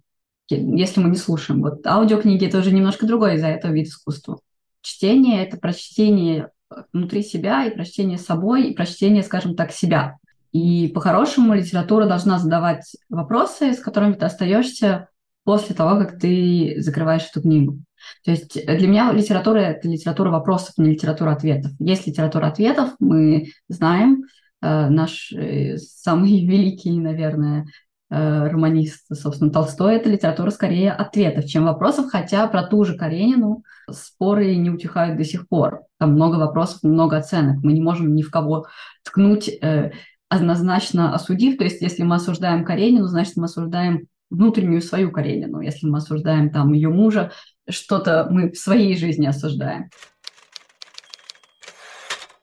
если 0.49 1.01
мы 1.01 1.09
не 1.09 1.17
слушаем. 1.17 1.61
Вот 1.61 1.85
аудиокниги– 1.85 2.45
это 2.47 2.59
уже 2.59 2.71
немножко 2.71 3.05
другой 3.05 3.35
из-за 3.35 3.47
этого 3.47 3.71
вид 3.71 3.87
искусства. 3.87 4.39
Чтение– 4.81 5.45
это 5.45 5.57
прочтение 5.57 6.49
внутри 6.93 7.23
себя 7.23 7.65
и 7.65 7.73
прочтение 7.75 8.17
собой, 8.17 8.67
и 8.67 8.73
прочтение, 8.73 9.23
скажем 9.23 9.55
так, 9.55 9.71
себя. 9.71 10.17
И 10.51 10.89
по-хорошему 10.89 11.53
литература 11.53 12.05
должна 12.05 12.39
задавать 12.39 12.95
вопросы, 13.09 13.73
с 13.73 13.79
которыми 13.79 14.13
ты 14.13 14.25
остаешься 14.25 15.07
после 15.43 15.75
того, 15.75 15.97
как 15.99 16.19
ты 16.19 16.75
закрываешь 16.77 17.27
эту 17.29 17.41
книгу. 17.41 17.79
То 18.23 18.31
есть 18.31 18.53
для 18.65 18.87
меня 18.87 19.11
литература– 19.11 19.57
это 19.59 19.87
литература 19.87 20.29
вопросов, 20.29 20.73
не 20.77 20.91
литература 20.91 21.31
ответов. 21.31 21.71
Есть 21.79 22.07
литература 22.07 22.47
ответов, 22.47 22.91
мы 22.99 23.51
знаем, 23.69 24.23
э, 24.23 24.27
наш 24.61 25.31
э, 25.31 25.77
самый 25.77 26.45
великий, 26.45 26.97
наверное, 26.99 27.65
э, 28.09 28.47
романист, 28.47 29.05
собственно, 29.13 29.51
Толстой, 29.51 29.95
это 29.95 30.09
литература 30.09 30.51
скорее 30.51 30.91
ответов, 30.91 31.45
чем 31.45 31.65
вопросов, 31.65 32.11
хотя 32.11 32.47
про 32.47 32.63
ту 32.63 32.83
же 32.83 32.95
Каренину 32.95 33.63
споры 33.89 34.55
не 34.55 34.69
утихают 34.69 35.17
до 35.17 35.23
сих 35.23 35.47
пор. 35.47 35.81
Там 35.97 36.13
много 36.13 36.35
вопросов, 36.35 36.83
много 36.83 37.17
оценок. 37.17 37.63
Мы 37.63 37.73
не 37.73 37.81
можем 37.81 38.13
ни 38.15 38.21
в 38.21 38.31
кого 38.31 38.67
ткнуть, 39.03 39.49
э, 39.49 39.91
однозначно 40.29 41.13
осудив. 41.13 41.57
То 41.57 41.65
есть 41.65 41.81
если 41.81 42.03
мы 42.03 42.15
осуждаем 42.15 42.63
Каренину, 42.63 43.07
значит, 43.07 43.35
мы 43.35 43.45
осуждаем 43.45 44.07
внутреннюю 44.29 44.81
свою 44.81 45.11
Каренину. 45.11 45.59
Если 45.59 45.87
мы 45.87 45.97
осуждаем 45.97 46.51
там 46.51 46.71
ее 46.71 46.89
мужа, 46.89 47.31
что-то 47.69 48.27
мы 48.29 48.51
в 48.51 48.57
своей 48.57 48.95
жизни 48.97 49.27
осуждаем. 49.27 49.89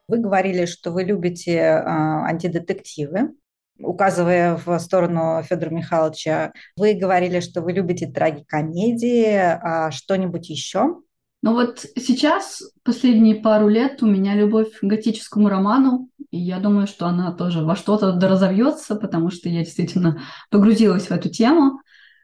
Вы 0.08 0.18
говорили, 0.18 0.64
что 0.64 0.90
вы 0.90 1.04
любите 1.04 1.52
э, 1.52 1.82
антидетективы, 1.84 3.34
указывая 3.78 4.56
в 4.56 4.78
сторону 4.78 5.42
Федора 5.42 5.70
Михайловича. 5.70 6.52
Вы 6.76 6.94
говорили, 6.94 7.40
что 7.40 7.60
вы 7.60 7.72
любите 7.72 8.06
трагикомедии, 8.06 9.36
а 9.36 9.90
что-нибудь 9.90 10.48
еще? 10.48 10.96
Ну 11.40 11.52
вот 11.52 11.84
сейчас, 11.96 12.62
последние 12.82 13.36
пару 13.36 13.68
лет, 13.68 14.02
у 14.02 14.06
меня 14.06 14.34
любовь 14.34 14.80
к 14.80 14.82
готическому 14.82 15.48
роману, 15.48 16.08
и 16.30 16.38
я 16.38 16.58
думаю, 16.58 16.88
что 16.88 17.06
она 17.06 17.32
тоже 17.32 17.62
во 17.62 17.76
что-то 17.76 18.12
доразовьется, 18.12 18.96
потому 18.96 19.30
что 19.30 19.48
я 19.48 19.60
действительно 19.60 20.22
погрузилась 20.50 21.06
в 21.06 21.10
эту 21.12 21.28
тему. 21.28 21.80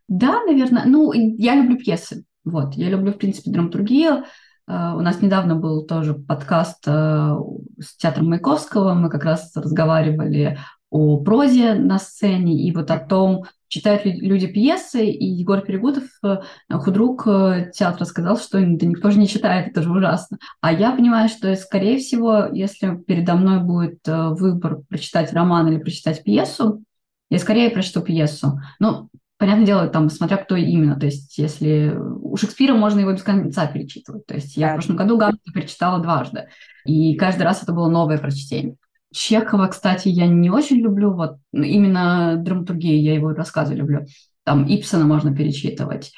Да, 0.09 0.43
наверное, 0.45 0.85
ну, 0.87 1.13
я 1.13 1.55
люблю 1.55 1.79
пьесы. 1.79 2.25
Вот, 2.45 2.75
я 2.75 2.91
люблю, 2.91 3.13
в 3.13 3.19
принципе, 3.19 3.51
драматургию. 3.51 4.25
Uh, 4.69 4.97
у 4.97 5.01
нас 5.03 5.21
недавно 5.21 5.57
был 5.57 5.87
тоже 5.87 6.15
подкаст 6.15 6.89
uh, 6.89 7.39
с 7.79 7.97
театром 7.97 8.31
Маяковского. 8.31 8.95
Мы 8.95 9.11
как 9.11 9.25
раз 9.25 9.55
разговаривали 9.55 10.59
о 10.91 11.19
прозе 11.19 11.75
на 11.75 11.99
сцене 11.99 12.55
и 12.55 12.73
вот 12.73 12.91
о 12.91 12.99
том, 12.99 13.45
читают 13.75 14.03
люди 14.05 14.47
пьесы, 14.47 15.07
и 15.07 15.27
Егор 15.27 15.61
Перегудов, 15.61 16.05
э, 16.23 16.39
худрук 16.71 17.27
э, 17.27 17.73
театра, 17.75 18.05
сказал, 18.05 18.39
что 18.39 18.61
да 18.61 18.87
никто 18.87 19.11
же 19.11 19.19
не 19.19 19.27
читает, 19.27 19.69
это 19.69 19.83
же 19.83 19.91
ужасно. 19.91 20.39
А 20.61 20.73
я 20.73 20.93
понимаю, 20.93 21.29
что, 21.29 21.53
скорее 21.57 21.99
всего, 21.99 22.47
если 22.53 22.95
передо 22.95 23.35
мной 23.35 23.65
будет 23.65 24.07
э, 24.07 24.29
выбор 24.29 24.83
прочитать 24.89 25.33
роман 25.33 25.67
или 25.67 25.81
прочитать 25.81 26.23
пьесу, 26.23 26.85
я 27.31 27.41
скорее 27.41 27.71
прочту 27.71 28.01
пьесу. 28.01 28.61
Ну, 28.79 29.09
понятное 29.39 29.67
дело, 29.67 29.89
там, 29.89 30.11
смотря 30.11 30.37
кто 30.37 30.57
именно. 30.57 30.99
То 30.99 31.07
есть, 31.07 31.39
если 31.39 31.95
у 31.97 32.37
Шекспира 32.37 32.75
можно 32.75 33.01
его 33.01 33.13
без 33.13 33.23
конца 33.23 33.67
перечитывать. 33.67 34.27
То 34.27 34.35
есть, 34.35 34.57
я 34.57 34.73
в 34.73 34.75
прошлом 34.75 34.97
году 34.97 35.17
Гамлета 35.17 35.53
перечитала 35.53 36.03
дважды. 36.03 36.49
И 36.85 37.15
каждый 37.17 37.43
раз 37.43 37.63
это 37.63 37.73
было 37.73 37.89
новое 37.89 38.19
прочтение. 38.19 38.77
Чехова, 39.13 39.69
кстати, 39.69 40.09
я 40.09 40.27
не 40.27 40.51
очень 40.51 40.79
люблю, 40.79 41.15
вот 41.15 41.37
именно 41.53 42.37
драматургии, 42.37 42.97
я 42.97 43.15
его 43.15 43.31
рассказы 43.31 43.75
люблю. 43.75 44.07
Там 44.43 44.67
Ипсона 44.67 45.05
можно 45.05 45.35
перечитывать, 45.35 46.13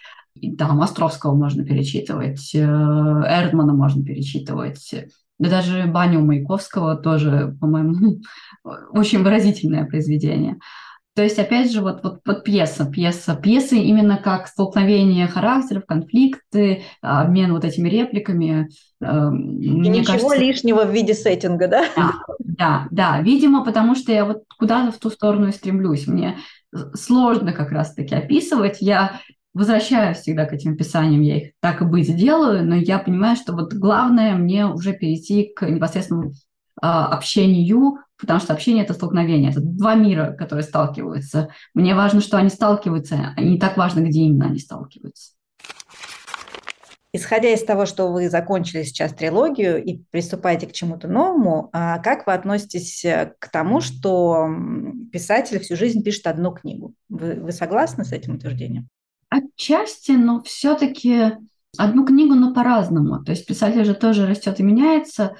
там 0.56 0.80
Островского 0.80 1.34
можно 1.34 1.62
перечитывать, 1.64 2.54
э, 2.54 2.58
Эрдмана 2.58 3.74
можно 3.74 4.02
перечитывать. 4.02 4.94
Да 5.38 5.50
даже 5.50 5.84
Баню 5.86 6.24
Маяковского 6.24 6.96
тоже, 6.96 7.54
по-моему, 7.60 8.20
очень 8.92 9.22
выразительное 9.22 9.84
произведение. 9.84 10.58
То 11.16 11.22
есть, 11.22 11.38
опять 11.38 11.72
же, 11.72 11.80
вот, 11.80 12.04
вот, 12.04 12.20
вот 12.26 12.44
пьеса, 12.44 12.84
пьеса, 12.84 13.34
пьесы 13.34 13.78
именно 13.78 14.18
как 14.18 14.48
столкновение 14.48 15.26
характеров, 15.26 15.86
конфликты, 15.86 16.82
обмен 17.00 17.54
вот 17.54 17.64
этими 17.64 17.88
репликами. 17.88 18.68
Э, 19.00 19.30
И 19.32 19.70
ничего 19.70 20.12
кажется, 20.12 20.36
лишнего 20.36 20.84
в 20.84 20.92
виде 20.92 21.14
сеттинга, 21.14 21.68
да? 21.68 21.86
Да, 21.96 22.12
да, 22.38 22.86
да, 22.90 23.22
видимо, 23.22 23.64
потому 23.64 23.94
что 23.94 24.12
я 24.12 24.26
вот 24.26 24.42
куда-то 24.58 24.92
в 24.92 24.98
ту 24.98 25.08
сторону 25.08 25.48
и 25.48 25.52
стремлюсь. 25.52 26.06
Мне 26.06 26.36
сложно 26.92 27.54
как 27.54 27.70
раз-таки 27.72 28.14
описывать. 28.14 28.82
Я 28.82 29.20
возвращаюсь 29.54 30.18
всегда 30.18 30.44
к 30.44 30.52
этим 30.52 30.74
описаниям, 30.74 31.22
я 31.22 31.38
их 31.38 31.52
так 31.60 31.80
и 31.80 31.86
быть 31.86 32.14
делаю, 32.14 32.62
но 32.62 32.74
я 32.74 32.98
понимаю, 32.98 33.36
что 33.36 33.54
вот 33.54 33.72
главное 33.72 34.34
мне 34.36 34.66
уже 34.66 34.92
перейти 34.92 35.50
к 35.56 35.66
непосредственному 35.66 36.32
общению, 36.80 37.98
потому 38.18 38.40
что 38.40 38.52
общение– 38.52 38.84
это 38.84 38.94
столкновение, 38.94 39.50
это 39.50 39.60
два 39.60 39.94
мира, 39.94 40.34
которые 40.38 40.62
сталкиваются. 40.62 41.48
Мне 41.74 41.94
важно, 41.94 42.20
что 42.20 42.36
они 42.36 42.48
сталкиваются, 42.48 43.34
а 43.36 43.40
не 43.40 43.58
так 43.58 43.76
важно, 43.76 44.00
где 44.00 44.20
именно 44.20 44.46
они 44.46 44.58
сталкиваются. 44.58 45.32
Исходя 47.16 47.48
из 47.48 47.64
того, 47.64 47.86
что 47.86 48.12
вы 48.12 48.28
закончили 48.28 48.82
сейчас 48.82 49.14
трилогию 49.14 49.82
и 49.82 50.02
приступаете 50.10 50.66
к 50.66 50.72
чему-то 50.72 51.08
новому, 51.08 51.70
а 51.72 51.98
как 52.00 52.26
вы 52.26 52.34
относитесь 52.34 53.02
э, 53.06 53.32
к 53.38 53.50
тому, 53.50 53.80
что 53.80 54.46
писатель 55.10 55.58
всю 55.60 55.76
жизнь 55.76 56.02
пишет 56.02 56.26
одну 56.26 56.52
книгу? 56.52 56.92
Вы, 57.08 57.36
вы 57.40 57.52
согласны 57.52 58.04
с 58.04 58.12
этим 58.12 58.34
утверждением? 58.34 58.88
Отчасти, 59.30 60.12
но 60.12 60.42
все-таки 60.42 61.32
одну 61.78 62.04
книгу, 62.04 62.34
но 62.34 62.52
по-разному. 62.52 63.24
То 63.24 63.32
есть 63.32 63.46
писатель 63.46 63.86
же 63.86 63.94
тоже 63.94 64.26
растет 64.26 64.60
и 64.60 64.62
меняется. 64.62 65.36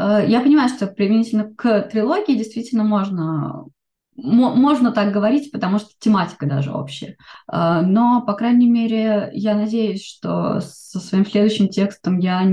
Э, 0.00 0.24
я 0.26 0.40
понимаю, 0.40 0.68
что 0.68 0.86
применительно 0.86 1.52
к 1.54 1.82
трилогии 1.82 2.36
действительно 2.36 2.84
можно 2.84 3.66
можно 4.22 4.92
так 4.92 5.14
говорить, 5.14 5.50
потому 5.50 5.78
что 5.78 5.88
тематика 5.98 6.44
даже 6.44 6.72
общая. 6.72 7.16
Э, 7.50 7.80
но, 7.82 8.22
по 8.26 8.34
крайней 8.34 8.68
мере, 8.68 9.30
я 9.32 9.54
надеюсь, 9.54 10.04
что 10.04 10.60
со 10.60 10.98
своим 11.00 11.26
следующим 11.26 11.68
текстом 11.68 12.18
я 12.18 12.46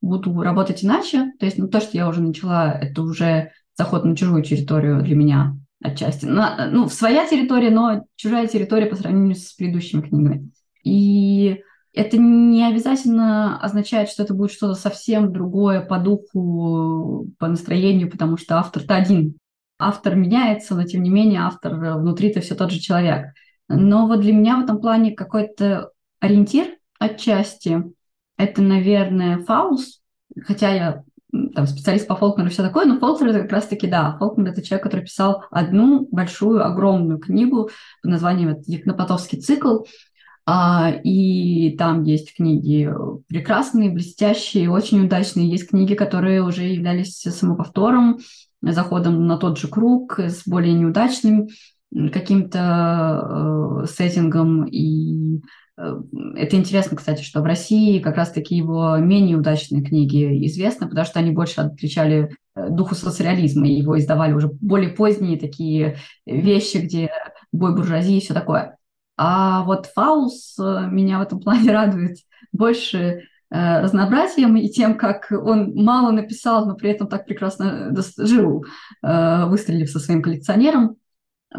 буду 0.00 0.40
работать 0.40 0.84
иначе. 0.84 1.32
То 1.38 1.46
есть 1.46 1.58
ну, 1.58 1.68
то, 1.68 1.80
что 1.80 1.96
я 1.96 2.08
уже 2.08 2.22
начала, 2.22 2.72
это 2.72 3.02
уже 3.02 3.52
заход 3.76 4.04
на 4.04 4.16
чужую 4.16 4.42
территорию 4.42 5.02
для 5.02 5.14
меня 5.14 5.56
отчасти. 5.82 6.24
На, 6.24 6.68
ну, 6.70 6.88
своя 6.88 7.26
территория, 7.28 7.70
но 7.70 8.04
чужая 8.16 8.46
территория 8.48 8.86
по 8.86 8.96
сравнению 8.96 9.36
с 9.36 9.52
предыдущими 9.52 10.00
книгами. 10.00 10.50
И 10.82 10.90
это 11.92 12.16
не 12.18 12.64
обязательно 12.64 13.60
означает, 13.60 14.08
что 14.08 14.22
это 14.22 14.34
будет 14.34 14.52
что-то 14.52 14.74
совсем 14.74 15.32
другое 15.32 15.80
по 15.80 15.98
духу, 15.98 17.28
по 17.38 17.48
настроению, 17.48 18.10
потому 18.10 18.36
что 18.36 18.58
автор-то 18.58 18.94
один. 18.94 19.36
Автор 19.78 20.14
меняется, 20.14 20.74
но 20.74 20.84
тем 20.84 21.02
не 21.02 21.10
менее 21.10 21.40
автор 21.40 21.74
внутри-то 21.74 22.40
все 22.40 22.54
тот 22.54 22.70
же 22.70 22.80
человек. 22.80 23.26
Но 23.68 24.06
вот 24.06 24.20
для 24.20 24.32
меня 24.32 24.56
в 24.56 24.64
этом 24.64 24.80
плане 24.80 25.12
какой-то 25.12 25.90
ориентир 26.20 26.76
отчасти 26.98 27.84
это, 28.36 28.62
наверное, 28.62 29.38
Фаус, 29.44 30.00
хотя 30.46 30.70
я 30.70 31.02
там, 31.54 31.66
специалист 31.66 32.06
по 32.06 32.16
Фолкнеру 32.16 32.48
и 32.48 32.52
все 32.52 32.62
такое, 32.62 32.86
но 32.86 32.98
Фолкнер 32.98 33.28
это 33.28 33.42
как 33.42 33.52
раз-таки, 33.52 33.86
да, 33.86 34.16
Фолкнер 34.18 34.52
это 34.52 34.62
человек, 34.62 34.84
который 34.84 35.02
писал 35.02 35.44
одну 35.50 36.08
большую, 36.10 36.64
огромную 36.64 37.18
книгу 37.18 37.70
под 38.02 38.10
названием 38.10 38.56
«Екнопотовский 38.66 39.40
цикл», 39.40 39.84
и 41.04 41.76
там 41.76 42.04
есть 42.04 42.34
книги 42.34 42.90
прекрасные, 43.28 43.90
блестящие, 43.90 44.70
очень 44.70 45.04
удачные. 45.04 45.50
Есть 45.50 45.68
книги, 45.68 45.94
которые 45.94 46.42
уже 46.42 46.64
являлись 46.64 47.18
самоповтором, 47.18 48.18
заходом 48.62 49.26
на 49.26 49.36
тот 49.36 49.58
же 49.58 49.68
круг 49.68 50.18
с 50.18 50.46
более 50.46 50.72
неудачным 50.72 51.48
каким-то 52.12 53.82
э, 53.82 53.86
сеттингом. 53.86 54.64
И 54.64 55.40
э, 55.76 56.00
это 56.36 56.56
интересно, 56.56 56.96
кстати, 56.96 57.22
что 57.22 57.40
в 57.40 57.44
России 57.44 58.00
как 58.00 58.16
раз-таки 58.16 58.56
его 58.56 58.96
менее 58.96 59.36
удачные 59.36 59.82
книги 59.82 60.46
известны, 60.46 60.88
потому 60.88 61.06
что 61.06 61.18
они 61.18 61.30
больше 61.30 61.60
отвечали 61.60 62.36
э, 62.54 62.70
духу 62.70 62.94
социализма, 62.94 63.66
и 63.66 63.74
его 63.74 63.98
издавали 63.98 64.32
уже 64.32 64.48
более 64.60 64.90
поздние 64.90 65.38
такие 65.38 65.96
вещи, 66.26 66.78
где 66.78 67.10
бой 67.52 67.74
буржуазии 67.74 68.16
и 68.16 68.20
все 68.20 68.34
такое. 68.34 68.77
А 69.18 69.64
вот 69.64 69.86
Фаус 69.96 70.56
э, 70.60 70.86
меня 70.90 71.18
в 71.18 71.22
этом 71.22 71.40
плане 71.40 71.72
радует 71.72 72.18
больше 72.52 73.24
э, 73.50 73.80
разнообразием 73.80 74.56
и 74.56 74.68
тем, 74.68 74.96
как 74.96 75.26
он 75.32 75.74
мало 75.74 76.12
написал, 76.12 76.66
но 76.66 76.76
при 76.76 76.90
этом 76.90 77.08
так 77.08 77.26
прекрасно 77.26 77.92
жил, 78.16 78.64
э, 79.02 79.44
выстрелив 79.46 79.90
со 79.90 79.98
своим 79.98 80.22
коллекционером. 80.22 80.96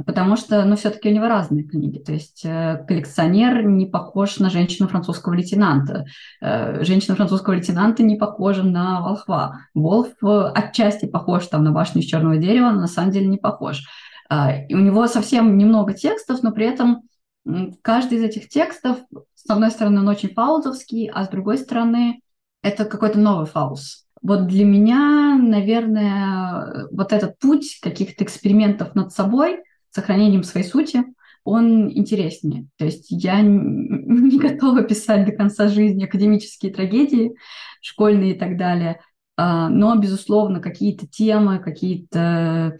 потому 0.05 0.37
что, 0.37 0.63
ну, 0.65 0.75
все-таки 0.75 1.09
у 1.09 1.13
него 1.13 1.27
разные 1.27 1.63
книги. 1.63 1.97
То 1.97 2.13
есть 2.13 2.43
коллекционер 2.43 3.65
не 3.65 3.87
похож 3.87 4.37
на 4.37 4.49
женщину 4.49 4.87
французского 4.87 5.33
лейтенанта. 5.33 6.05
Женщина 6.41 7.15
французского 7.15 7.55
лейтенанта 7.55 8.03
не 8.03 8.15
похожа 8.15 8.61
на 8.61 9.01
волхва. 9.01 9.61
Волф 9.73 10.13
отчасти 10.21 11.07
похож 11.07 11.47
там 11.47 11.63
на 11.63 11.71
башню 11.71 12.01
из 12.01 12.05
черного 12.05 12.37
дерева, 12.37 12.69
но 12.69 12.81
на 12.81 12.87
самом 12.87 13.09
деле 13.09 13.25
не 13.25 13.37
похож. 13.37 13.81
И 14.31 14.75
у 14.75 14.79
него 14.79 15.07
совсем 15.07 15.57
немного 15.57 15.95
текстов, 15.95 16.43
но 16.43 16.51
при 16.51 16.67
этом 16.67 17.09
каждый 17.81 18.17
из 18.17 18.23
этих 18.23 18.49
текстов, 18.49 18.99
с 19.35 19.49
одной 19.49 19.71
стороны, 19.71 19.99
он 19.99 20.07
очень 20.07 20.33
фаузовский, 20.33 21.09
а 21.09 21.25
с 21.25 21.29
другой 21.29 21.57
стороны, 21.57 22.21
это 22.61 22.85
какой-то 22.85 23.19
новый 23.19 23.45
фауз. 23.45 24.05
Вот 24.21 24.47
для 24.47 24.65
меня, 24.65 25.37
наверное, 25.41 26.87
вот 26.91 27.13
этот 27.13 27.39
путь 27.39 27.79
каких-то 27.81 28.23
экспериментов 28.23 28.95
над 28.95 29.13
собой– 29.13 29.63
сохранением 29.91 30.43
своей 30.43 30.65
сути, 30.65 31.03
он 31.43 31.91
интереснее. 31.91 32.67
То 32.77 32.85
есть 32.85 33.07
я 33.09 33.41
не 33.41 34.39
готова 34.39 34.83
писать 34.83 35.25
до 35.25 35.31
конца 35.31 35.67
жизни 35.67 36.05
академические 36.05 36.73
трагедии, 36.73 37.35
школьные 37.81 38.35
и 38.35 38.39
так 38.39 38.57
далее, 38.57 39.01
а, 39.37 39.69
но, 39.69 39.95
безусловно, 39.95 40.59
какие-то 40.59 41.07
темы, 41.07 41.59
какие-то 41.59 42.77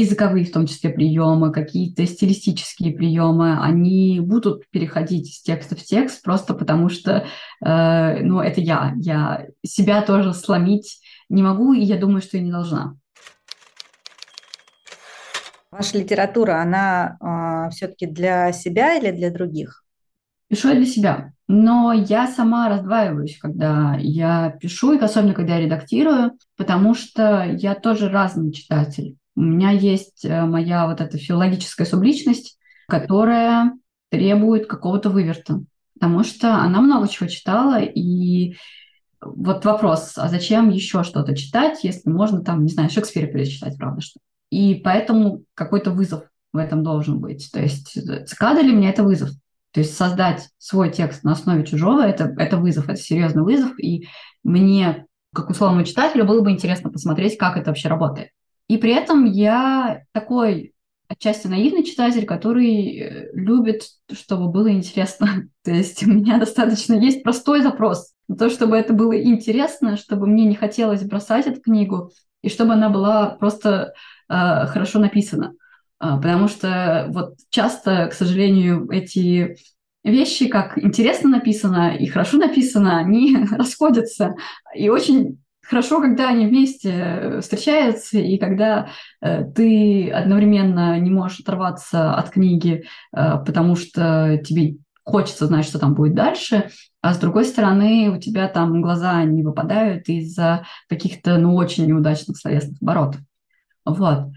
языковые, 0.00 0.44
в 0.44 0.52
том 0.52 0.66
числе, 0.66 0.90
приемы, 0.90 1.52
какие-то 1.52 2.06
стилистические 2.06 2.92
приемы, 2.92 3.58
они 3.60 4.20
будут 4.20 4.68
переходить 4.70 5.28
из 5.28 5.42
текста 5.42 5.76
в 5.76 5.82
текст, 5.82 6.22
просто 6.22 6.54
потому 6.54 6.88
что, 6.88 7.26
э, 7.64 8.22
ну, 8.22 8.40
это 8.40 8.60
я. 8.60 8.94
Я 8.96 9.46
себя 9.64 10.02
тоже 10.02 10.32
сломить 10.34 11.00
не 11.28 11.42
могу, 11.42 11.72
и 11.72 11.82
я 11.82 11.98
думаю, 11.98 12.22
что 12.22 12.38
и 12.38 12.40
не 12.40 12.50
должна. 12.50 12.96
Ваша 15.70 15.98
литература, 15.98 16.60
она 16.60 17.16
э, 17.20 17.24
а, 17.24 17.70
все-таки 17.70 18.06
для 18.06 18.52
себя 18.52 18.96
или 18.98 19.10
для 19.10 19.30
других? 19.30 19.84
Пишу 20.48 20.68
я 20.68 20.74
для 20.74 20.86
себя. 20.86 21.32
Но 21.48 21.92
я 21.92 22.26
сама 22.26 22.68
раздваиваюсь, 22.68 23.38
когда 23.38 23.96
я 23.98 24.56
пишу, 24.60 24.92
и 24.92 24.98
особенно 24.98 25.34
когда 25.34 25.56
я 25.56 25.62
редактирую, 25.62 26.32
потому 26.56 26.94
что 26.94 27.44
я 27.44 27.74
тоже 27.74 28.10
разный 28.10 28.52
читатель. 28.52 29.16
У 29.34 29.40
меня 29.40 29.70
есть 29.70 30.24
э, 30.24 30.44
моя 30.44 30.86
вот 30.86 31.00
эта 31.00 31.18
филологическая 31.18 31.86
субличность, 31.86 32.58
которая 32.88 33.72
требует 34.10 34.66
какого-то 34.66 35.10
выверта, 35.10 35.62
потому 35.94 36.22
что 36.24 36.56
она 36.56 36.80
много 36.80 37.08
чего 37.08 37.28
читала, 37.28 37.80
и 37.80 38.56
вот 39.20 39.64
вопрос, 39.64 40.14
а 40.16 40.28
зачем 40.28 40.68
еще 40.68 41.02
что-то 41.04 41.36
читать, 41.36 41.84
если 41.84 42.10
можно 42.10 42.42
там, 42.42 42.64
не 42.64 42.70
знаю, 42.70 42.90
Шекспира 42.90 43.26
перечитать, 43.26 43.78
правда, 43.78 44.00
что 44.00 44.20
и 44.52 44.74
поэтому 44.74 45.44
какой-то 45.54 45.92
вызов 45.92 46.24
в 46.52 46.58
этом 46.58 46.82
должен 46.82 47.20
быть. 47.20 47.50
То 47.52 47.60
есть 47.60 47.96
цикада 48.28 48.62
для 48.62 48.74
меня 48.74 48.90
это 48.90 49.02
вызов. 49.02 49.30
То 49.70 49.80
есть 49.80 49.96
создать 49.96 50.50
свой 50.58 50.90
текст 50.90 51.24
на 51.24 51.32
основе 51.32 51.64
чужого 51.64 52.02
это, 52.02 52.24
это 52.36 52.58
вызов, 52.58 52.90
это 52.90 53.00
серьезный 53.00 53.42
вызов. 53.42 53.72
И 53.80 54.08
мне, 54.44 55.06
как 55.34 55.48
условному 55.48 55.86
читателю, 55.86 56.26
было 56.26 56.42
бы 56.42 56.50
интересно 56.50 56.90
посмотреть, 56.90 57.38
как 57.38 57.56
это 57.56 57.70
вообще 57.70 57.88
работает. 57.88 58.28
И 58.72 58.78
при 58.78 58.94
этом 58.94 59.26
я 59.26 60.04
такой 60.12 60.72
отчасти 61.06 61.46
наивный 61.46 61.84
читатель, 61.84 62.24
который 62.24 62.96
э, 62.96 63.30
любит, 63.34 63.82
чтобы 64.10 64.48
было 64.48 64.72
интересно. 64.72 65.46
То 65.62 65.72
есть 65.72 66.02
у 66.04 66.10
меня 66.10 66.38
достаточно 66.38 66.94
есть 66.94 67.22
простой 67.22 67.60
запрос 67.60 68.14
на 68.28 68.36
то, 68.36 68.48
чтобы 68.48 68.78
это 68.78 68.94
было 68.94 69.12
интересно, 69.22 69.98
чтобы 69.98 70.26
мне 70.26 70.46
не 70.46 70.54
хотелось 70.54 71.02
бросать 71.02 71.46
эту 71.46 71.60
книгу, 71.60 72.12
и 72.40 72.48
чтобы 72.48 72.72
она 72.72 72.88
была 72.88 73.26
просто 73.26 73.92
э, 74.30 74.66
хорошо 74.68 75.00
написана. 75.00 75.52
Э, 76.00 76.16
потому 76.16 76.48
что 76.48 77.08
вот 77.10 77.34
часто, 77.50 78.06
к 78.06 78.14
сожалению, 78.14 78.88
эти 78.90 79.58
вещи, 80.02 80.48
как 80.48 80.78
интересно 80.82 81.28
написано 81.28 81.94
и 81.94 82.06
хорошо 82.06 82.38
написано, 82.38 82.96
они 82.96 83.36
расходятся. 83.50 84.34
И 84.74 84.88
очень 84.88 85.41
хорошо, 85.62 86.00
когда 86.00 86.28
они 86.28 86.46
вместе 86.46 87.40
встречаются, 87.40 88.18
и 88.18 88.38
когда 88.38 88.88
э, 89.20 89.44
ты 89.44 90.10
одновременно 90.10 90.98
не 90.98 91.10
можешь 91.10 91.40
оторваться 91.40 92.14
от 92.14 92.30
книги, 92.30 92.84
э, 93.14 93.38
потому 93.44 93.76
что 93.76 94.40
тебе 94.44 94.76
хочется 95.04 95.46
знать, 95.46 95.64
что 95.64 95.78
там 95.78 95.94
будет 95.94 96.14
дальше, 96.14 96.70
а 97.00 97.14
с 97.14 97.18
другой 97.18 97.44
стороны 97.44 98.10
у 98.14 98.20
тебя 98.20 98.48
там 98.48 98.80
глаза 98.80 99.22
не 99.24 99.42
выпадают 99.42 100.08
из-за 100.08 100.64
каких-то, 100.88 101.38
ну, 101.38 101.56
очень 101.56 101.86
неудачных 101.86 102.36
словесных 102.36 102.80
оборотов. 102.80 103.20
Вот. 103.84 104.28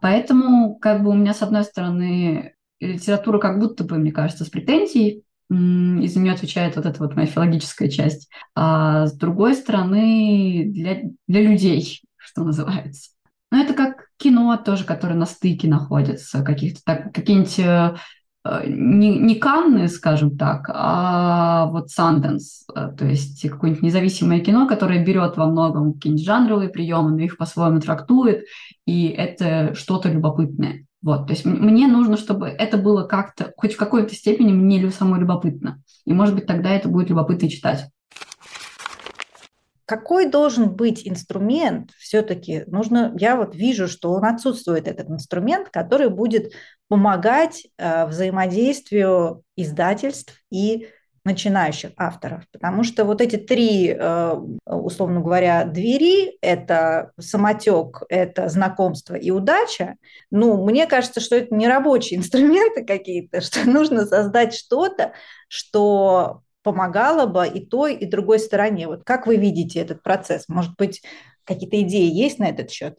Поэтому, 0.00 0.76
как 0.78 1.02
бы 1.02 1.10
у 1.10 1.14
меня, 1.14 1.34
с 1.34 1.42
одной 1.42 1.64
стороны, 1.64 2.54
литература 2.80 3.38
как 3.38 3.58
будто 3.58 3.84
бы, 3.84 3.96
мне 3.98 4.12
кажется, 4.12 4.44
с 4.44 4.48
претензией, 4.48 5.24
и 5.50 6.06
за 6.06 6.20
нее 6.20 6.32
отвечает 6.32 6.76
вот 6.76 6.86
эта 6.86 6.98
вот 7.02 7.16
моя 7.16 7.26
филологическая 7.26 7.88
часть. 7.88 8.30
А 8.54 9.06
с 9.06 9.12
другой 9.14 9.54
стороны, 9.54 10.70
для, 10.72 11.02
для 11.26 11.42
людей, 11.42 12.02
что 12.16 12.44
называется. 12.44 13.10
Но 13.50 13.60
это 13.60 13.74
как 13.74 14.06
кино 14.16 14.56
тоже, 14.56 14.84
которое 14.84 15.14
на 15.14 15.26
стыке 15.26 15.66
находится, 15.68 16.44
каких-то 16.44 16.80
так, 16.84 17.12
какие-нибудь 17.12 17.58
э, 17.58 17.96
Э, 18.44 18.62
не, 18.66 19.18
не 19.18 19.34
Канны, 19.34 19.88
скажем 19.88 20.36
так, 20.38 20.70
а 20.72 21.66
вот 21.66 21.90
Санденс, 21.90 22.64
э, 22.74 22.88
то 22.96 23.04
есть 23.04 23.46
какое-нибудь 23.48 23.82
независимое 23.82 24.40
кино, 24.40 24.66
которое 24.66 25.04
берет 25.04 25.36
во 25.36 25.46
многом 25.46 25.92
какие-нибудь 25.94 26.24
жанровые 26.24 26.70
приемы, 26.70 27.10
но 27.10 27.18
их 27.18 27.36
по-своему 27.36 27.80
трактует, 27.80 28.44
и 28.86 29.08
это 29.08 29.74
что-то 29.74 30.08
любопытное. 30.08 30.86
Вот, 31.02 31.26
то 31.26 31.32
есть 31.32 31.44
мне 31.44 31.86
нужно, 31.86 32.16
чтобы 32.16 32.48
это 32.48 32.76
было 32.76 33.04
как-то, 33.04 33.52
хоть 33.56 33.74
в 33.74 33.78
какой-то 33.78 34.14
степени 34.14 34.52
мне 34.52 34.90
самой 34.90 35.20
любопытно. 35.20 35.82
И, 36.04 36.12
может 36.12 36.34
быть, 36.34 36.46
тогда 36.46 36.70
это 36.70 36.88
будет 36.88 37.08
любопытно 37.08 37.48
читать 37.48 37.90
какой 39.90 40.30
должен 40.30 40.76
быть 40.76 41.02
инструмент 41.04 41.90
все-таки? 41.98 42.62
Нужно, 42.68 43.12
я 43.18 43.34
вот 43.34 43.56
вижу, 43.56 43.88
что 43.88 44.12
он 44.12 44.24
отсутствует, 44.24 44.86
этот 44.86 45.10
инструмент, 45.10 45.68
который 45.68 46.10
будет 46.10 46.52
помогать 46.86 47.66
э, 47.76 48.06
взаимодействию 48.06 49.42
издательств 49.56 50.32
и 50.48 50.86
начинающих 51.24 51.90
авторов, 51.96 52.44
потому 52.50 52.82
что 52.82 53.04
вот 53.04 53.20
эти 53.20 53.36
три, 53.36 53.88
э, 53.88 54.34
условно 54.64 55.20
говоря, 55.20 55.64
двери– 55.64 56.38
это 56.40 57.12
самотек, 57.18 58.02
это 58.08 58.48
знакомство 58.48 59.14
и 59.14 59.30
удача. 59.30 59.96
Ну, 60.30 60.64
мне 60.64 60.86
кажется, 60.86 61.20
что 61.20 61.36
это 61.36 61.54
не 61.54 61.68
рабочие 61.68 62.18
инструменты 62.20 62.84
какие-то, 62.84 63.40
что 63.42 63.68
нужно 63.68 64.06
создать 64.06 64.54
что-то, 64.54 65.12
что 65.48 66.42
помогало 66.62 67.26
бы 67.26 67.46
и 67.46 67.64
той, 67.64 67.94
и 67.94 68.06
другой 68.06 68.38
стороне. 68.38 68.86
Вот 68.86 69.04
как 69.04 69.26
вы 69.26 69.36
видите 69.36 69.80
этот 69.80 70.02
процесс? 70.02 70.48
Может 70.48 70.74
быть, 70.76 71.02
какие-то 71.44 71.80
идеи 71.82 72.10
есть 72.10 72.38
на 72.38 72.48
этот 72.48 72.70
счет? 72.70 72.98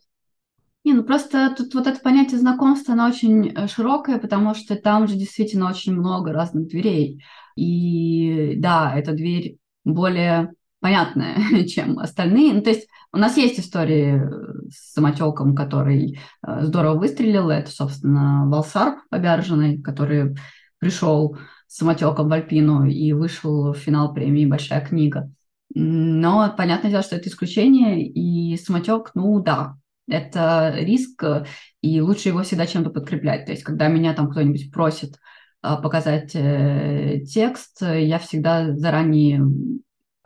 Не, 0.84 0.94
ну 0.94 1.04
просто 1.04 1.54
тут 1.56 1.76
вот 1.76 1.86
это 1.86 2.00
понятие 2.00 2.40
знакомства, 2.40 2.94
оно 2.94 3.08
очень 3.08 3.50
э, 3.50 3.68
широкое, 3.68 4.18
потому 4.18 4.56
что 4.56 4.76
там 4.76 5.08
же 5.08 5.16
действительно 5.16 5.70
очень 5.70 5.94
много 5.94 6.34
разных 6.34 6.68
дверей. 6.68 7.24
И 7.56 8.56
да, 8.58 8.94
эта 8.96 9.14
дверь 9.14 9.58
более 9.84 10.52
понятная, 10.80 11.64
чем 11.68 12.00
остальные. 12.00 12.54
Ну, 12.54 12.62
то 12.62 12.70
есть 12.70 12.88
у 13.14 13.18
нас 13.18 13.38
есть 13.38 13.60
истории 13.60 14.22
с 14.70 14.94
самотеком, 14.94 15.56
который 15.56 16.20
э, 16.46 16.62
здорово 16.64 16.98
выстрелил. 16.98 17.50
Это, 17.50 17.72
собственно, 17.72 18.48
Валсарп 18.48 19.00
Побярженный, 19.10 19.82
который 19.82 20.36
пришел 20.80 21.38
самотеком 21.68 22.28
в 22.28 22.34
Альпину 22.34 22.86
и 22.86 23.14
вышел 23.14 23.74
в 23.74 23.78
финал 23.78 24.14
премии 24.14 24.46
«Большая 24.46 24.86
книга». 24.86 25.32
Но 25.74 26.54
понятное 26.58 26.92
дело, 26.92 27.04
что 27.04 27.16
это 27.16 27.30
исключение, 27.30 28.06
и 28.06 28.58
самотек, 28.58 29.12
ну 29.14 29.40
да, 29.42 29.78
это 30.10 30.74
риск, 30.78 31.24
и 31.82 32.02
лучше 32.02 32.30
его 32.30 32.44
всегда 32.44 32.68
чем-то 32.68 32.90
подкреплять. 32.90 33.46
То 33.46 33.52
есть, 33.54 33.64
когда 33.64 33.88
меня 33.88 34.14
там 34.14 34.30
кто-нибудь 34.30 34.72
просит 34.72 35.16
показать 35.62 36.32
э, 36.34 37.20
текст, 37.26 37.82
я 37.82 38.20
всегда 38.20 38.76
заранее 38.76 39.42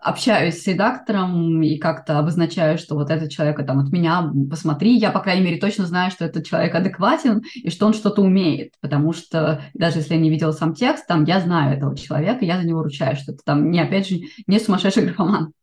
общаюсь 0.06 0.62
с 0.62 0.68
редактором 0.68 1.64
и 1.64 1.78
как-то 1.78 2.20
обозначаю, 2.20 2.78
что 2.78 2.94
вот 2.94 3.10
этот 3.10 3.32
человек 3.32 3.66
там 3.66 3.80
от 3.80 3.92
меня, 3.92 4.32
посмотри, 4.50 4.96
я, 4.96 5.10
по 5.10 5.20
крайней 5.20 5.44
мере, 5.44 5.58
точно 5.58 5.88
знаю, 5.88 6.12
что 6.12 6.26
этот 6.26 6.46
человек 6.46 6.76
адекватен 6.76 7.42
и 7.56 7.72
что 7.72 7.88
он 7.88 7.94
что-то 7.94 8.22
умеет, 8.22 8.74
потому 8.82 9.14
что 9.14 9.64
даже 9.74 9.98
если 9.98 10.14
я 10.14 10.20
не 10.20 10.30
видела 10.30 10.52
сам 10.52 10.76
текст, 10.76 11.08
там 11.08 11.24
я 11.24 11.40
знаю 11.40 11.76
этого 11.76 11.98
человека, 11.98 12.46
я 12.46 12.62
за 12.62 12.68
него 12.68 12.84
ручаюсь, 12.84 13.18
что 13.18 13.32
это 13.32 13.42
там 13.44 13.72
не, 13.72 13.82
опять 13.82 14.08
же, 14.08 14.20
не 14.46 14.60
сумасшедший 14.60 15.06
графоман. 15.06 15.54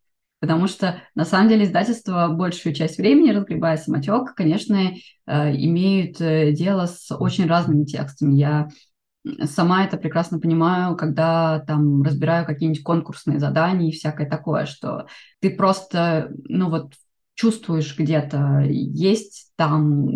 Потому 0.41 0.67
что, 0.67 1.01
на 1.15 1.25
самом 1.25 1.49
деле, 1.49 1.65
издательство 1.65 2.27
большую 2.27 2.75
часть 2.75 2.99
времени, 2.99 3.31
разгребая 3.31 3.77
самотек, 3.77 4.35
конечно, 4.35 4.75
э, 4.75 5.55
имеют 5.55 6.21
э, 6.21 6.51
дело 6.51 6.87
с 6.87 7.15
очень 7.15 7.47
разными 7.47 7.85
текстами. 7.85 8.35
Я 8.35 8.69
сама 9.45 9.85
это 9.85 9.97
прекрасно 9.97 10.39
понимаю, 10.41 10.97
когда 10.97 11.61
там 11.61 12.03
разбираю 12.03 12.47
какие-нибудь 12.47 12.83
конкурсные 12.83 13.39
задания 13.39 13.89
и 13.89 13.93
всякое 13.93 14.29
такое, 14.29 14.67
что 14.67 15.07
ты 15.41 15.51
просто, 15.51 16.31
ну 16.45 16.71
вот, 16.71 16.95
чувствуешь 17.35 17.97
где-то, 17.99 18.63
есть 18.69 19.53
там 19.57 20.09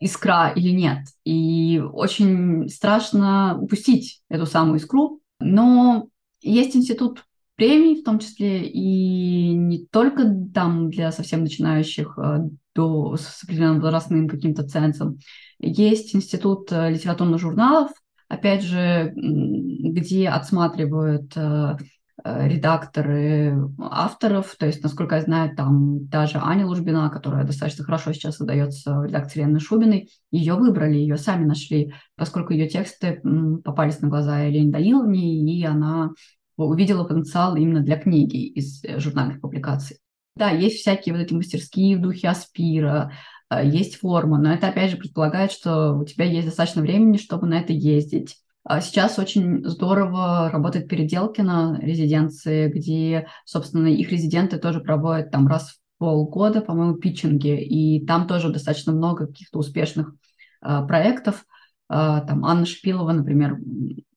искра 0.00 0.52
или 0.54 0.70
нет. 0.70 1.06
И 1.24 1.82
очень 1.92 2.68
страшно 2.68 3.58
упустить 3.60 4.22
эту 4.28 4.46
самую 4.46 4.78
искру. 4.78 5.20
Но 5.40 6.08
есть 6.40 6.76
институт 6.76 7.24
премий, 7.56 8.00
в 8.00 8.04
том 8.04 8.18
числе 8.18 8.66
и 8.66 9.52
не 9.54 9.86
только 9.86 10.24
там 10.52 10.90
для 10.90 11.12
совсем 11.12 11.42
начинающих 11.42 12.18
э, 12.18 12.48
до, 12.74 13.16
с 13.16 13.44
определенным 13.44 13.80
возрастным 13.80 14.28
каким-то 14.28 14.64
цензом. 14.64 15.18
Есть 15.60 16.14
институт 16.14 16.70
э, 16.72 16.90
литературных 16.90 17.40
журналов, 17.40 17.92
опять 18.28 18.62
же, 18.62 19.12
где 19.14 20.28
отсматривают 20.28 21.36
э, 21.36 21.76
редакторы 22.24 23.68
авторов, 23.78 24.54
то 24.56 24.66
есть, 24.66 24.82
насколько 24.82 25.16
я 25.16 25.22
знаю, 25.22 25.54
там 25.56 26.06
даже 26.06 26.38
Аня 26.38 26.66
Лужбина, 26.66 27.10
которая 27.10 27.44
достаточно 27.44 27.84
хорошо 27.84 28.12
сейчас 28.12 28.38
выдается 28.38 28.98
в 28.98 29.04
редакции 29.04 29.40
Лены 29.40 29.60
Шубиной, 29.60 30.08
ее 30.30 30.54
выбрали, 30.54 30.94
ее 30.94 31.16
сами 31.16 31.44
нашли, 31.44 31.92
поскольку 32.16 32.52
ее 32.52 32.68
тексты 32.68 33.20
попались 33.64 34.00
на 34.00 34.08
глаза 34.08 34.40
Елене 34.40 34.72
Даниловне, 34.72 35.54
и 35.54 35.64
она 35.64 36.12
увидела 36.56 37.04
потенциал 37.04 37.56
именно 37.56 37.80
для 37.80 37.96
книги 37.96 38.46
из 38.46 38.82
э, 38.84 38.98
журнальных 39.00 39.40
публикаций. 39.40 39.98
Да, 40.36 40.50
есть 40.50 40.80
всякие 40.80 41.14
вот 41.14 41.22
эти 41.22 41.32
мастерские 41.32 41.96
в 41.96 42.00
духе 42.00 42.28
Аспира, 42.28 43.12
э, 43.12 43.14
есть 43.62 43.96
форма, 43.96 44.38
но 44.38 44.52
это 44.52 44.68
опять 44.68 44.90
же 44.90 44.96
предполагает, 44.96 45.52
что 45.52 45.94
у 45.94 46.04
тебя 46.04 46.24
есть 46.24 46.46
достаточно 46.46 46.82
времени, 46.82 47.16
чтобы 47.16 47.46
на 47.46 47.60
это 47.60 47.72
ездить. 47.72 48.36
А 48.64 48.80
сейчас 48.80 49.18
очень 49.18 49.62
здорово 49.64 50.50
работает 50.50 50.88
Переделкина 50.88 51.78
резиденции, 51.82 52.68
где, 52.68 53.28
собственно, 53.44 53.88
их 53.88 54.10
резиденты 54.10 54.58
тоже 54.58 54.80
проводят 54.80 55.30
там 55.30 55.46
раз 55.46 55.72
в 55.72 55.78
полгода, 55.98 56.62
по-моему, 56.62 56.94
питчинги, 56.94 57.62
и 57.62 58.04
там 58.06 58.26
тоже 58.26 58.50
достаточно 58.50 58.92
много 58.92 59.26
каких-то 59.26 59.58
успешных 59.58 60.14
э, 60.62 60.86
проектов. 60.86 61.44
Э, 61.90 62.22
там 62.26 62.44
Анна 62.46 62.64
Шпилова, 62.64 63.12
например, 63.12 63.58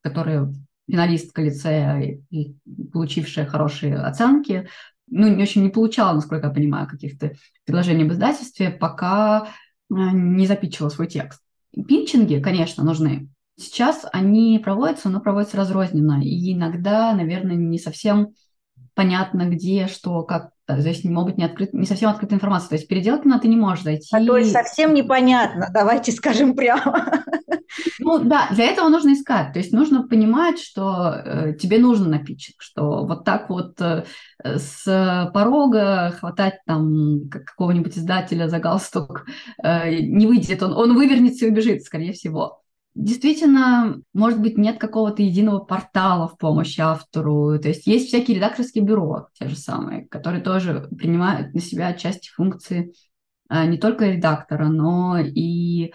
которая 0.01 0.53
финалистка 0.89 1.41
лицея, 1.41 2.21
и 2.29 2.55
получившая 2.93 3.45
хорошие 3.45 3.97
оценки, 3.97 4.69
ну, 5.09 5.27
не 5.27 5.41
очень 5.41 5.63
не 5.63 5.69
получала, 5.69 6.13
насколько 6.13 6.47
я 6.47 6.53
понимаю, 6.53 6.87
каких-то 6.87 7.33
предложений 7.65 8.03
об 8.03 8.11
издательстве, 8.13 8.69
пока 8.69 9.47
э, 9.89 9.93
не 9.93 10.45
запичила 10.47 10.89
свой 10.89 11.07
текст. 11.07 11.41
Питчинги, 11.87 12.39
конечно, 12.39 12.83
нужны. 12.83 13.29
Сейчас 13.59 14.05
они 14.11 14.59
проводятся, 14.63 15.09
но 15.09 15.19
проводятся 15.19 15.57
разрозненно. 15.57 16.21
И 16.23 16.53
иногда, 16.53 17.13
наверное, 17.13 17.55
не 17.55 17.79
совсем 17.79 18.33
понятно, 18.93 19.49
где, 19.49 19.87
что, 19.87 20.23
как. 20.23 20.51
То 20.65 20.75
есть 20.75 21.05
не 21.05 21.11
могут 21.11 21.37
не, 21.37 21.45
открыт, 21.45 21.73
не 21.73 21.85
совсем 21.85 22.09
открытая 22.09 22.37
информация. 22.37 22.69
То 22.69 22.75
есть 22.75 22.87
переделки 22.87 23.25
на 23.25 23.39
ты 23.39 23.47
не 23.47 23.55
можешь 23.55 23.83
зайти. 23.83 24.09
А 24.11 24.23
то 24.23 24.37
есть 24.37 24.51
совсем 24.51 24.93
непонятно, 24.93 25.69
давайте 25.71 26.11
скажем 26.11 26.55
прямо. 26.55 27.09
Ну 28.07 28.19
да, 28.23 28.47
для 28.51 28.67
этого 28.71 28.87
нужно 28.87 29.11
искать. 29.11 29.51
То 29.51 29.59
есть 29.59 29.73
нужно 29.73 30.07
понимать, 30.07 30.59
что 30.59 31.11
э, 31.13 31.53
тебе 31.59 31.77
нужно 31.77 32.07
на 32.07 32.19
питчинг, 32.19 32.61
что 32.61 33.05
вот 33.05 33.25
так 33.25 33.49
вот 33.49 33.81
э, 33.81 34.05
с 34.41 35.29
порога 35.33 36.13
хватать 36.17 36.59
там 36.65 37.27
какого-нибудь 37.29 37.97
издателя 37.97 38.47
за 38.47 38.59
галстук 38.59 39.25
э, 39.61 39.99
не 39.99 40.25
выйдет. 40.25 40.63
Он, 40.63 40.71
он 40.71 40.95
вывернется 40.95 41.45
и 41.45 41.49
убежит, 41.49 41.83
скорее 41.83 42.13
всего. 42.13 42.61
Действительно, 42.95 44.01
может 44.13 44.39
быть, 44.39 44.57
нет 44.57 44.79
какого-то 44.79 45.21
единого 45.21 45.59
портала 45.59 46.29
в 46.29 46.37
помощь 46.37 46.79
автору. 46.79 47.59
То 47.59 47.67
есть 47.67 47.87
есть 47.87 48.07
всякие 48.07 48.37
редакторские 48.37 48.85
бюро, 48.85 49.27
те 49.37 49.49
же 49.49 49.57
самые, 49.57 50.07
которые 50.07 50.41
тоже 50.41 50.87
принимают 50.97 51.53
на 51.53 51.59
себя 51.59 51.91
части 51.91 52.29
функции 52.29 52.93
э, 53.49 53.65
не 53.65 53.77
только 53.77 54.05
редактора, 54.05 54.67
но 54.69 55.17
и 55.19 55.91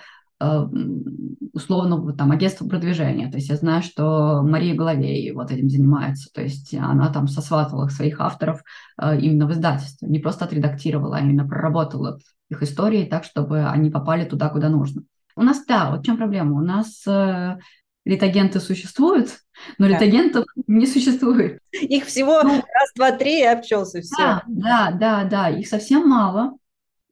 условно 1.52 2.12
там 2.14 2.32
агентство 2.32 2.66
продвижения. 2.66 3.30
То 3.30 3.36
есть 3.36 3.48
я 3.48 3.56
знаю, 3.56 3.82
что 3.82 4.42
Мария 4.42 4.74
Головей 4.74 5.30
вот 5.32 5.50
этим 5.50 5.68
занимается. 5.68 6.30
То 6.32 6.42
есть 6.42 6.74
она 6.74 7.12
там 7.12 7.28
сосватывала 7.28 7.88
своих 7.88 8.20
авторов 8.20 8.62
э, 9.00 9.18
именно 9.20 9.46
в 9.46 9.52
издательство. 9.52 10.06
Не 10.06 10.18
просто 10.18 10.44
отредактировала, 10.44 11.16
а 11.16 11.20
именно 11.20 11.46
проработала 11.46 12.18
их 12.50 12.62
истории 12.62 13.04
так, 13.04 13.24
чтобы 13.24 13.64
они 13.68 13.90
попали 13.90 14.24
туда, 14.24 14.48
куда 14.48 14.68
нужно. 14.68 15.02
У 15.36 15.42
нас, 15.42 15.64
да, 15.66 15.90
вот 15.90 16.00
в 16.00 16.04
чем 16.04 16.16
проблема? 16.16 16.56
У 16.56 16.64
нас 16.64 17.06
э, 17.06 17.58
литагенты 18.04 18.60
существуют, 18.60 19.38
но 19.78 19.86
да. 19.86 19.94
литагентов 19.94 20.44
не 20.66 20.86
существует. 20.86 21.58
Их 21.72 22.06
всего 22.06 22.42
ну, 22.42 22.50
раз, 22.56 22.92
два, 22.94 23.12
три 23.12 23.40
и 23.40 23.44
обчелся 23.44 24.00
все. 24.00 24.16
Да, 24.16 24.42
да, 24.46 24.90
да, 24.92 25.24
да, 25.24 25.48
их 25.48 25.68
совсем 25.68 26.08
мало. 26.08 26.54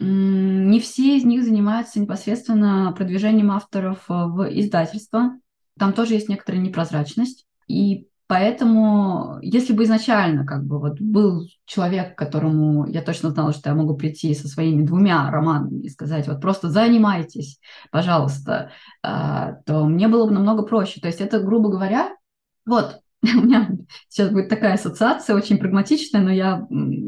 Не 0.01 0.80
все 0.80 1.18
из 1.18 1.24
них 1.24 1.44
занимаются 1.44 2.01
непосредственно 2.01 2.92
продвижением 2.96 3.51
авторов 3.51 3.98
э, 4.09 4.12
в 4.14 4.48
издательство. 4.51 5.38
Там 5.78 5.92
тоже 5.92 6.14
есть 6.14 6.28
некоторая 6.28 6.61
непрозрачность. 6.61 7.46
И 7.66 8.09
Поэтому, 8.30 9.38
если 9.42 9.72
бы 9.72 9.82
изначально 9.82 10.46
как 10.46 10.64
бы 10.64 10.78
вот 10.78 11.01
был 11.01 11.48
человек, 11.64 12.16
которому 12.16 12.86
я 12.86 13.03
точно 13.03 13.30
знала, 13.30 13.53
что 13.53 13.70
я 13.70 13.74
могу 13.74 13.96
прийти 13.96 14.32
со 14.36 14.46
своими 14.46 14.86
двумя 14.86 15.28
романами 15.32 15.80
и 15.80 15.88
сказать, 15.88 16.28
вот 16.28 16.40
просто 16.40 16.68
занимайтесь, 16.70 17.59
пожалуйста, 17.90 18.70
а, 19.03 19.55
то 19.66 19.84
мне 19.84 20.07
было 20.07 20.28
бы 20.28 20.30
намного 20.32 20.62
проще. 20.62 21.01
То 21.01 21.09
есть 21.09 21.20
это, 21.20 21.40
грубо 21.40 21.70
говоря, 21.70 22.14
вот, 22.64 23.01
у 23.24 23.40
меня 23.40 23.68
сейчас 24.09 24.30
будет 24.30 24.49
такая 24.49 24.74
ассоциация, 24.74 25.36
очень 25.36 25.59
прагматичная, 25.59 26.20
но 26.20 26.32
я 26.32 26.66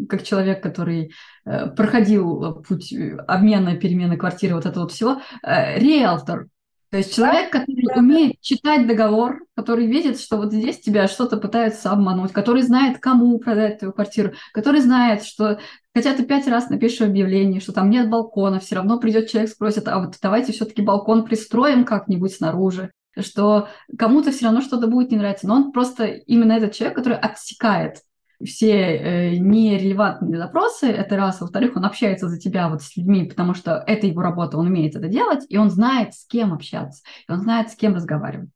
как 0.09 0.23
человек, 0.23 0.63
который 0.63 1.13
э, 1.45 1.69
проходил 1.71 2.63
путь 2.67 2.95
обмена, 3.27 3.77
перемены 3.77 4.17
квартиры, 4.17 4.55
вот 4.55 4.67
этого 4.67 4.85
вот 4.85 4.93
всего, 4.93 5.21
э, 5.43 5.79
риэлтор, 5.79 6.47
то 6.93 6.99
есть 6.99 7.15
человек, 7.15 7.51
который 7.51 7.89
умеет 7.97 8.39
читать 8.43 8.87
договор, 8.87 9.47
который 9.57 9.87
видит, 9.87 10.21
что 10.21 10.37
вот 10.37 10.53
здесь 10.53 10.79
тебя 10.79 11.09
что-то 11.09 11.39
пытаются 11.39 11.91
обмануть, 11.91 12.35
который 12.35 12.61
знает, 12.61 12.99
кому 12.99 13.39
продать 13.39 13.79
твою 13.79 13.95
квартиру, 13.95 14.33
который 14.53 14.83
знает, 14.83 15.25
что 15.25 15.59
хотя 15.95 16.13
ты 16.13 16.23
пять 16.23 16.47
раз 16.47 16.69
напишешь 16.69 17.01
объявление, 17.01 17.63
что 17.63 17.73
там 17.73 17.89
нет 17.89 18.11
балкона, 18.11 18.61
все 18.61 18.75
равно 18.75 18.99
придет 18.99 19.31
человек, 19.31 19.51
спросит, 19.51 19.89
а 19.89 20.01
вот 20.01 20.19
давайте 20.21 20.53
все-таки 20.53 20.83
балкон 20.83 21.25
пристроим 21.25 21.87
как-нибудь 21.87 22.35
снаружи, 22.35 22.93
что 23.19 23.69
кому-то 23.99 24.31
все 24.33 24.47
равно 24.47 24.61
что-то 24.61 24.87
будет 24.87 25.11
не 25.11 25.19
нравиться. 25.19 25.47
Но 25.47 25.57
он 25.57 25.73
просто 25.73 26.07
именно 26.07 26.53
этот 26.53 26.73
человек, 26.73 26.97
который 26.97 27.19
отсекает 27.19 27.99
все 28.45 28.73
э, 28.73 29.37
нерелевантные 29.37 30.39
запросы, 30.39 30.87
это 30.87 31.17
раз. 31.17 31.41
Во-вторых, 31.41 31.77
он 31.77 31.85
общается 31.85 32.29
за 32.29 32.39
тебя 32.39 32.69
вот 32.69 32.83
с 32.83 32.97
людьми, 32.97 33.25
потому 33.25 33.55
что 33.55 33.83
это 33.87 34.07
его 34.07 34.23
работа, 34.23 34.59
он 34.59 34.67
умеет 34.67 34.97
это 34.97 35.09
делать, 35.09 35.45
и 35.49 35.57
он 35.57 35.71
знает, 35.71 36.15
с 36.15 36.27
кем 36.27 36.53
общаться, 36.53 37.03
и 37.29 37.33
он 37.33 37.41
знает, 37.41 37.71
с 37.71 37.77
кем 37.77 37.95
разговаривать. 37.95 38.51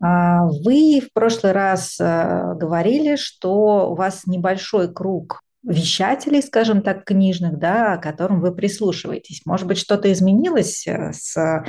А, 0.00 0.46
вы 0.46 1.00
в 1.00 1.12
прошлый 1.12 1.52
раз 1.52 1.98
э, 1.98 2.54
говорили, 2.56 3.16
что 3.16 3.90
у 3.90 3.94
вас 3.94 4.26
небольшой 4.26 4.92
круг 4.92 5.42
вещателей, 5.68 6.42
скажем 6.42 6.82
так, 6.82 7.04
книжных, 7.04 7.58
да, 7.58 7.96
к 7.96 8.02
которым 8.02 8.40
вы 8.40 8.54
прислушиваетесь. 8.54 9.42
Может 9.44 9.66
быть, 9.66 9.78
что-то 9.78 10.10
изменилось 10.12 10.86
э, 10.86 11.12
с 11.12 11.64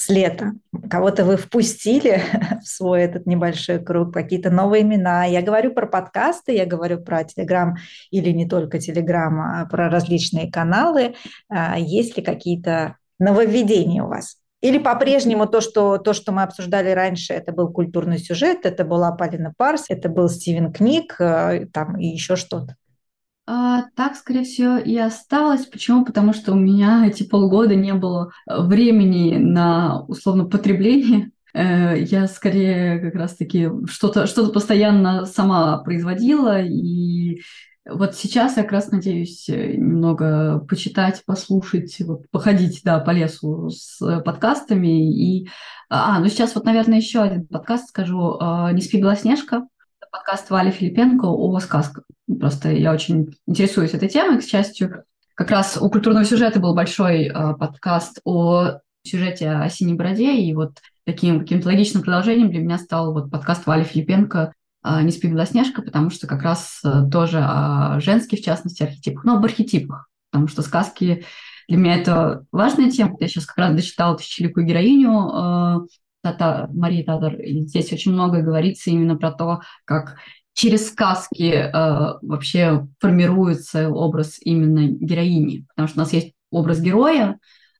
с 0.00 0.08
лета. 0.08 0.52
Кого-то 0.88 1.24
вы 1.26 1.36
впустили 1.36 2.22
в 2.62 2.66
свой 2.66 3.02
этот 3.02 3.26
небольшой 3.26 3.84
круг, 3.84 4.14
какие-то 4.14 4.50
новые 4.50 4.82
имена. 4.82 5.24
Я 5.26 5.42
говорю 5.42 5.74
про 5.74 5.86
подкасты, 5.86 6.54
я 6.54 6.64
говорю 6.64 7.02
про 7.02 7.22
Телеграм 7.24 7.76
или 8.10 8.30
не 8.30 8.48
только 8.48 8.78
Телеграм, 8.78 9.40
а 9.40 9.66
про 9.66 9.90
различные 9.90 10.50
каналы. 10.50 11.16
А, 11.50 11.78
есть 11.78 12.16
ли 12.16 12.22
какие-то 12.22 12.96
нововведения 13.18 14.02
у 14.02 14.08
вас? 14.08 14.38
Или 14.62 14.78
по-прежнему 14.78 15.46
то 15.46 15.60
что, 15.60 15.98
то, 15.98 16.14
что 16.14 16.32
мы 16.32 16.42
обсуждали 16.42 16.90
раньше, 16.90 17.34
это 17.34 17.52
был 17.52 17.70
культурный 17.70 18.18
сюжет, 18.18 18.64
это 18.64 18.84
была 18.84 19.12
Полина 19.12 19.52
Парс, 19.56 19.86
это 19.88 20.08
был 20.08 20.28
Стивен 20.28 20.72
Книг, 20.72 21.16
э, 21.18 21.66
там 21.72 21.98
и 21.98 22.06
еще 22.06 22.36
что-то? 22.36 22.76
А, 23.52 23.86
так, 23.96 24.14
скорее 24.14 24.44
всего, 24.44 24.76
и 24.76 24.96
осталось. 24.96 25.66
Почему? 25.66 26.04
Потому 26.04 26.32
что 26.32 26.52
у 26.52 26.54
меня 26.54 27.04
эти 27.08 27.24
полгода 27.24 27.74
не 27.74 27.94
было 27.94 28.30
э, 28.48 28.62
времени 28.62 29.38
на 29.38 30.02
условно 30.06 30.44
потребление. 30.44 31.32
Э, 31.52 32.00
я 32.00 32.28
скорее 32.28 33.00
как 33.00 33.16
раз-таки 33.16 33.68
что-то 33.88 34.28
что 34.28 34.48
постоянно 34.52 35.26
сама 35.26 35.78
производила, 35.78 36.62
и 36.62 37.40
вот 37.84 38.14
сейчас 38.14 38.56
я 38.56 38.62
как 38.62 38.70
раз 38.70 38.92
надеюсь 38.92 39.48
э, 39.48 39.74
немного 39.74 40.60
почитать, 40.60 41.24
послушать, 41.26 41.96
вот, 42.06 42.30
походить, 42.30 42.82
да, 42.84 43.00
по 43.00 43.10
лесу 43.10 43.68
с 43.68 43.98
подкастами. 44.22 45.12
И... 45.12 45.48
А, 45.88 46.20
ну 46.20 46.28
сейчас 46.28 46.54
вот, 46.54 46.66
наверное, 46.66 46.98
еще 46.98 47.20
один 47.20 47.48
подкаст 47.48 47.88
скажу. 47.88 48.38
«Не 48.72 48.80
спи, 48.80 49.00
Белоснежка», 49.00 49.66
подкаст 50.10 50.50
Вали 50.50 50.70
Филипенко 50.70 51.26
о 51.26 51.58
сказках. 51.60 52.04
Просто 52.38 52.70
я 52.70 52.92
очень 52.92 53.34
интересуюсь 53.46 53.94
этой 53.94 54.08
темой, 54.08 54.40
к 54.40 54.44
счастью. 54.44 55.04
Как 55.34 55.50
раз 55.50 55.78
у 55.80 55.88
культурного 55.88 56.24
сюжета 56.24 56.60
был 56.60 56.74
большой 56.74 57.26
э, 57.26 57.54
подкаст 57.54 58.20
о 58.24 58.78
сюжете 59.02 59.50
о 59.50 59.68
Синей 59.70 59.94
Бороде, 59.94 60.36
и 60.36 60.52
вот 60.54 60.78
таким 61.04 61.40
каким-то 61.40 61.68
логичным 61.68 62.02
продолжением 62.02 62.50
для 62.50 62.60
меня 62.60 62.78
стал 62.78 63.12
вот 63.12 63.30
подкаст 63.30 63.66
Вали 63.66 63.84
Филипенко 63.84 64.52
э, 64.84 65.02
«Не 65.02 65.10
спи, 65.10 65.28
Белоснежка», 65.28 65.82
потому 65.82 66.10
что 66.10 66.26
как 66.26 66.42
раз 66.42 66.80
э, 66.84 67.08
тоже 67.10 67.40
о 67.40 68.00
женских, 68.00 68.40
в 68.40 68.44
частности, 68.44 68.82
архетипах, 68.82 69.24
но 69.24 69.36
об 69.36 69.44
архетипах, 69.44 70.08
потому 70.30 70.48
что 70.48 70.62
сказки 70.62 71.24
Для 71.68 71.78
меня 71.78 71.96
это 71.96 72.44
важная 72.52 72.90
тема. 72.90 73.16
Я 73.20 73.28
сейчас 73.28 73.46
как 73.46 73.58
раз 73.58 73.74
дочитала 73.74 74.16
«Тысячеликую 74.16 74.66
героиню» 74.66 75.88
Тата, 76.22 76.68
Марии 76.72 77.02
Татар. 77.02 77.36
Здесь 77.44 77.92
очень 77.92 78.12
много 78.12 78.42
говорится 78.42 78.90
именно 78.90 79.16
про 79.16 79.32
то, 79.32 79.60
как 79.84 80.16
через 80.52 80.88
сказки 80.88 81.52
э, 81.52 81.70
вообще 82.22 82.86
формируется 82.98 83.88
образ 83.88 84.38
именно 84.40 84.86
героини. 84.88 85.66
Потому 85.68 85.88
что 85.88 85.98
у 85.98 86.02
нас 86.02 86.12
есть 86.12 86.32
образ 86.50 86.80
героя, 86.80 87.38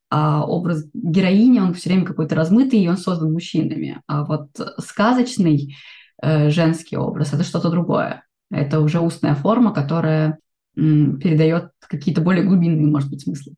а 0.09 0.45
образ 0.45 0.85
героини, 0.93 1.61
он 1.61 1.75
все 1.75 1.91
время 1.91 2.05
какой-то 2.05 2.35
размытый, 2.35 2.81
и 2.81 2.89
он 2.89 2.97
создан 2.97 3.33
мужчинами. 3.33 4.01
А 4.07 4.25
вот 4.25 4.49
сказочный 4.79 5.77
э, 6.23 6.51
женский 6.51 6.97
образ– 6.97 7.33
это 7.33 7.45
что-то 7.45 7.71
другое. 7.71 8.25
Это 8.51 8.81
уже 8.81 9.01
устная 9.01 9.35
форма, 9.35 9.73
которая 9.73 10.39
передает 10.75 11.71
какие-то 11.81 12.21
более 12.21 12.45
глубинные, 12.45 12.87
может 12.87 13.11
быть, 13.11 13.23
смыслы. 13.23 13.55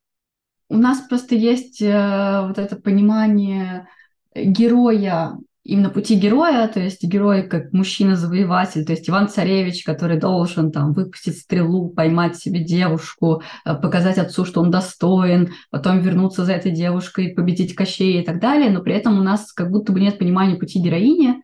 У 0.68 0.76
нас 0.76 1.01
просто 1.09 1.35
есть 1.35 1.80
э, 1.83 2.47
вот 2.47 2.59
это 2.59 2.76
понимание 2.76 3.87
героя 4.35 5.37
именно 5.64 5.91
пути 5.91 6.16
героя, 6.16 6.66
то 6.66 6.80
есть 6.80 7.05
герой 7.05 7.45
как 7.45 7.72
мужчина-завоеватель, 7.72 8.85
то 8.85 8.93
есть 8.93 9.09
Иван-Царевич, 9.09 9.85
который 9.85 10.18
должен 10.18 10.72
там 10.72 10.93
выпустить 10.93 11.39
стрелу, 11.39 11.91
поймать 11.91 12.37
себе 12.37 12.64
девушку, 12.64 13.43
э, 13.64 13.74
показать 13.76 14.18
отцу, 14.18 14.45
что 14.45 14.61
он 14.61 14.70
достоин, 14.70 15.53
потом 15.70 16.01
вернуться 16.01 16.45
за 16.45 16.55
этой 16.55 16.72
девушкой, 16.72 17.35
победить 17.35 17.74
Кощея 17.74 18.22
и 18.22 18.24
так 18.24 18.41
далее, 18.41 18.70
но 18.70 18.83
при 18.83 18.95
этом 18.95 19.18
у 19.18 19.22
нас 19.22 19.53
как 19.53 19.70
будто 19.70 19.93
бы 19.93 20.01
нет 20.01 20.18
понимания 20.18 20.57
пути 20.57 20.80
героини, 20.80 21.43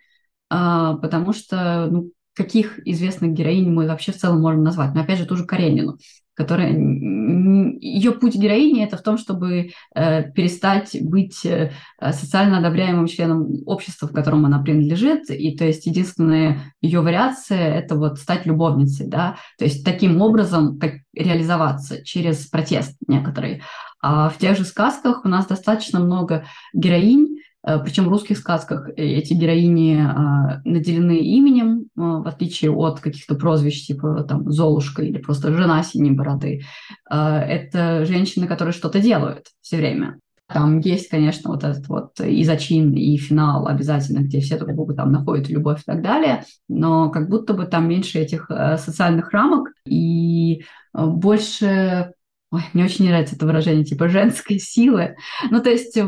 а, 0.51 0.95
потому 0.97 1.33
что 1.33 1.87
ну, 1.91 2.11
каких 2.35 2.85
известных 2.87 3.33
героинь 3.33 3.71
мы 3.71 3.87
вообще 3.87 4.13
в 4.13 4.17
целом 4.17 4.41
можем 4.41 4.65
назвать? 4.65 4.95
Но 4.95 5.03
опять 5.03 5.19
же, 5.19 5.27
ту 5.27 5.37
же 5.37 5.45
Каренину 5.45 5.99
которая 6.39 6.71
ее 6.71 8.13
путь 8.13 8.37
героини 8.37 8.85
это 8.85 8.97
в 8.97 9.03
том, 9.03 9.19
чтобы 9.19 9.73
э, 9.95 10.31
перестать 10.31 10.97
быть 11.03 11.45
э, 11.45 11.73
социально 12.01 12.59
одобряемым 12.59 13.09
членом 13.09 13.65
общества, 13.67 14.07
в 14.07 14.13
котором 14.13 14.47
она 14.47 14.63
принадлежит, 14.63 15.31
и 15.31 15.57
то 15.57 15.65
есть 15.65 15.87
единственная 15.87 16.73
ее 16.81 17.01
вариация 17.01 17.75
это 17.75 17.97
вот 17.97 18.21
стать 18.21 18.47
любовницей, 18.47 19.09
да, 19.09 19.37
то 19.59 19.65
есть 19.65 19.85
таким 19.85 20.23
образом 20.23 20.79
как 20.79 20.93
реализоваться 21.13 22.05
через 22.05 22.47
протест 22.47 22.97
некоторый. 23.09 23.63
А 24.01 24.29
в 24.29 24.39
тех 24.39 24.57
же 24.57 24.65
сказках 24.65 25.25
у 25.25 25.29
нас 25.29 25.47
достаточно 25.47 25.99
много 25.99 26.45
героинь, 26.73 27.38
Причем 27.63 28.05
в 28.05 28.09
русских 28.09 28.39
сказках 28.39 28.89
эти 28.97 29.35
героини 29.35 29.97
а, 29.97 30.63
наделены 30.65 31.19
именем, 31.19 31.89
а, 31.97 32.23
в 32.23 32.27
отличие 32.27 32.71
от 32.71 33.01
каких-то 33.01 33.35
прозвищ 33.35 33.87
типа 33.87 34.25
там 34.29 34.51
Золушка 34.51 35.03
или 35.03 35.19
просто 35.19 35.53
жена 35.53 35.83
синей 35.83 36.13
бороды. 36.13 36.63
Это 37.11 38.05
женщины, 38.07 38.47
которые 38.47 38.73
что-то 38.73 39.01
делают 39.01 39.49
все 39.61 39.77
время. 39.77 40.19
Там 40.51 40.79
есть, 40.79 41.11
конечно, 41.11 41.51
вот 41.51 41.63
этот 41.63 41.87
вот 41.89 42.19
и 42.21 42.43
зачин, 42.43 42.95
и 42.95 43.19
финал 43.19 43.67
обязательно, 43.67 44.21
где 44.21 44.41
все 44.41 44.57
друг 44.59 44.75
друга 44.75 44.95
там 44.95 45.13
находят 45.13 45.51
любовь 45.51 45.81
и 45.81 45.85
так 45.85 46.03
далее, 46.03 46.45
но 46.69 47.11
как 47.11 47.29
будто 47.29 47.53
бы 47.53 47.67
там 47.67 47.87
меньше 47.87 48.19
этих 48.19 48.51
э, 48.51 48.79
социальных 48.79 49.31
рамок 49.33 49.69
и 49.85 50.63
э, 50.95 51.07
больше 51.07 52.13
Ой, 52.51 52.63
мне 52.73 52.85
очень 52.87 53.07
нравится 53.07 53.37
это 53.37 53.45
выражение, 53.45 53.85
типа 53.85 54.09
женской 54.09 54.59
силы. 54.59 55.17
Ну, 55.51 55.61
то 55.61 55.69
есть 55.69 55.99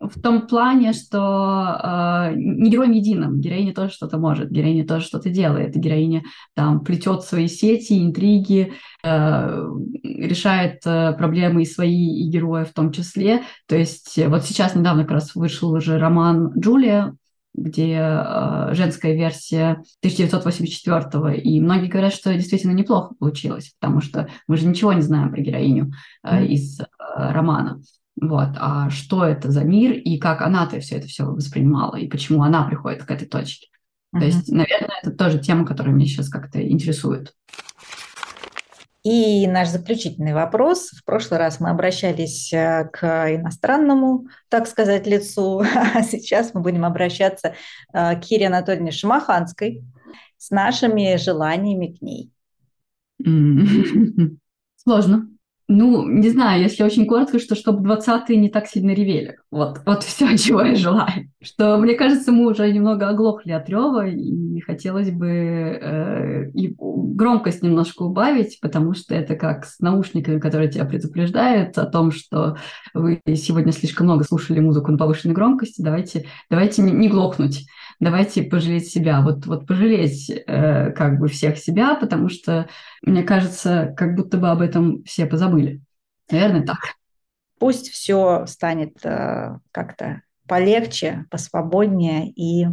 в 0.00 0.20
том 0.20 0.46
плане, 0.46 0.92
что 0.92 1.18
э, 1.82 2.34
не 2.36 2.70
герой 2.70 2.96
единым, 2.96 3.40
героиня 3.40 3.74
тоже 3.74 3.92
что-то 3.92 4.18
может, 4.18 4.50
героиня 4.50 4.86
тоже 4.86 5.04
что-то 5.04 5.28
делает, 5.30 5.74
героиня 5.74 6.22
там 6.54 6.80
плетет 6.80 7.22
свои 7.22 7.48
сети, 7.48 8.04
интриги, 8.04 8.72
э, 9.02 9.68
решает 10.04 10.80
э, 10.86 11.12
проблемы 11.12 11.62
и 11.62 11.66
свои, 11.66 12.22
и 12.22 12.28
героя 12.28 12.64
в 12.64 12.72
том 12.72 12.92
числе. 12.92 13.42
То 13.66 13.76
есть 13.76 14.18
вот 14.28 14.44
сейчас 14.44 14.74
недавно 14.74 15.02
как 15.02 15.12
раз 15.12 15.34
вышел 15.34 15.72
уже 15.72 15.98
роман 15.98 16.52
«Джулия», 16.58 17.14
где 17.54 17.98
э, 17.98 18.74
женская 18.74 19.14
версия 19.14 19.82
1984 20.00 21.38
и 21.40 21.60
многие 21.60 21.88
говорят, 21.88 22.12
что 22.12 22.32
действительно 22.32 22.72
неплохо 22.72 23.14
получилось, 23.18 23.74
потому 23.80 24.00
что 24.00 24.28
мы 24.46 24.56
же 24.56 24.66
ничего 24.66 24.92
не 24.92 25.02
знаем 25.02 25.30
про 25.30 25.40
героиню 25.40 25.92
э, 26.22 26.46
из 26.46 26.80
э, 26.80 26.84
романа. 27.16 27.80
Вот, 28.20 28.50
а 28.56 28.90
что 28.90 29.24
это 29.24 29.50
за 29.50 29.64
мир 29.64 29.92
и 29.92 30.18
как 30.18 30.42
она-то 30.42 30.80
все 30.80 30.96
это 30.96 31.06
все 31.06 31.24
воспринимала 31.24 31.96
и 31.96 32.08
почему 32.08 32.42
она 32.42 32.64
приходит 32.64 33.04
к 33.04 33.10
этой 33.10 33.28
точке. 33.28 33.68
Uh-huh. 34.14 34.20
То 34.20 34.26
есть, 34.26 34.50
наверное, 34.50 34.96
это 35.02 35.12
тоже 35.12 35.38
тема, 35.38 35.66
которая 35.66 35.94
меня 35.94 36.06
сейчас 36.06 36.28
как-то 36.28 36.60
интересует. 36.66 37.34
И 39.04 39.46
наш 39.46 39.68
заключительный 39.68 40.34
вопрос. 40.34 40.90
В 40.90 41.04
прошлый 41.04 41.38
раз 41.38 41.60
мы 41.60 41.70
обращались 41.70 42.52
э, 42.52 42.90
к 42.92 43.34
иностранному, 43.34 44.26
так 44.48 44.66
сказать, 44.66 45.06
лицу, 45.06 45.60
а 45.94 46.02
сейчас 46.02 46.52
мы 46.52 46.60
будем 46.60 46.84
обращаться 46.84 47.54
э, 47.92 48.16
к 48.16 48.20
Кире 48.20 48.48
Анатольевне 48.48 48.90
Шамаханской 48.90 49.84
с 50.36 50.50
нашими 50.50 51.16
желаниями 51.16 51.96
к 51.96 52.02
ней. 52.02 52.32
Сложно. 54.76 55.28
Ну, 55.70 56.08
не 56.08 56.30
знаю, 56.30 56.62
если 56.62 56.82
очень 56.82 57.06
коротко, 57.06 57.38
что 57.38 57.54
чтобы 57.54 57.86
20-е 57.86 58.38
не 58.38 58.48
так 58.48 58.66
сильно 58.66 58.92
ревели. 58.92 59.36
Вот, 59.50 59.80
вот 59.84 60.02
все, 60.02 60.34
чего 60.38 60.62
я 60.62 60.74
желаю. 60.74 61.30
Что, 61.42 61.76
мне 61.76 61.94
кажется, 61.94 62.32
мы 62.32 62.46
уже 62.46 62.72
немного 62.72 63.06
оглохли 63.06 63.52
от 63.52 63.68
рева, 63.68 64.08
и 64.08 64.60
хотелось 64.60 65.10
бы 65.10 65.28
э, 65.28 66.50
и 66.54 66.74
громкость 66.78 67.62
немножко 67.62 68.04
убавить, 68.04 68.58
потому 68.62 68.94
что 68.94 69.14
это 69.14 69.36
как 69.36 69.66
с 69.66 69.78
наушниками, 69.80 70.40
которые 70.40 70.70
тебя 70.70 70.86
предупреждают 70.86 71.76
о 71.76 71.84
том, 71.84 72.12
что 72.12 72.56
вы 72.94 73.20
сегодня 73.34 73.72
слишком 73.72 74.06
много 74.06 74.24
слушали 74.24 74.60
музыку 74.60 74.90
на 74.90 74.96
повышенной 74.96 75.34
громкости, 75.34 75.82
давайте, 75.82 76.24
давайте 76.48 76.80
не, 76.80 76.92
не 76.92 77.08
глохнуть 77.08 77.66
давайте 78.00 78.42
пожалеть 78.42 78.90
себя. 78.90 79.20
Вот, 79.20 79.46
вот 79.46 79.66
пожалеть 79.66 80.30
э, 80.30 80.92
как 80.92 81.18
бы 81.18 81.28
всех 81.28 81.58
себя, 81.58 81.94
потому 81.94 82.28
что, 82.28 82.68
мне 83.02 83.22
кажется, 83.22 83.94
как 83.96 84.14
будто 84.14 84.38
бы 84.38 84.48
об 84.48 84.60
этом 84.60 85.02
все 85.04 85.26
позабыли. 85.26 85.80
Наверное, 86.30 86.64
так. 86.64 86.78
Пусть 87.58 87.90
все 87.90 88.46
станет 88.46 89.04
э, 89.04 89.58
как-то 89.72 90.22
полегче, 90.46 91.26
посвободнее, 91.30 92.30
и 92.30 92.66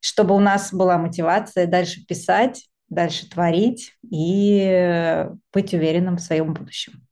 чтобы 0.00 0.34
у 0.34 0.40
нас 0.40 0.72
была 0.72 0.98
мотивация 0.98 1.66
дальше 1.66 2.04
писать, 2.06 2.68
дальше 2.88 3.28
творить 3.28 3.96
и 4.08 5.26
быть 5.52 5.74
уверенным 5.74 6.16
в 6.16 6.20
своем 6.20 6.54
будущем. 6.54 7.02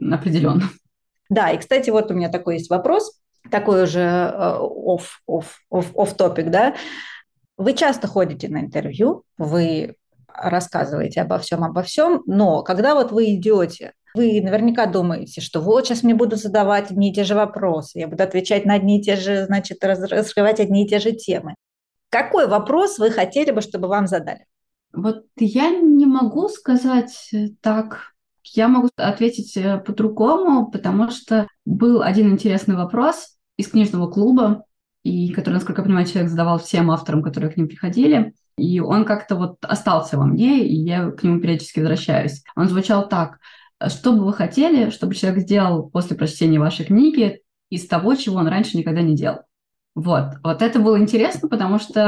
Определенно. 0.00 0.68
Да, 1.28 1.50
и, 1.50 1.58
кстати, 1.58 1.90
вот 1.90 2.10
у 2.10 2.14
меня 2.14 2.28
такой 2.28 2.56
есть 2.56 2.70
вопрос 2.70 3.21
такой 3.50 3.84
уже 3.84 4.02
оф, 4.04 5.20
оф, 5.26 5.60
оф, 5.70 5.90
оф 5.94 6.14
топик, 6.14 6.50
да, 6.50 6.74
вы 7.56 7.74
часто 7.74 8.08
ходите 8.08 8.48
на 8.48 8.60
интервью, 8.60 9.24
вы 9.38 9.96
рассказываете 10.34 11.22
обо 11.22 11.38
всем, 11.38 11.64
обо 11.64 11.82
всем, 11.82 12.22
но 12.26 12.62
когда 12.62 12.94
вот 12.94 13.12
вы 13.12 13.34
идете, 13.34 13.92
вы 14.14 14.40
наверняка 14.42 14.86
думаете, 14.86 15.40
что 15.40 15.60
вот 15.60 15.86
сейчас 15.86 16.02
мне 16.02 16.14
будут 16.14 16.40
задавать 16.40 16.90
одни 16.90 17.10
и 17.10 17.14
те 17.14 17.24
же 17.24 17.34
вопросы, 17.34 17.98
я 17.98 18.08
буду 18.08 18.22
отвечать 18.22 18.64
на 18.64 18.74
одни 18.74 18.98
и 18.98 19.02
те 19.02 19.16
же, 19.16 19.46
значит, 19.46 19.82
раскрывать 19.84 20.60
одни 20.60 20.84
и 20.84 20.88
те 20.88 20.98
же 20.98 21.12
темы. 21.12 21.54
Какой 22.10 22.46
вопрос 22.46 22.98
вы 22.98 23.10
хотели 23.10 23.50
бы, 23.50 23.62
чтобы 23.62 23.88
вам 23.88 24.06
задали? 24.06 24.46
Вот 24.92 25.24
я 25.38 25.70
не 25.70 26.04
могу 26.04 26.48
сказать 26.48 27.30
так 27.62 28.12
я 28.44 28.68
могу 28.68 28.88
ответить 28.96 29.56
э, 29.56 29.78
по-другому, 29.78 30.70
потому 30.70 31.10
что 31.10 31.46
был 31.64 32.02
один 32.02 32.30
интересный 32.30 32.76
вопрос 32.76 33.36
из 33.56 33.68
книжного 33.68 34.10
клуба, 34.10 34.64
и 35.02 35.32
который, 35.32 35.54
насколько 35.54 35.82
я 35.82 35.84
понимаю, 35.86 36.06
человек 36.06 36.30
задавал 36.30 36.58
всем 36.58 36.90
авторам, 36.90 37.22
которые 37.22 37.52
к 37.52 37.56
ним 37.56 37.68
приходили. 37.68 38.34
И 38.56 38.80
он 38.80 39.04
как-то 39.04 39.36
вот 39.36 39.56
остался 39.62 40.18
во 40.18 40.26
мне, 40.26 40.66
и 40.66 40.74
я 40.74 41.10
к 41.10 41.22
нему 41.22 41.40
периодически 41.40 41.80
возвращаюсь. 41.80 42.42
Он 42.54 42.68
звучал 42.68 43.08
так. 43.08 43.38
Что 43.88 44.12
бы 44.12 44.24
вы 44.24 44.32
хотели, 44.32 44.90
чтобы 44.90 45.14
человек 45.14 45.42
сделал 45.42 45.88
после 45.90 46.16
прочтения 46.16 46.60
вашей 46.60 46.84
книги 46.84 47.40
из 47.70 47.86
того, 47.88 48.14
чего 48.14 48.36
он 48.36 48.46
раньше 48.46 48.76
никогда 48.76 49.02
не 49.02 49.16
делал? 49.16 49.40
Вот, 49.94 50.36
вот 50.42 50.62
это 50.62 50.78
было 50.78 50.98
интересно, 50.98 51.48
потому 51.48 51.78
что 51.78 52.00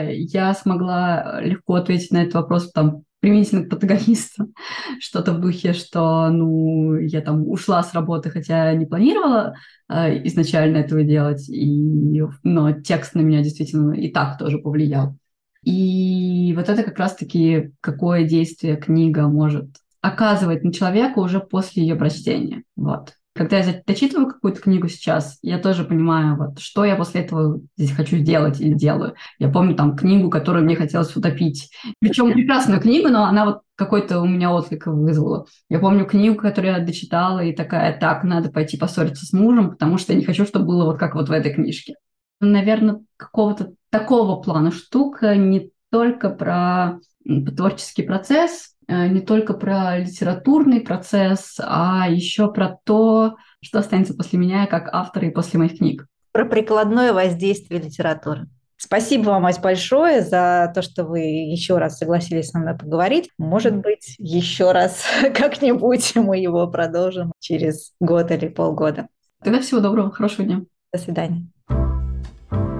э, 0.00 0.14
я 0.14 0.54
смогла 0.54 1.40
легко 1.42 1.74
ответить 1.74 2.10
на 2.10 2.22
этот 2.22 2.34
вопрос 2.34 2.72
там 2.72 3.02
применительно 3.22 3.64
к 3.64 3.70
протагонисту. 3.70 4.52
Что-то 5.00 5.32
в 5.32 5.40
духе, 5.40 5.72
что, 5.72 6.28
ну, 6.28 6.96
я 6.96 7.20
там 7.20 7.48
ушла 7.48 7.82
с 7.82 7.94
работы, 7.94 8.30
хотя 8.30 8.74
не 8.74 8.84
планировала 8.84 9.54
э, 9.88 10.26
изначально 10.26 10.78
этого 10.78 11.04
делать, 11.04 11.48
и, 11.48 12.20
но 12.42 12.72
текст 12.72 13.14
на 13.14 13.20
меня 13.20 13.42
действительно 13.42 13.92
и 13.92 14.10
так 14.10 14.38
тоже 14.38 14.58
повлиял. 14.58 15.16
И 15.62 16.52
вот 16.56 16.68
это 16.68 16.82
как 16.82 16.98
раз-таки 16.98 17.70
какое 17.80 18.24
действие 18.24 18.76
книга 18.76 19.28
может 19.28 19.76
оказывать 20.00 20.64
на 20.64 20.72
человека 20.72 21.20
уже 21.20 21.38
после 21.38 21.84
ее 21.84 21.94
прочтения. 21.94 22.64
Вот. 22.74 23.14
Когда 23.34 23.58
я 23.58 23.82
дочитываю 23.86 24.28
какую-то 24.28 24.60
книгу 24.60 24.88
сейчас, 24.88 25.38
я 25.40 25.58
тоже 25.58 25.84
понимаю, 25.84 26.36
вот, 26.36 26.58
что 26.58 26.84
я 26.84 26.96
после 26.96 27.22
этого 27.22 27.60
здесь 27.78 27.92
хочу 27.92 28.18
сделать 28.18 28.60
или 28.60 28.74
делаю. 28.74 29.14
Я 29.38 29.48
помню 29.48 29.74
там 29.74 29.96
книгу, 29.96 30.28
которую 30.28 30.64
мне 30.64 30.76
хотелось 30.76 31.16
утопить. 31.16 31.70
Причем 31.98 32.32
прекрасную 32.32 32.80
книгу, 32.80 33.08
но 33.08 33.24
она 33.24 33.46
вот 33.46 33.62
какой-то 33.74 34.20
у 34.20 34.26
меня 34.26 34.52
отклик 34.52 34.86
вызвала. 34.86 35.46
Я 35.70 35.78
помню 35.78 36.04
книгу, 36.04 36.36
которую 36.36 36.74
я 36.74 36.80
дочитала, 36.80 37.40
и 37.40 37.54
такая, 37.54 37.98
так, 37.98 38.22
надо 38.22 38.50
пойти 38.50 38.76
поссориться 38.76 39.24
с 39.24 39.32
мужем, 39.32 39.70
потому 39.70 39.96
что 39.96 40.12
я 40.12 40.18
не 40.18 40.26
хочу, 40.26 40.44
чтобы 40.44 40.66
было 40.66 40.84
вот 40.84 40.98
как 40.98 41.14
вот 41.14 41.30
в 41.30 41.32
этой 41.32 41.54
книжке. 41.54 41.94
Наверное, 42.40 43.00
какого-то 43.16 43.72
такого 43.90 44.42
плана 44.42 44.72
штука, 44.72 45.36
не 45.36 45.70
только 45.90 46.28
про 46.28 46.98
творческий 47.24 48.02
процесс, 48.02 48.71
не 49.08 49.20
только 49.20 49.54
про 49.54 49.98
литературный 49.98 50.80
процесс, 50.80 51.56
а 51.60 52.08
еще 52.08 52.52
про 52.52 52.78
то, 52.84 53.36
что 53.62 53.78
останется 53.78 54.14
после 54.14 54.38
меня 54.38 54.66
как 54.66 54.88
автора 54.92 55.26
и 55.26 55.30
после 55.30 55.58
моих 55.58 55.78
книг. 55.78 56.06
Про 56.32 56.46
прикладное 56.46 57.12
воздействие 57.12 57.80
литературы. 57.80 58.48
Спасибо 58.76 59.26
вам, 59.30 59.46
Ась, 59.46 59.58
большое 59.58 60.22
за 60.22 60.72
то, 60.74 60.82
что 60.82 61.04
вы 61.04 61.20
еще 61.20 61.78
раз 61.78 61.98
согласились 61.98 62.48
со 62.48 62.58
мной 62.58 62.76
поговорить. 62.76 63.30
Может 63.38 63.76
быть, 63.76 64.16
еще 64.18 64.72
раз 64.72 65.04
как-нибудь 65.34 66.16
мы 66.16 66.38
его 66.38 66.66
продолжим 66.66 67.32
через 67.38 67.92
год 68.00 68.32
или 68.32 68.48
полгода. 68.48 69.06
Тогда 69.44 69.60
всего 69.60 69.80
доброго, 69.80 70.10
хорошего 70.10 70.44
дня. 70.44 70.62
До 70.92 70.98
свидания. 70.98 71.46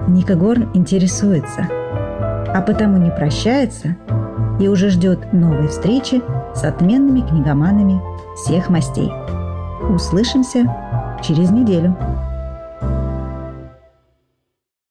Ника 0.09 0.35
Горн 0.35 0.69
интересуется, 0.73 1.69
а 2.53 2.61
потому 2.61 2.97
не 2.97 3.11
прощается 3.11 3.95
и 4.59 4.67
уже 4.67 4.89
ждет 4.89 5.33
новой 5.33 5.67
встречи 5.67 6.21
с 6.55 6.63
отменными 6.63 7.21
книгоманами 7.21 7.99
всех 8.35 8.69
мастей. 8.69 9.11
Услышимся 9.89 10.65
через 11.23 11.49
неделю. 11.49 11.97